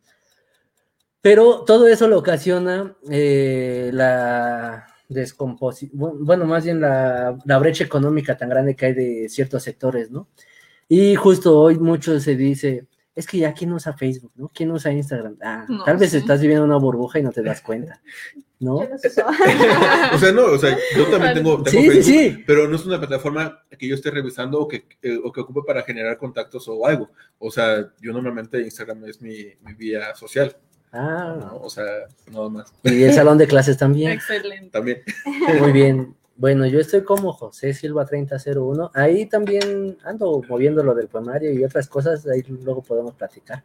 [1.21, 8.37] pero todo eso lo ocasiona eh, la descomposición, bueno, más bien la, la brecha económica
[8.37, 10.29] tan grande que hay de ciertos sectores, ¿no?
[10.89, 14.51] Y justo hoy mucho se dice, es que ya quién usa Facebook, ¿no?
[14.55, 15.37] ¿Quién usa Instagram?
[15.43, 16.19] Ah, No, tal vez sí.
[16.19, 18.03] estás viviendo una burbuja y no te das cuenta,
[18.61, 18.77] ¿no?
[20.15, 22.45] O sea, no, o sea, yo también tengo, tengo Sí, sí, Facebook, sí.
[22.47, 25.61] pero no es una plataforma que yo esté revisando o que, eh, o que ocupe
[25.67, 27.11] para generar contactos o algo.
[27.39, 30.57] O sea, yo normalmente Instagram es mi, mi vía social,
[30.97, 31.57] Ah, ¿no?
[31.57, 31.85] O sea,
[32.31, 32.73] nada más.
[32.85, 34.13] y el salón de clases también.
[34.13, 34.71] Excelente.
[34.71, 35.03] También.
[35.61, 36.15] Muy bien.
[36.37, 38.93] Bueno, yo estoy como José Silva 3001.
[38.95, 42.27] Ahí también ando moviendo lo del poemario y otras cosas.
[42.29, 43.65] Ahí luego podemos platicar.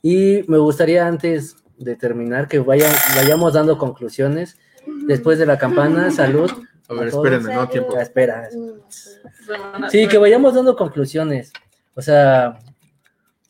[0.00, 4.56] Y me gustaría antes de terminar que vayan, vayamos dando conclusiones.
[5.06, 6.50] Después de la campana, salud.
[6.88, 7.94] A ver, A espérenme, no tiempo.
[7.96, 8.48] Ah, espera.
[9.46, 11.52] Semana Sí, que vayamos dando conclusiones.
[11.94, 12.58] O sea,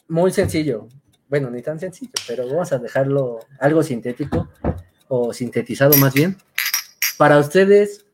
[0.09, 0.89] muy sencillo.
[1.31, 4.49] Bueno, ni tan sencillo, pero vamos a dejarlo algo sintético
[5.07, 6.37] o sintetizado más bien.
[7.17, 8.05] Para ustedes,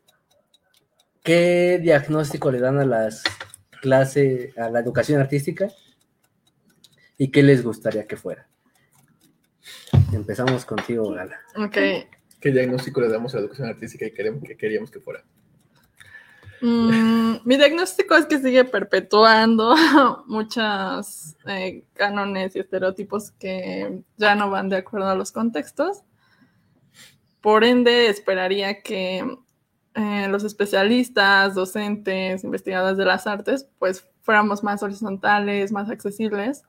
[1.23, 3.23] ¿qué diagnóstico le dan a las
[3.81, 5.71] clases, a la educación artística?
[7.17, 8.47] ¿Y qué les gustaría que fuera?
[10.13, 11.41] Empezamos contigo, Gala.
[11.57, 11.79] Ok.
[12.39, 15.25] ¿Qué diagnóstico le damos a la educación artística y queremos, que queríamos que fuera?
[16.61, 19.75] Mm, mi diagnóstico es que sigue perpetuando
[20.27, 26.03] muchos eh, cánones y estereotipos que ya no van de acuerdo a los contextos.
[27.41, 29.25] Por ende, esperaría que
[29.95, 36.65] eh, los especialistas, docentes, investigadores de las artes, pues fuéramos más horizontales, más accesibles.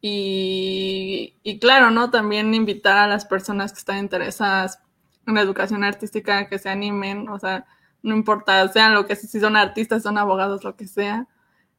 [0.00, 2.10] Y, y claro, ¿no?
[2.10, 4.80] También invitar a las personas que están interesadas
[5.26, 7.66] una educación artística, que se animen, o sea,
[8.02, 11.26] no importa, sean lo que si son artistas, son abogados, lo que sea.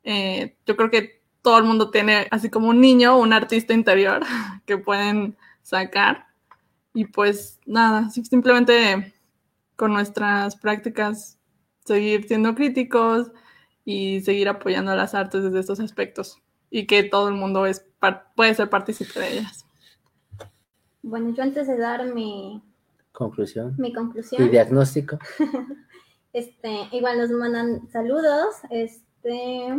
[0.04, 4.22] Eh, yo creo que todo el mundo tiene, así como un niño, un artista interior
[4.66, 6.28] que pueden sacar.
[6.94, 9.14] Y pues nada, simplemente
[9.76, 11.38] con nuestras prácticas
[11.86, 13.32] seguir siendo críticos
[13.86, 17.86] y seguir apoyando a las artes desde estos aspectos y que todo el mundo es
[18.36, 19.66] puede ser partícipe de ellas.
[21.02, 22.62] Bueno, yo antes de dar mi
[23.12, 25.18] conclusión, mi conclusión y diagnóstico,
[26.34, 29.76] este, igual nos mandan saludos, este,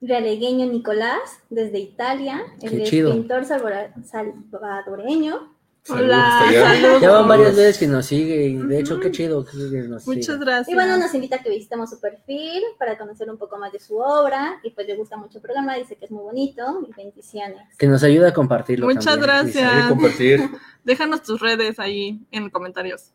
[0.00, 5.54] Realegueño Nicolás, desde Italia, el pintor salvadoreño.
[5.88, 7.02] Hola, saludos.
[7.02, 10.38] Ya van varias veces que nos sigue y de hecho qué chido que nos Muchas
[10.38, 10.68] gracias.
[10.68, 13.80] Y bueno, nos invita a que visitemos su perfil para conocer un poco más de
[13.80, 16.94] su obra y pues le gusta mucho el programa, dice que es muy bonito y
[16.94, 17.76] bendiciones.
[17.78, 18.86] Que nos ayuda a compartirlo.
[18.86, 19.88] Muchas gracias.
[19.88, 20.50] compartir.
[20.84, 23.12] Déjanos tus redes ahí en comentarios.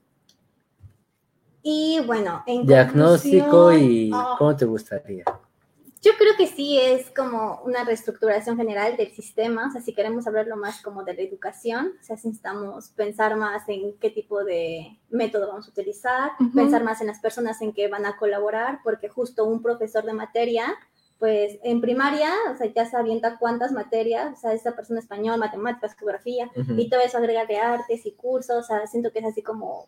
[1.68, 4.36] Y bueno, en Diagnóstico y ah.
[4.38, 5.24] ¿cómo te gustaría?
[6.00, 10.28] Yo creo que sí es como una reestructuración general del sistema, o sea, si queremos
[10.28, 14.44] hablarlo más como de la educación, o sea, si necesitamos pensar más en qué tipo
[14.44, 18.82] de método vamos a utilizar, pensar más en las personas en que van a colaborar,
[18.84, 20.72] porque justo un profesor de materia,
[21.18, 25.40] pues en primaria, o sea, ya se avienta cuántas materias, o sea, esa persona español,
[25.40, 29.26] matemáticas, geografía, y todo eso agrega de artes y cursos, o sea, siento que es
[29.26, 29.88] así como...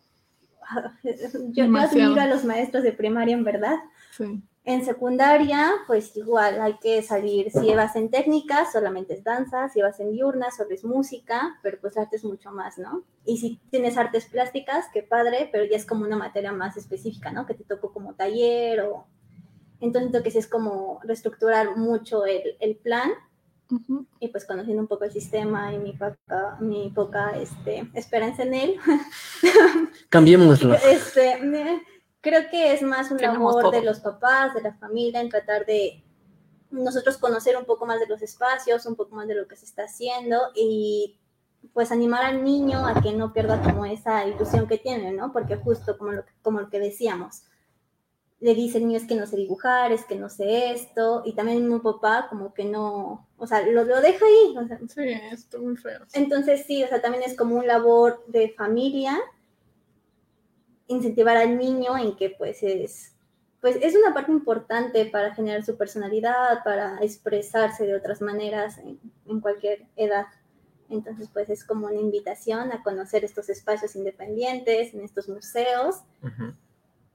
[1.04, 3.78] Yo, yo admiro a los maestros de primaria, en verdad.
[4.12, 4.42] Sí.
[4.68, 9.82] En secundaria, pues igual hay que salir, si vas en técnicas, solamente es danza, si
[9.82, 13.06] vas en diurnas, solo es música, pero pues arte es mucho más, ¿no?
[13.24, 17.32] Y si tienes artes plásticas, qué padre, pero ya es como una materia más específica,
[17.32, 17.46] ¿no?
[17.46, 19.08] Que te tocó como taller o...
[19.80, 23.12] Entonces siento que sí es como reestructurar mucho el, el plan
[24.20, 28.54] y pues conociendo un poco el sistema y mi poca, mi poca este, esperanza en
[28.54, 28.80] él.
[30.10, 30.74] Cambiémoslo.
[30.76, 31.42] este,
[32.22, 36.04] creo que es más un labor de los papás, de la familia, en tratar de
[36.72, 39.66] nosotros conocer un poco más de los espacios, un poco más de lo que se
[39.66, 41.20] está haciendo y
[41.74, 45.32] pues animar al niño a que no pierda como esa ilusión que tiene, ¿no?
[45.32, 47.44] Porque justo como lo, como lo que decíamos,
[48.40, 51.34] le dice el niño es que no sé dibujar, es que no sé esto, y
[51.34, 54.56] también mi papá como que no, o sea, lo, lo deja ahí.
[54.58, 56.02] O sea, sí, esto muy feo.
[56.14, 59.20] Entonces sí, o sea, también es como un labor de familia
[60.88, 63.16] incentivar al niño en que pues es,
[63.62, 69.42] pues es una parte importante para generar su personalidad, para expresarse de otras maneras en,
[69.42, 70.26] cualquier edad.
[70.90, 75.98] Entonces, pues es como una invitación a conocer estos espacios independientes, en estos museos.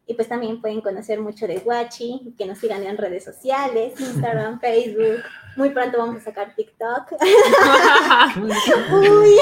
[0.06, 4.60] Y pues también pueden conocer mucho de Guachi, que nos sigan en redes sociales, Instagram,
[4.60, 5.22] Facebook.
[5.56, 7.12] Muy pronto vamos a sacar TikTok.
[8.42, 9.36] Uy.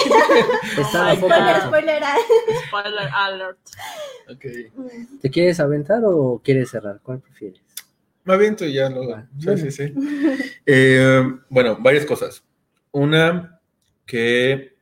[1.17, 2.03] spoiler, spoiler.
[2.67, 3.59] Spoiler alert.
[4.35, 4.71] Okay.
[5.23, 7.01] ¿Te quieres aventar o quieres cerrar?
[7.03, 7.61] ¿Cuál prefieres?
[8.25, 9.03] Me aviento y ya lo.
[9.39, 9.95] Sí, sí, sí.
[10.67, 12.45] Eh, bueno, varias cosas.
[12.93, 13.61] Una,
[14.07, 14.75] que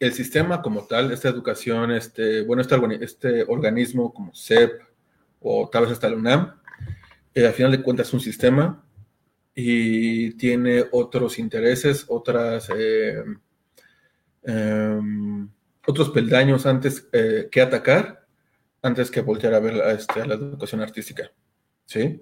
[0.00, 4.85] el sistema como tal, esta educación, este, bueno, este, este organismo como CEP
[5.40, 6.60] o tal vez hasta la UNAM,
[7.34, 8.84] eh, al final de cuentas es un sistema
[9.54, 13.24] y tiene otros intereses, otras, eh,
[14.42, 15.48] em,
[15.86, 18.26] otros peldaños antes eh, que atacar,
[18.82, 21.30] antes que voltear a ver a, este, a la educación artística.
[21.86, 22.20] ¿sí?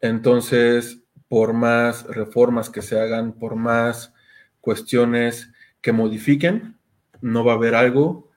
[0.00, 4.12] Entonces, por más reformas que se hagan, por más
[4.60, 5.50] cuestiones
[5.80, 6.76] que modifiquen,
[7.20, 8.30] no va a haber algo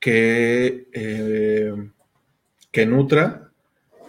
[0.00, 1.74] que, eh,
[2.70, 3.47] que nutra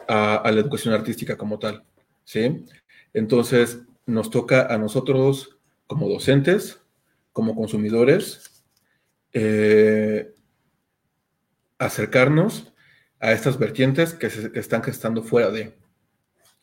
[0.09, 1.83] a, la educación artística como tal.
[2.23, 2.65] ¿sí?
[3.13, 6.81] Entonces, nos toca a nosotros como docentes,
[7.31, 8.63] como consumidores,
[9.33, 10.33] eh,
[11.77, 12.73] acercarnos
[13.19, 15.77] a estas vertientes que, se, están gestando fuera de.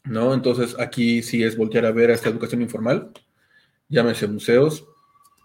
[0.04, 0.34] ¿no?
[0.34, 3.12] Entonces, aquí sí es voltear a ver a esta educación informal,
[3.88, 4.84] llámese museos,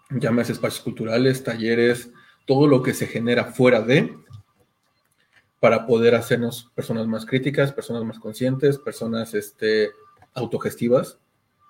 [0.09, 2.11] llámese espacios culturales, talleres,
[2.47, 4.15] todo lo que se genera fuera de,
[5.61, 9.91] para poder hacernos personas más críticas, personas más conscientes, personas este,
[10.33, 11.19] autogestivas,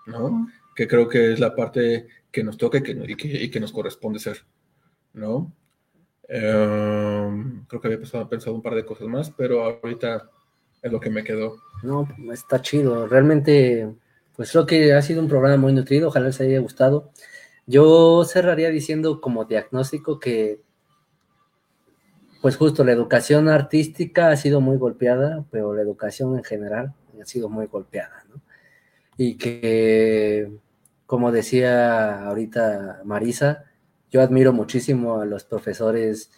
[0.08, 0.48] ¿no?
[0.78, 2.94] Que creo que es la parte que nos toca y que,
[3.28, 4.46] y que, nos corresponde ser,
[5.12, 5.52] ¿no?
[6.30, 10.30] Em, creo que había pensado, pensado, un par de cosas más, pero ahorita
[10.82, 11.58] es lo que me quedó.
[11.84, 13.08] No, está chido.
[13.08, 13.94] Realmente,
[14.38, 16.08] pues creo que ha sido un programa muy nutrido.
[16.08, 17.12] Ojalá les haya gustado.
[17.66, 20.62] Yo cerraría diciendo como diagnóstico que,
[22.42, 27.26] pues justo la educación artística ha sido muy golpeada, pero la educación en general ha
[27.26, 28.42] sido muy golpeada, ¿no?
[29.18, 30.52] Y que,
[31.06, 33.66] como decía ahorita Marisa,
[34.10, 36.32] yo admiro muchísimo a los profesores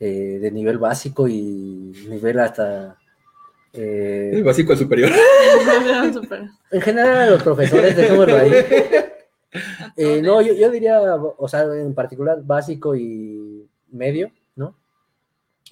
[0.00, 2.98] eh, de nivel básico y nivel hasta...
[3.72, 5.10] eh, El básico al superior.
[6.72, 8.52] En general a los profesores, dejémoslo ahí.
[9.96, 14.32] Eh, no, yo, yo diría, o sea, en particular básico y medio.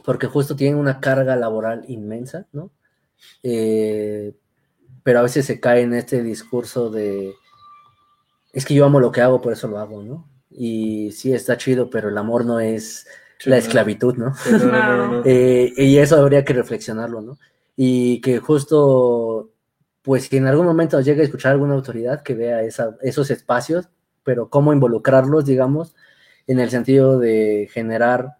[0.05, 2.71] Porque justo tienen una carga laboral inmensa, ¿no?
[3.43, 4.35] Eh,
[5.03, 7.35] pero a veces se cae en este discurso de,
[8.53, 10.29] es que yo amo lo que hago, por eso lo hago, ¿no?
[10.51, 13.07] Y sí, está chido, pero el amor no es
[13.39, 13.61] Sí, la no.
[13.63, 14.35] esclavitud, ¿no?
[15.25, 17.39] Eh, y eso habría que reflexionarlo, ¿no?
[17.77, 19.51] Y que justo,
[20.03, 23.89] pues si en algún momento llega a escuchar alguna autoridad que vea esa- esos espacios,
[24.25, 25.95] pero cómo involucrarlos, digamos,
[26.47, 28.37] en el sentido de generar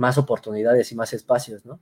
[0.00, 1.78] más oportunidades y más espacios, ¿no?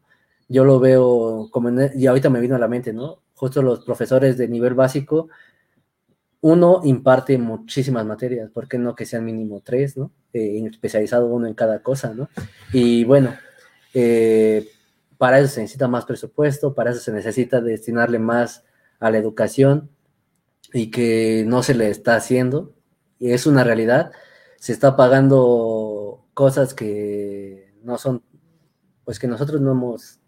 [0.48, 3.20] Yo lo veo como, en- y ahorita me vino a la mente, ¿no?
[3.34, 5.28] Justo los profesores de nivel básico,
[6.40, 10.10] uno imparte muchísimas materias, ¿por qué no que sean mínimo tres, ¿no?
[10.32, 12.28] Eh, especializado uno en cada cosa, ¿no?
[12.72, 13.34] Y bueno,
[13.94, 14.68] eh,
[15.16, 18.64] para eso se necesita más presupuesto, para eso se necesita destinarle más
[19.00, 19.90] a la educación
[20.72, 22.72] y que no se le está haciendo.
[23.18, 24.12] Y es una realidad.
[24.58, 28.22] Se está pagando cosas que no son,
[29.04, 30.20] pues que nosotros no hemos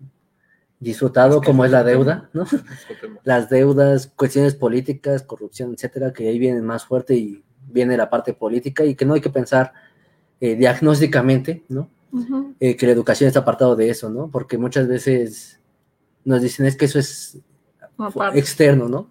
[0.81, 2.45] disfrutado, Es que como es la deuda, ¿no?
[3.25, 8.33] Las deudas, cuestiones políticas, corrupción, etcétera, que ahí vienen más fuerte y viene la parte
[8.33, 9.73] política y que no hay que pensar
[10.41, 11.91] eh, diagnósticamente, ¿no?
[12.59, 14.31] Eh, que la educación está apartado de eso, ¿no?
[14.31, 15.61] Porque muchas veces
[16.25, 17.39] nos dicen es que eso es
[17.97, 18.39] Aparte.
[18.39, 19.11] externo, ¿no?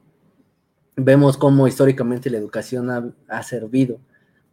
[0.98, 3.99] Vemos cómo históricamente la educación ha, ha servido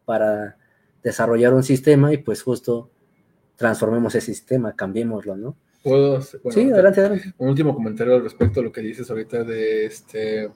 [0.05, 0.57] para
[1.03, 2.91] desarrollar un sistema y pues justo
[3.57, 5.57] transformemos ese sistema, cambiémoslo, ¿no?
[5.83, 7.33] ¿Puedo hacer- bueno, sí, adelante, adelante.
[7.39, 10.51] Un último comentario al respecto a lo que dices ahorita de este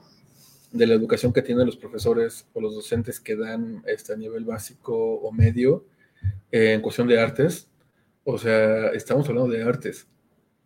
[0.73, 4.45] de la educación que tienen los profesores o los docentes que dan este a nivel
[4.45, 5.85] básico o medio
[6.53, 7.69] eh, en cuestión de artes.
[8.25, 10.07] O sea, estamos hablando de artes.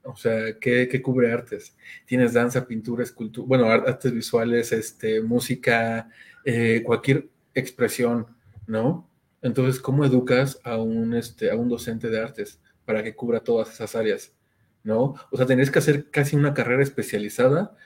[0.02, 1.74] O sea, ¿qué, qué cubre artes?
[2.04, 6.10] Tienes danza, pintura, escultura, bueno, ar- artes visuales, este, música,
[6.44, 8.26] eh, cualquier expresión,
[8.66, 9.08] ¿no?
[9.44, 13.70] Entonces, ¿cómo educas a un, este, a un docente de artes para que cubra todas
[13.72, 14.32] esas áreas?
[14.82, 15.14] ¿no?
[15.30, 17.76] O sea, tendrías que hacer casi una carrera especializada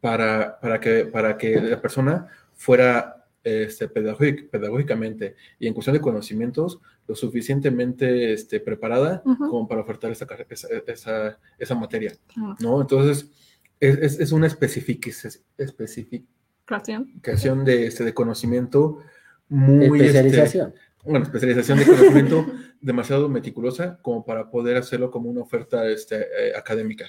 [0.00, 6.00] para, para, que, para que la persona fuera este, pedagógic- pedagógicamente y en cuestión de
[6.00, 12.56] conocimientos lo suficientemente este, preparada como para ofertar esa, esa, esa, esa materia, Claro.
[12.60, 12.80] ¿no?
[12.80, 13.30] Entonces,
[13.78, 17.64] es, es, es una especific- especificación Creación.
[17.64, 18.98] de, este, de conocimiento
[19.48, 20.00] muy...
[20.00, 20.74] este, Especialización.
[21.06, 22.46] Bueno, especialización de conocimiento
[22.80, 27.06] demasiado meticulosa como para poder hacerlo como una oferta este, eh, académica,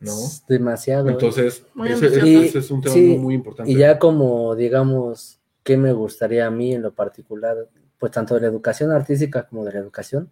[0.00, 0.12] ¿no?
[0.12, 1.08] Es demasiado.
[1.08, 2.26] Entonces, Muy ese, ambicioso.
[2.26, 3.70] ese- Y- ese es un tema sí, muy, muy importante.
[3.72, 7.68] Y ya como, digamos, ¿qué me gustaría a mí en lo particular?
[7.98, 10.30] Pues tanto de la educación artística como de la educación.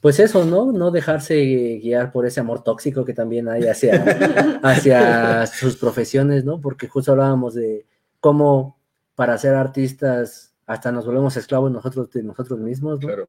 [0.00, 0.70] Pues eso, ¿no?
[0.72, 1.34] No dejarse
[1.82, 4.04] guiar por ese amor tóxico que también hay hacia,
[4.62, 6.60] hacia sus profesiones, ¿no?
[6.60, 7.86] Porque justo hablábamos de
[8.20, 8.78] cómo
[9.14, 13.06] para ser artistas hasta nos volvemos esclavos nosotros de nosotros mismos, ¿no?
[13.06, 13.28] Claro.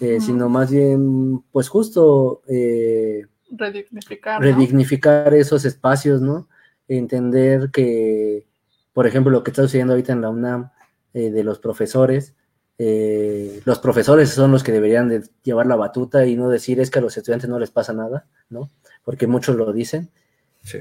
[0.00, 4.40] Eh, sino más bien, pues justo eh, Redignificar.
[4.40, 4.46] ¿no?
[4.46, 6.48] redignificar esos espacios, ¿no?
[6.86, 8.46] Entender que,
[8.92, 10.70] por ejemplo, lo que está sucediendo ahorita en la UNAM
[11.14, 12.34] eh, de los profesores,
[12.78, 16.90] eh, los profesores son los que deberían de llevar la batuta y no decir es
[16.90, 18.70] que a los estudiantes no les pasa nada, ¿no?
[19.04, 20.10] Porque muchos lo dicen.
[20.62, 20.78] Sí.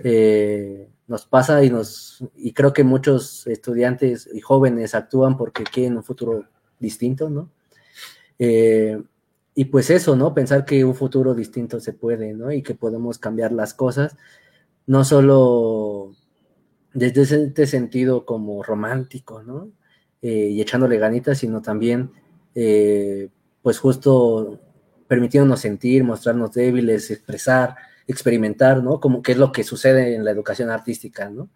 [1.10, 6.04] Nos pasa y nos y creo que muchos estudiantes y jóvenes actúan porque quieren un
[6.04, 6.46] futuro
[6.80, 7.50] distinto, ¿no?
[8.38, 9.02] Eh,
[9.56, 10.34] y pues eso, ¿no?
[10.34, 12.52] Pensar que un futuro distinto se puede, ¿no?
[12.52, 14.16] Y que podemos cambiar las cosas,
[14.86, 16.14] no solo
[16.94, 19.72] desde este sentido como romántico, ¿no?
[20.22, 22.12] Eh, y echándole ganitas, sino también,
[22.54, 23.30] eh,
[23.64, 24.60] pues justo
[25.08, 27.76] permitiéndonos sentir, mostrarnos débiles, expresar,
[28.10, 29.00] experimentar, ¿no?
[29.00, 31.50] Como que es lo que sucede en la educación artística, ¿no?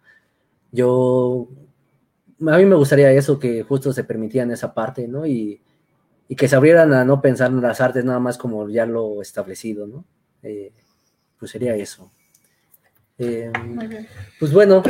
[0.72, 1.48] Yo,
[2.46, 5.26] a mí me gustaría eso, que justo se permitían esa parte, ¿no?
[5.26, 5.60] Y,
[6.28, 9.20] y que se abrieran a no pensar en las artes nada más como ya lo
[9.20, 10.04] establecido, ¿no?
[10.42, 10.72] Eh,
[11.38, 12.10] pues sería eso.
[13.18, 13.52] Eh,
[14.40, 14.82] pues bueno,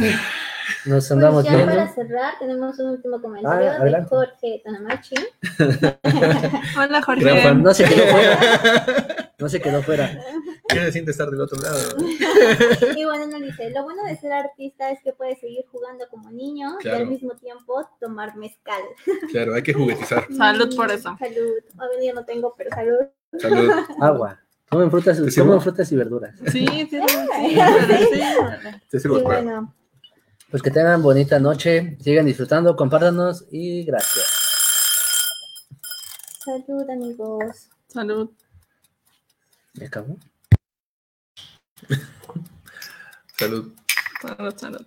[0.86, 1.74] nos andamos Pues ya viendo.
[1.74, 4.04] para cerrar, tenemos un último comentario Ah, de.
[4.04, 5.14] Jorge Tanamachi.
[6.78, 7.54] Hola, Jorge.
[7.56, 8.38] No se quedó fuera.
[9.38, 10.20] No se quedó fuera.
[10.68, 11.78] ¿Qué se siente estar del otro lado?
[12.96, 16.30] Y bueno, nos dice, lo bueno de ser artista es que puedes seguir jugando como
[16.30, 18.80] niño y al mismo tiempo tomar mezcal.
[19.30, 20.26] Claro, hay que juguetizar.
[20.32, 21.16] Salud por eso.
[21.18, 21.52] Salud.
[21.78, 23.06] Hoy día no tengo, pero salud.
[23.38, 23.70] Salud.
[24.00, 24.40] Agua.
[24.70, 25.18] Comen frutas,
[25.62, 26.34] frutas y verduras.
[26.50, 26.98] Sí, sí, sí.
[27.48, 28.08] sí, vale,
[28.88, 29.22] sí, de prueba.
[29.22, 29.74] bueno,
[30.50, 34.26] Pues que tengan bonita noche, sigan disfrutando, compártanos y gracias.
[36.44, 37.68] salud amigos.
[37.88, 38.30] Salud.
[39.74, 40.18] ¿Me acabó?
[43.36, 43.74] Salud.
[44.22, 44.86] Salud, salud.